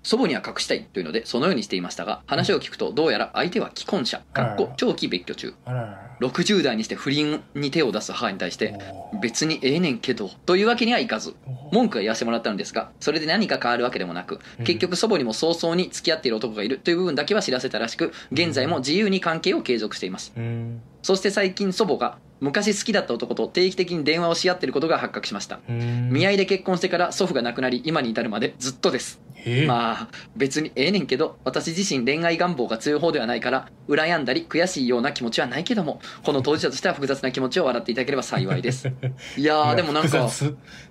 [0.02, 5.48] 祖母には隠したいというのでそのようにしていましたが話を聞くとどうやら相手は既婚者かっこ長期別居中。
[5.48, 8.78] うあららら60代にして不倫に手を出す母に対して
[9.20, 11.34] 別にええねんけどというわけにはいかず
[11.72, 14.64] 文句は言わせてもらったのですがそれで何か変わるわけでもなくうん。
[14.64, 20.32] 結局祖母にも早々に付き合っている男がいるという部分だけは知らせたらしく現在も自由に関係を継続しています。
[20.36, 20.80] うん。
[21.02, 25.60] そして最近祖母が昔好きだった男と定期的に電話をし合っていることが発覚しました。
[25.68, 26.10] うん。
[26.10, 29.20] 見合いで結婚してから祖父が亡くなり今に至るまでずっとです。
[29.31, 29.31] えー
[29.66, 38.88] まあ別にええねんけど私自身恋愛願望が強い方ではないから羨んだり悔しいような気持ちはないけどもこの当事者としては複雑な気持ちを笑っていただければ幸いです。
[39.36, 40.28] いやーでもなんか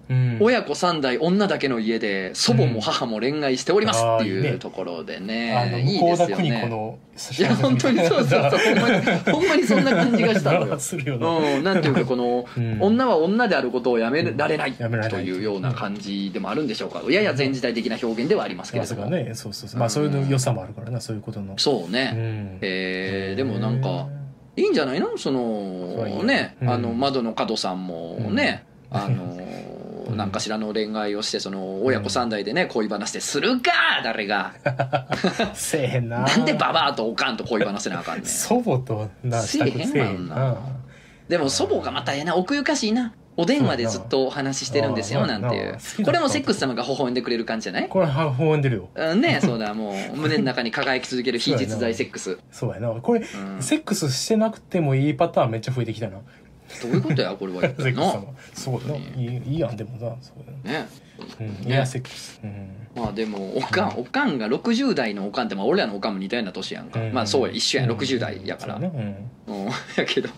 [0.09, 0.37] うん。
[0.41, 6.89] 親子3代女だけの家で祖母も母も恋愛しておりますっていうところであのねいいですよね。
[7.37, 10.77] いや本当にそうそうそうほんまにほんまにそんな感じがしたのよ。
[11.57, 12.77] うん、なんていうかこの、うん。
[12.81, 17.03] 女は女であることをやめられないやめられないというような感じでもあるんでしょうか。
[17.09, 24.07] やや前時代的な表現ではありますけれども、ねそうそうそうまあそういうの良さもあるからなそういうことのそうね、んえーでもなんか
[24.55, 33.71] いいんじゃないのそのね、うんあの窓の角さんもね、うんあのうん何かしらの恋愛をしてその親子三代でね恋話でするか
[34.03, 34.53] 誰が
[35.53, 40.57] せえへんななんでババアとおかんと恋話せなあかんねん祖母となせえへんわしたくせえへそんな
[41.29, 45.77] でも祖母がまたええな奥ゆかしいなお電話でずっとお話ししてるんですよなんなていう。
[46.03, 47.87] これもセックス様が微笑んでくれる感じじゃない？
[47.87, 48.89] これは微笑んでるよ。
[48.93, 52.89] うんねそうだもう胸の中に輝き続ける非実在セックス、 そうやな。
[52.89, 53.61] これうん。
[53.61, 56.17] セックスしてなくてもいいパターンめっちゃ増えてきたな。
[56.81, 57.63] どういうことやこれは。
[57.65, 58.23] 一セックス体な様。
[58.53, 58.95] そうだな。
[58.95, 60.87] いいいいやんでもなそうだね。
[61.39, 61.75] うんね。
[61.75, 62.39] エアセックス。
[62.43, 62.67] うん。
[62.95, 67.13] まあでもおかんおかんが60代のおかんってまあ俺らのおかんも似たような年やんか、うん。
[67.13, 67.89] まあそうや一緒やん。
[67.89, 68.85] うん60代やから、うん、
[69.95, 70.29] やけど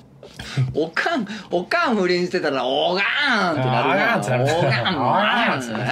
[0.76, 4.44] おかんおかん不倫してたら「おがーん!」ってなるおがな「ーんってなる。
[4.44, 4.98] おがーん!
[5.00, 5.84] 」おがーんってなる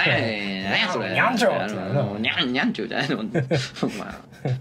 [0.70, 1.72] 何やそれにゃんちゅうってなる
[2.20, 3.16] にゃんにゃんちゅうじゃないの。
[3.18, 3.22] ま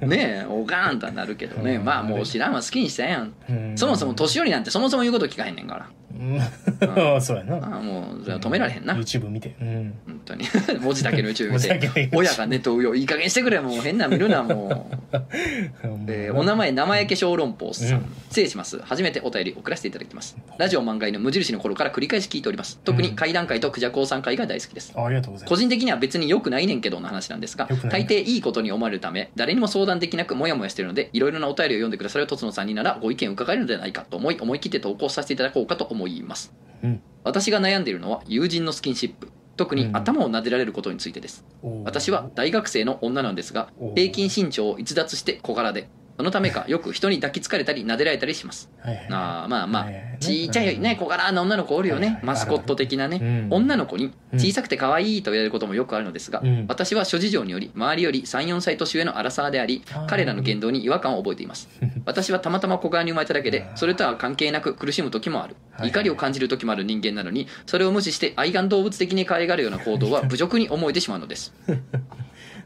[0.03, 1.76] あねえおがーんとはなるけどね。
[1.76, 2.61] うんまあもう知らんわ。
[2.61, 3.34] 好きにしたやん。
[3.76, 5.86] そもそも年寄りなんてそもそも言うこと聞かへんねんから
[6.19, 7.21] うん。
[7.21, 7.55] そうやな。
[7.57, 8.93] ああもうそれは止められへんな。
[8.95, 9.55] YouTube 見て。
[9.61, 10.45] うん本当に。
[10.81, 11.88] 文字だけの YouTube 文見字だけ。
[11.88, 15.17] のて YouTube 親がネットをいい加減してくれもう変な見るなもう。
[16.07, 18.05] えーお名前生焼け小籠包さん、うん。
[18.29, 18.79] 失礼します。
[18.81, 20.38] 初めてお便り送らせていただきます。
[20.57, 22.79] ラジオ漫画の無印の頃から繰り返し聞いております。
[22.83, 24.93] 特に怪談会とクジャコウさん会が大好きです。
[24.95, 36.53] あありがとうございま個す人的には別に良くないねんけどの話なんですが良くない大抵いいことに思われるため誰にも相談できなくモヤモヤしているのでいろいろなお便りを読んでくださるとつのさんにならご意見を伺えるのではないかと思い思い切って投稿させていただこうかと思います。
[36.84, 37.02] うん。
[37.23, 39.32] 私が悩んでいるのは友人のスキンシップ。
[39.57, 39.95] 特にうん。
[39.95, 41.45] 頭を撫でられることについてです。
[41.61, 41.84] おー。
[41.84, 48.69] 私は大学生の女なんですがお平均身長を逸脱して小柄でそのためかよく人に抱きつかれたり撫でられたりします。
[48.79, 49.05] はいはい。
[49.09, 52.13] あーまあまあはいはいはいちっちゃいね小柄な女の子おるよはいはい。
[52.13, 53.17] ねマスコット的なね。
[53.21, 53.47] うん。
[53.49, 56.65] 女の子に小さくて可愛いと言われることもよくあるのですがうん。
[56.67, 61.69] 私は諸事情により周りより34歳年上のアラサーであり彼らの言動に違和感を覚えています。
[62.05, 65.55] 私はたまたま小柄に生まれただけでそれとは関係なく苦しむ時もある。
[65.71, 65.89] はい。
[65.89, 71.53] 怒りを感じる時もある人間なのにそれを無視して愛玩動物的に可愛がるような行動は 侮辱に思えてしまうのです。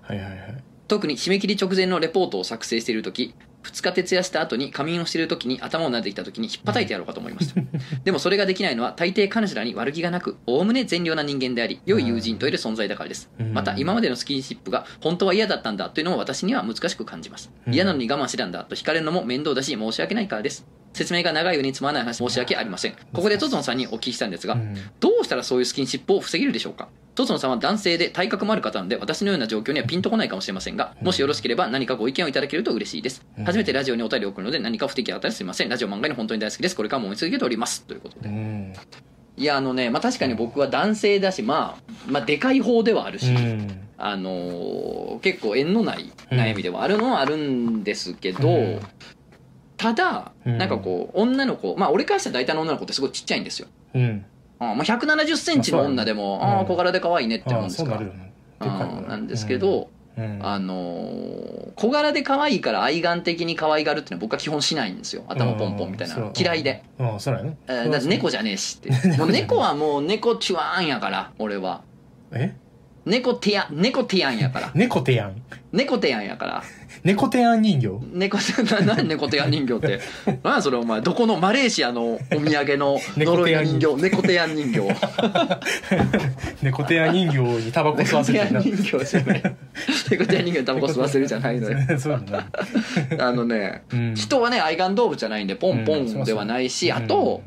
[0.02, 3.34] はいはいはい特に締め切り直前のレポートを作成している時
[3.64, 7.60] 2日徹夜した後に仮眠をしている時に頭を撫でてきた時に引っ叩いてやろうかと思いました。
[8.04, 13.32] でもそれができないのは大抵彼女らに悪気がなくおおむね善良な人間であり良い友人といる存在だからです。
[13.40, 13.54] うん。
[13.54, 17.52] また今までのスキンシップが本当は嫌だったんだというのも私には難しく感じます。
[17.66, 17.74] うん。
[17.74, 20.68] 嫌なのに我慢してたんだと惹かれるのも面倒だし申し訳ないからです。
[20.94, 22.96] 説明が長いようにつまらない話申し訳ありません。
[23.14, 24.76] ここでトツノさんにお聞きしたんですが、うん。
[25.00, 26.88] どうしたらそういうスキンシップを防げるでしょうか？
[27.16, 33.26] トツノさんは男性で体格もある方なので私のような状況にはピンとこないかもしれませんがもしよろしければ何かご意見をいただけると嬉しいです。
[33.38, 33.46] うん。
[33.46, 35.70] 初めてラジオにお便りを送るので何か不適あったらすみません。
[35.70, 36.76] ラジオ漫画に本当に大好きです。
[36.76, 37.84] これからも応援続けております。
[37.84, 38.30] ということで。
[38.30, 38.74] うん。
[39.38, 43.88] いやあのねまあ確かに僕は男性だしまあまあでかい方ではあるし、うん。
[43.98, 48.80] あのー結構縁のない悩みではあるのはあるんですけど、うん。
[49.78, 50.58] ただうん。
[50.58, 53.68] なんかこう女の子まあ俺からしたら大体の女の子ってすごいちっちゃいんですよ。
[53.94, 54.26] うん
[54.60, 56.60] あまあ、1 7 0センチの女でもあそうやね。
[56.60, 58.00] ああ小柄で可愛いねって思うああんですか。
[58.60, 59.08] なん。
[59.08, 60.40] なんですけど、うん。
[60.42, 65.26] あのー小柄で可愛いから愛玩的に可愛がるっていうのは僕は基本しないんですよ。
[65.28, 66.16] 頭ポンポンみたいな。
[66.16, 66.34] うん。
[66.38, 67.20] 嫌いで、うん。
[67.20, 67.58] そね。
[67.68, 68.90] えーだって猫じゃねえしって。
[69.18, 71.82] もう猫はもう猫チュワーンやから俺は。
[72.32, 72.56] え？
[73.06, 74.72] 猫テヤ猫テヤンやから。
[74.74, 75.36] 猫テヤン。
[75.72, 76.64] 猫テヤンやから。
[77.04, 77.90] 猫テヤン人形？
[78.14, 78.38] 猫
[78.84, 80.00] な何猫テヤン人形って？
[80.44, 83.96] 何やそれお前どこのマレーシアのお土産の呪いの人形？
[84.02, 84.80] 猫テヤン人形。
[86.64, 87.40] 猫テヤン人形。
[87.66, 88.60] にタバコ吸わせてな。
[88.60, 89.56] 猫テヤン人形じゃない。
[90.10, 91.78] 猫テヤン人形にタバコ吸わせるじゃないのよ。
[92.00, 92.48] そういうのな。
[93.28, 94.16] あのねうん。
[94.16, 97.44] 人はね愛玩動物じゃないんでポンポンではないし、あと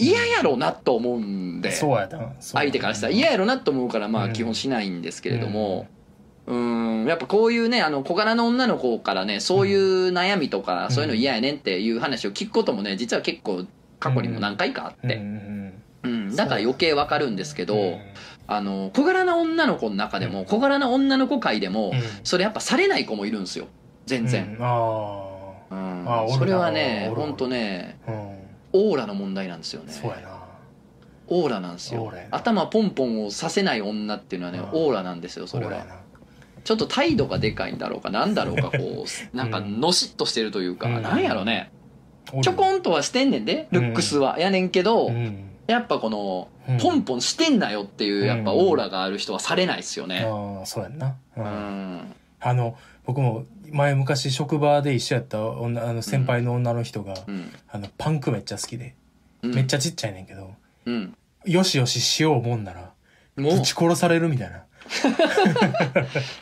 [0.00, 1.70] 嫌やろなと思うんで。
[1.72, 2.08] そう
[2.40, 3.12] 相手からしたら。
[3.12, 4.32] 嫌やろなと思うからまあうん。
[4.32, 5.86] 基本しないんですけれども。
[6.46, 7.04] うん。
[7.06, 10.90] やっぱこういうねあの小柄な女の子からねそういう悩みとかうん。
[10.90, 13.66] そういうの嫌やねんっていう話を聞くこともね実は結構
[13.98, 15.72] 過去にも何回かあって、ん
[16.02, 17.98] うん、だから余計わかるんですけど、うん
[18.52, 22.00] あの小柄な女の子の中でも小柄な女の子界でもうん。
[22.24, 23.68] それやっぱされない子もいるんですよ。
[24.06, 24.56] 全然。
[24.58, 24.64] うん。
[24.64, 25.22] あ
[25.70, 26.04] うん。
[26.08, 28.39] あそれはね本当ねあうん
[28.72, 29.92] オーラの問題なんですよね。
[29.92, 30.40] そうやな。
[31.28, 32.12] オーラなんですよ。
[32.30, 34.64] 頭ポンポンをさせない女っていうのはねうん。
[34.72, 35.84] オーラなんですよそれは。
[36.64, 39.06] ちょっと態度がでかいんだろうかなんだろうかこう
[39.36, 41.02] なんかうんのしっとしてるというか、うん。
[41.02, 41.70] なんやろね。
[42.42, 45.50] ちょこんとはしてんねんでルックスは、やねんけど、うん。
[45.66, 46.78] やっぱこのうん。
[46.78, 50.24] ポンポンしてんなよっていうやっぱオーラがある人はされないっすよね。
[50.26, 51.16] ああそうやんな。
[51.36, 51.46] ううん
[51.96, 52.14] ん。
[52.40, 57.52] あの僕も前昔職場で一緒やった女あの先輩の女の人が、うん。
[57.68, 58.94] あのパンクめっちゃ好きで、
[59.42, 59.54] うん。
[59.54, 60.54] めっちゃちっちゃいねんけど。
[60.86, 61.16] うん。
[61.44, 62.92] よしよししようもんなら
[63.36, 63.58] もう。
[63.58, 64.64] ぶち殺されるみたいな。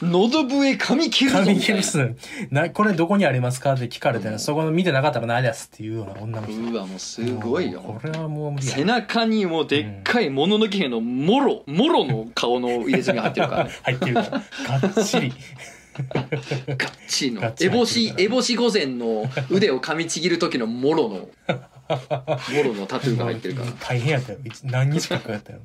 [0.01, 1.41] 喉笛髪切るぞ。
[1.41, 2.17] みたいな紙切るす。
[2.51, 6.61] なこれどこにありますかって聞かれて、うんそこの見てなかったら何ですっていうような女の人。
[6.61, 7.83] うわもうすごいよ。
[7.83, 8.75] もうこれはもう無理や。
[8.75, 15.33] 背中にもうでっかいもののけへのもろもろの顔の入れ墨が入ってるからね入ってるからがっちり
[16.13, 17.53] ガッチの。
[17.61, 21.29] エボシエボシ御前の腕を噛みちぎる時のもろの。
[21.89, 23.73] もろのタトゥーが入ってるから。
[23.81, 24.39] 大変やったよ。
[24.45, 25.61] 一何日かかったよ。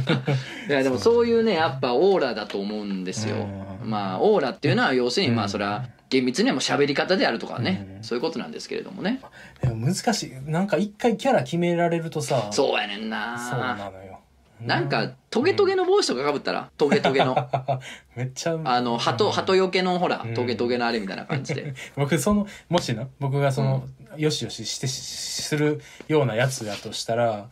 [0.68, 3.36] いやでもそういうねやっぱオーラだと思うんですよ。
[3.82, 3.90] うん。
[3.90, 8.04] まあオーラっていうのは要するにうんまあそれは厳密にはもう喋り方であるとかね、うん。
[8.04, 9.20] そういうことなんですけれどもね。
[9.62, 10.50] でも難しい。
[10.50, 12.48] なんか一回キャラ決められるとさ。
[12.50, 13.38] そうやねんな。
[13.38, 14.19] そうなのよ
[14.62, 17.36] なんかトゲトゲの帽子とかかぶったらトゲトゲの。
[18.16, 20.34] めっちゃあの鳩鳩よけのほらうん。
[20.34, 21.74] トゲトゲのあれみたいな感じで。
[21.96, 23.84] 僕そのもしな僕がその、
[24.16, 25.00] よしよししてし
[25.42, 27.48] するようなやつだとしたらはい。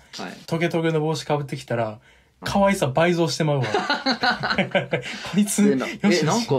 [0.47, 1.99] トゲトゲの帽子かぶってきたら
[2.45, 3.65] 可愛さ倍増してまうわ。
[5.33, 6.55] こいつよしえよしなんか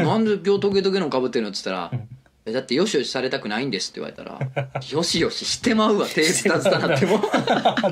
[0.00, 2.08] なんで今日トゲトゲのかぶってるのっつったらうん
[2.46, 4.38] えだってよしよしされたくないんですって言われたら
[4.90, 7.18] よしよししてまうわ手ズタズタなっても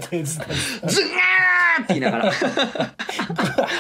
[0.09, 0.29] 手伝って
[0.89, 2.33] ズガーって言いながら。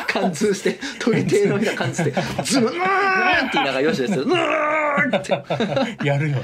[0.06, 4.24] 貫通して鳥手のひら貫通してズガーって言いながらよしよしする。
[4.24, 6.06] うーって。
[6.06, 6.38] やるよ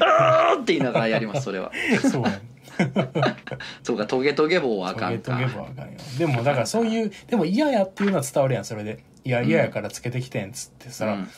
[0.00, 1.70] あーって言いながらやりますそれは。
[2.02, 2.24] なそう
[3.82, 5.32] そうかトゲトゲ棒はあかんか。
[5.32, 5.98] はあかんよ。
[6.18, 9.04] でもだからそういうでも嫌やっていうのは伝わるやんそれで。
[9.24, 11.28] いや嫌やからつけてきてんっつってさ、うん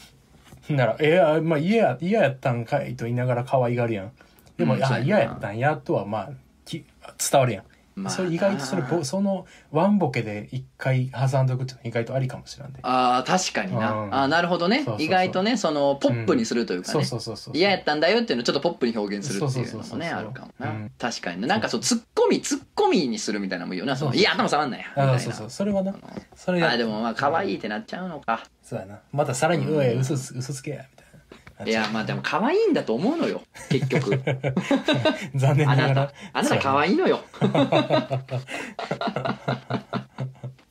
[0.74, 4.12] なら「えー、まあ嫌や嫌やったんかい」と言いながら可愛がるやん。
[4.56, 6.30] でも「あ嫌やったんや」とはまあ
[6.64, 6.84] き
[7.30, 7.64] 伝わるやん、
[7.96, 12.80] まあそれ意外とそれぼそのワンボケで一回挟んどくっていうのは意外とありかもしれんで。
[12.82, 14.14] あー確かにな、うん。
[14.14, 14.84] あーなるほどね。
[14.98, 20.92] 意外とねそのポップにするというかそうねそうそうそう嫌やったんだよっていうのをちょっとポップに表現するっていうのもそうそうそうそうねあるかもな、うん。
[20.98, 23.96] 確かにねなんかそうツッコミツッコミにするみたいなのもいいよな。
[23.96, 24.20] そのそうそう。
[24.20, 24.80] いや頭触んない。
[24.80, 25.12] やみたいな。
[25.14, 25.50] あそうそう。
[25.50, 25.94] それはな。
[26.34, 28.44] それやあーでもまあ可愛いってなっちゃうのか。
[28.62, 28.98] そうやな。
[29.12, 30.95] またさらに「うえ嘘つけや」みたいな
[31.64, 33.42] いやまあでも可愛いんだと思うのよ。
[33.70, 34.20] 結局。
[35.34, 36.06] 残念あなながら。
[36.08, 36.14] た。
[36.34, 37.20] あなた可愛いのよ。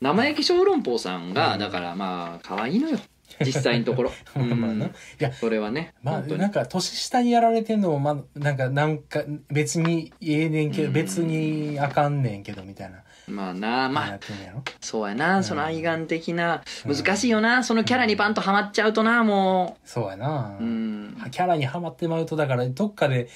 [0.02, 3.00] 生焼き小籠包さんがだからまあ可愛いのよ。
[3.44, 4.12] 実際のところ。
[4.38, 4.86] うまあな。
[4.86, 4.94] いん。
[5.18, 5.94] やそれはね。
[6.04, 10.94] まあなんか年下にやられてんのもまあなんかなんか別にええねんけどうん。
[10.94, 20.58] 別にあかんねんけどみたいなまあなまあやってんねやろそうやなその愛玩的な難しいよなそのキャラにパンとハマっちゃうとなもそうやな。
[20.60, 21.18] ううん。
[21.32, 23.28] キャラにはまってまうとだからどっかで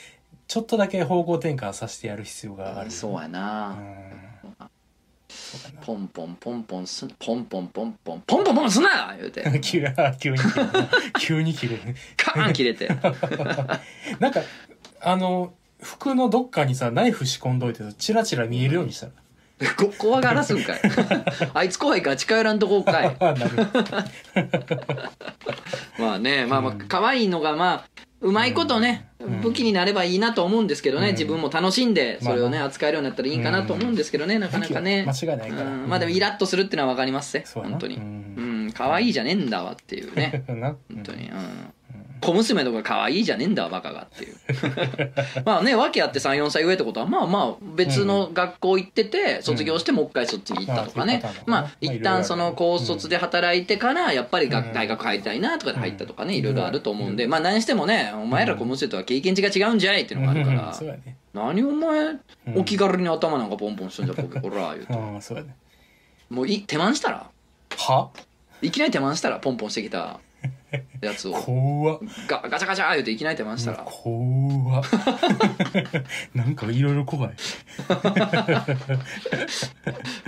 [0.47, 2.91] ちょっとだけ方向転換させてやる必要がある。
[2.91, 3.77] そうやうな
[5.85, 9.59] ポンポンポンポンすポンポンポンポンポンポンポンすな言うて。
[9.61, 9.83] 急
[10.19, 10.37] 急に
[11.19, 11.81] 急に切れる。
[12.17, 12.87] カーン切れて
[14.19, 14.41] なんか
[15.01, 19.11] あの服のどっかにさナイフ仕込んどいてチラチラ見えるようにしたら
[19.77, 20.79] こ怖がらすんかい。
[21.53, 23.15] あいつ怖いから近寄らんとこかい。
[25.99, 26.79] まあねまあまあうん。
[26.87, 27.83] 可愛いのがまあ
[28.21, 29.41] うまいことね、うん。
[29.41, 31.13] 武器になればいいなと思うんですけどね、うん。
[31.13, 35.05] 自分も楽しんでそれをね、まあ扱えるようになったらいいかなと思うんですけどね、なかなかね。
[35.07, 35.69] 間違いないから。
[35.69, 35.87] うん。
[35.87, 37.95] まあでもイラッとするっていうのは分かりますね本当に。
[37.95, 38.67] ううん。
[38.67, 40.43] ん可愛いじゃねえんだわっていうね。
[40.47, 40.75] な。
[40.93, 41.29] 本当に。
[41.29, 41.73] うん
[42.21, 44.35] 小娘とか可愛いじゃねえんだわバカがっていう。
[45.45, 51.21] まあね訳あって34歳上ってことはまあまあ別の学校行ってて卒業してもう一回そっちに行ったとかね。
[51.23, 51.45] まあそういうパターンだな。
[51.45, 54.51] まあまあ一旦その高卒で働いてからやっぱりうん。
[54.51, 56.39] 学大学入りたいなとかで入ったとかねうん。
[56.39, 60.57] いろいろあると思うんでまあ何してもねお前ら小娘とは経験値が違うんじゃいっていうのがあるかうん。
[60.57, 61.15] らそうやね。
[61.33, 62.21] 何お前うん
[62.57, 64.93] お気軽に頭なんかポンポンしとんじゃボケこら言うて。
[64.93, 65.55] ね。
[66.29, 67.27] もうい手満したら？
[67.77, 68.09] は？
[68.61, 70.19] いきなり手満したらポンポンしてきた
[71.01, 71.33] やつを。
[71.33, 71.99] 怖っ。
[72.27, 74.83] ガガチャガチャ言うていきなり手満したら怖っ。
[76.35, 77.33] なんかいろいろ怖い。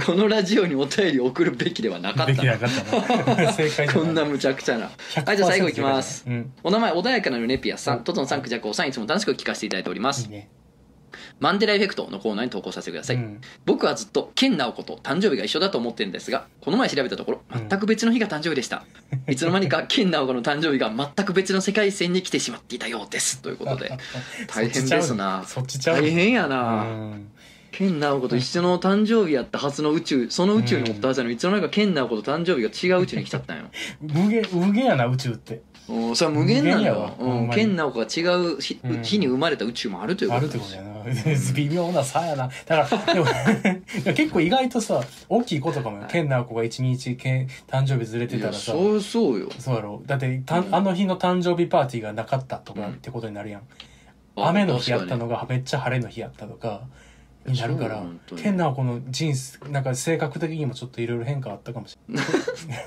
[0.06, 2.58] このラジオにお便り送るべきではなかったな。
[2.58, 3.94] かったな。
[3.94, 4.90] こんな無茶苦茶な。
[5.14, 5.74] 100%はいじゃあ最後い。
[5.74, 6.24] きます。
[6.28, 6.52] うん。
[6.64, 8.04] お名前穏やかなるネピアスさん。
[8.04, 10.24] トトンさんクジャコウさんいつも楽しく聞かせていただいております。
[10.24, 10.50] いいね
[11.42, 13.42] マンデラエフェクトのコーナーに投稿させてください、うん。
[13.66, 17.68] 僕はずっと健直子と誕生日が一緒だと思ってるんですがこの前調べたところうん。
[17.68, 18.86] 全く別の日が誕生日でした、
[19.28, 23.42] いつの間にか健直子の誕生日が全く別の世界線に来てしまっていたようです。
[23.42, 23.92] ということで。
[24.48, 25.44] 大変ですな。
[25.48, 27.32] そっちちゃう大変やうな、ん
[27.72, 33.64] 健直子と一緒の誕生日やったはずの宇宙その宇宙におったはずなのにいつの間にか健直子と誕生日が違う宇宙に来ちゃったんよ。
[34.02, 37.10] 無限無限やな宇宙っておそれは無限なやわ。
[37.10, 37.62] ほんまに。
[37.62, 39.02] 健直子が違う日,、うん。
[39.04, 40.58] 日に生まれた宇宙もあるというこあとです。
[40.58, 41.54] るってことやな。
[41.56, 42.50] 微妙な差やな。
[42.66, 43.30] だからでも い
[44.06, 46.06] や結構意外とさ大きいことかもよ。
[46.08, 48.72] 健直子が一日けん誕生日ずれていやたらさ。
[48.72, 49.50] そうそうよ。
[49.58, 50.02] そうやろ。
[50.06, 53.62] だってたあの日の誕生日パーティーがなかったとかってことになるやん、
[54.36, 56.82] 雨の日やったのがめっちゃ晴れの日やったとか
[57.46, 58.42] になるからそう本当に。
[58.42, 62.18] 健直子の人生なんか性格的にもちょっといろいろ変化あったかもしれ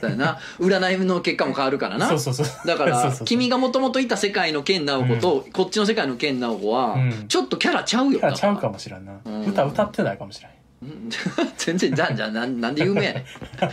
[0.01, 0.39] だよ な。
[0.59, 2.07] 占いの結果も変わるからな。
[2.09, 2.67] ないそうそうそう。
[2.67, 7.29] だから君がもともといた世界の健直子と、こっちの世界の健直子は、うん。
[7.29, 9.47] ちょっとキャラちゃうよキャラちゃうだかもしれんな、うん。
[9.47, 10.51] 歌歌ってないかもしれん。
[10.83, 11.11] うん。
[11.57, 13.25] 全然じゃあじゃあなんなんで有名やねん。
[13.65, 13.71] あ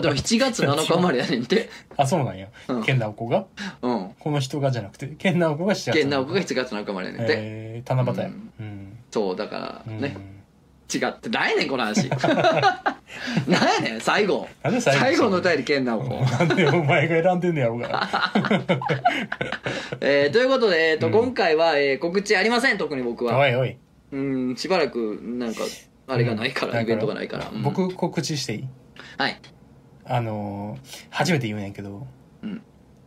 [0.00, 1.68] でも7月7日生まれやねんて。
[1.96, 2.46] あそうなんや。
[2.68, 2.82] うん。
[2.84, 3.46] 健直子が？
[3.82, 4.10] うん。
[4.18, 8.26] この人がじゃなくて健直子が7月健直子が7月7日生まれやねんて、えー、七夕や。
[8.26, 8.50] うん。
[8.60, 10.00] うん、そうだからうん。
[10.00, 10.16] ね、
[10.92, 12.08] 違って何やねんこの話。
[13.46, 14.48] 何やねん最後。
[14.62, 15.00] なんで最後？
[15.00, 18.08] 最後の歌りけんなおこなんでお前が選んでんねやろうが。
[20.00, 21.12] えーということで、えーとうん。
[21.12, 23.38] 今回は、えー告知ありません特に僕は。
[23.38, 23.76] おいおい。
[24.12, 24.16] う
[24.52, 25.60] んしばらくなんか
[26.08, 26.82] あれがないから、うん。
[26.82, 28.68] イベントがないから、うん僕告知していい？
[29.18, 29.40] はい。
[30.04, 32.06] あのー初めて言うねんけど。
[32.42, 32.62] うん。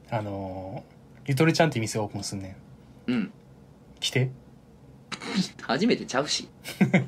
[0.10, 0.96] あのー
[1.28, 2.56] ゆとりちゃんって店オープンすんね
[3.08, 3.12] ん。
[3.12, 3.32] うん。
[4.00, 4.30] 来て
[5.62, 6.48] 初めてちゃうし。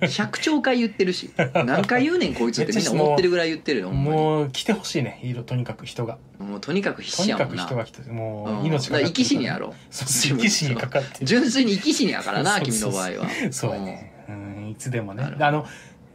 [0.02, 1.32] 100兆回言ってるし。
[1.54, 2.74] 何回言うねんこいつって。
[2.74, 6.18] みんな思ってるぐらい言ってるよもう来てほしいねとにかく人が。
[6.40, 7.66] もうとにかく必とにかく死やもんな。
[7.66, 8.66] 人が来てもううん。
[8.66, 9.00] 命かかってる。
[9.00, 11.26] だから生き死にやろそう生き死にかかってる。
[11.26, 13.30] 純粋に生き死にやからな君の場合は。
[13.52, 14.26] そうやね。
[14.30, 14.70] うん。
[14.70, 15.24] いつでもね。
[15.40, 15.66] あの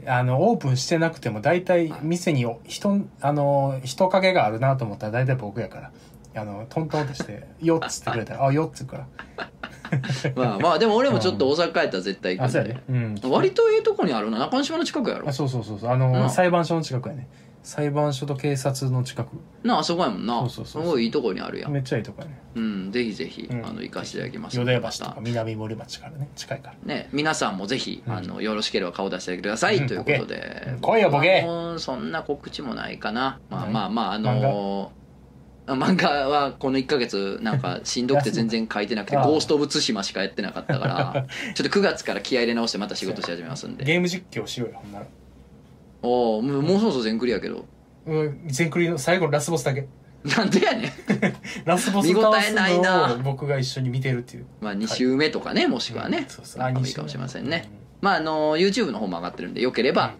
[0.06, 5.92] あのオープンしてなくても大体店に人あの人影があるなと思ったら大体僕やから
[6.34, 9.06] あのトントンとして「よっ」つってくれたら「あよっ」つうから。
[10.34, 12.58] まあまあでも俺もちょっと大阪帰ったら絶対行くんで。
[12.60, 12.82] あそうやね。
[12.88, 13.30] うん。
[13.30, 14.38] 割とええとこにあるな。
[14.38, 15.28] 中之島の近くやろ。
[15.28, 15.90] あそうそうそうそう。
[15.90, 16.30] あの、うん。
[16.30, 17.28] 裁判所の近くやね。
[17.62, 19.28] 裁判所と警察の近く。
[19.62, 20.40] なああそこやもんな。
[20.40, 21.70] そうそうそうすごいいいとこにあるやん。
[21.70, 22.40] めっちゃいいとこやね。
[22.54, 23.66] うんぜひぜひ、うん。
[23.66, 24.56] あの行かせていただきます。
[24.56, 26.28] 淀屋橋とか南森町からね。
[26.34, 26.74] 近いから。
[26.94, 28.12] ね皆さんもぜひ、うん。
[28.12, 30.74] あのよろしければ顔出してください、うんということで。
[30.80, 31.42] 来いよボケ。
[31.42, 33.38] もうそんな告知もないかな。
[33.50, 35.01] まあないまあまああのー
[35.66, 43.84] 漫画はこの1ヶ月なんかしんどくて全然書いてなくて「ああゴースト・オブ・ツシマ」しかやってなかったから ちょっと9月から気合い入れ直してまた仕事し始めますんで。
[43.84, 45.06] ゲーム実況しようよほんなら
[46.02, 47.64] おおもうもうそろそろ全クリやけど。
[48.06, 49.86] うん全クリの最後のラスボスだけ。
[50.24, 50.92] なんでやねん。
[51.64, 53.08] ラスボス見応倒すえないな。
[53.08, 54.46] のを僕が一緒に見てるっていう。
[54.60, 56.18] まあ2週目とかねもしくはね。
[56.18, 56.68] うんそうそう。
[56.68, 57.68] いいかもしれませんね。
[58.00, 60.14] まああの YouTube の方も上がってるんでよければ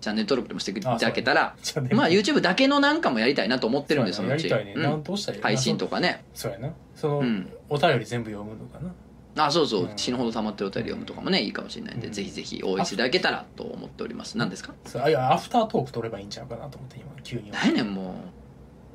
[0.00, 1.56] チャンネル登録でもしていただけたら
[1.92, 4.48] まあ YouTube だけのなんかもやりたいなと思ってるんでそのうち。
[4.48, 5.04] ね、うん。
[5.42, 6.24] 配信とかね。
[6.34, 6.72] そうやな。
[6.94, 7.52] その、うん。
[7.68, 8.92] お便り全部読むのかな。
[9.46, 9.96] あそうそう、うん。
[9.96, 12.12] 死ぬほど溜まってるお便り読むとかもねいいかもしれないんで、うん。
[12.12, 14.38] ぜひぜひ応援していただけたらと思っております。
[14.38, 14.74] 何ですか？
[14.86, 17.50] そうあいやアフタートーク取ればいいんちゃうかなと思って今急に。
[17.50, 18.10] 何やねんも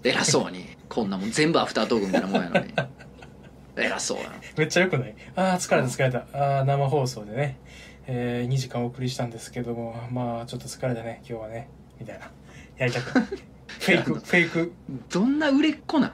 [0.04, 0.08] う。
[0.08, 0.66] 偉そうに。
[0.88, 2.74] こんなもん全部アフタートークみたいなもんやのに。
[3.76, 5.16] 偉そうやめっちゃよくない？
[5.36, 6.26] ああ疲れた疲れた。
[6.38, 7.58] ああ生放送でね、
[8.12, 11.70] えー、2時間お送りしたんですけどもまあちょっと疲れたね今日はね。
[12.00, 12.32] みたいな。
[12.78, 14.74] やりたく フェイクフェイク。
[15.12, 16.14] どんな売れっ子なん？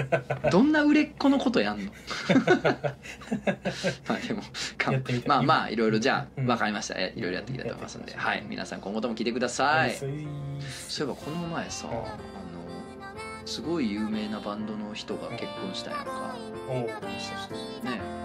[0.52, 1.90] どんな売れっ子のことやんの？
[4.06, 4.42] まあでも
[5.26, 6.46] まあまあいろいろじゃあうん。
[6.46, 6.94] 分かりました。
[6.98, 8.44] えいろいろやっていきたいと思いますんで、はい。
[8.46, 10.26] 皆さん今後とも聞いてください、そうい
[11.00, 11.94] えばこの前さ、うん。
[11.94, 12.06] あの
[13.46, 16.34] すごい有名なバンドの人が結婚したんやんか、
[16.68, 16.86] ね。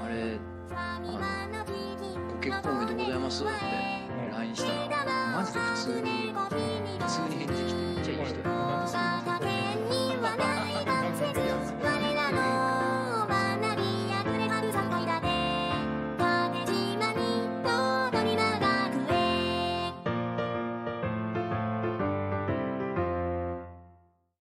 [0.03, 0.37] あれ
[0.75, 1.13] あの
[1.94, 1.94] 「ご
[2.45, 3.53] 結おめでとうございます」って
[4.31, 4.71] LINE した
[5.03, 6.31] らマジで普通に
[6.99, 8.55] 普通に返事来てめっちゃいい人や。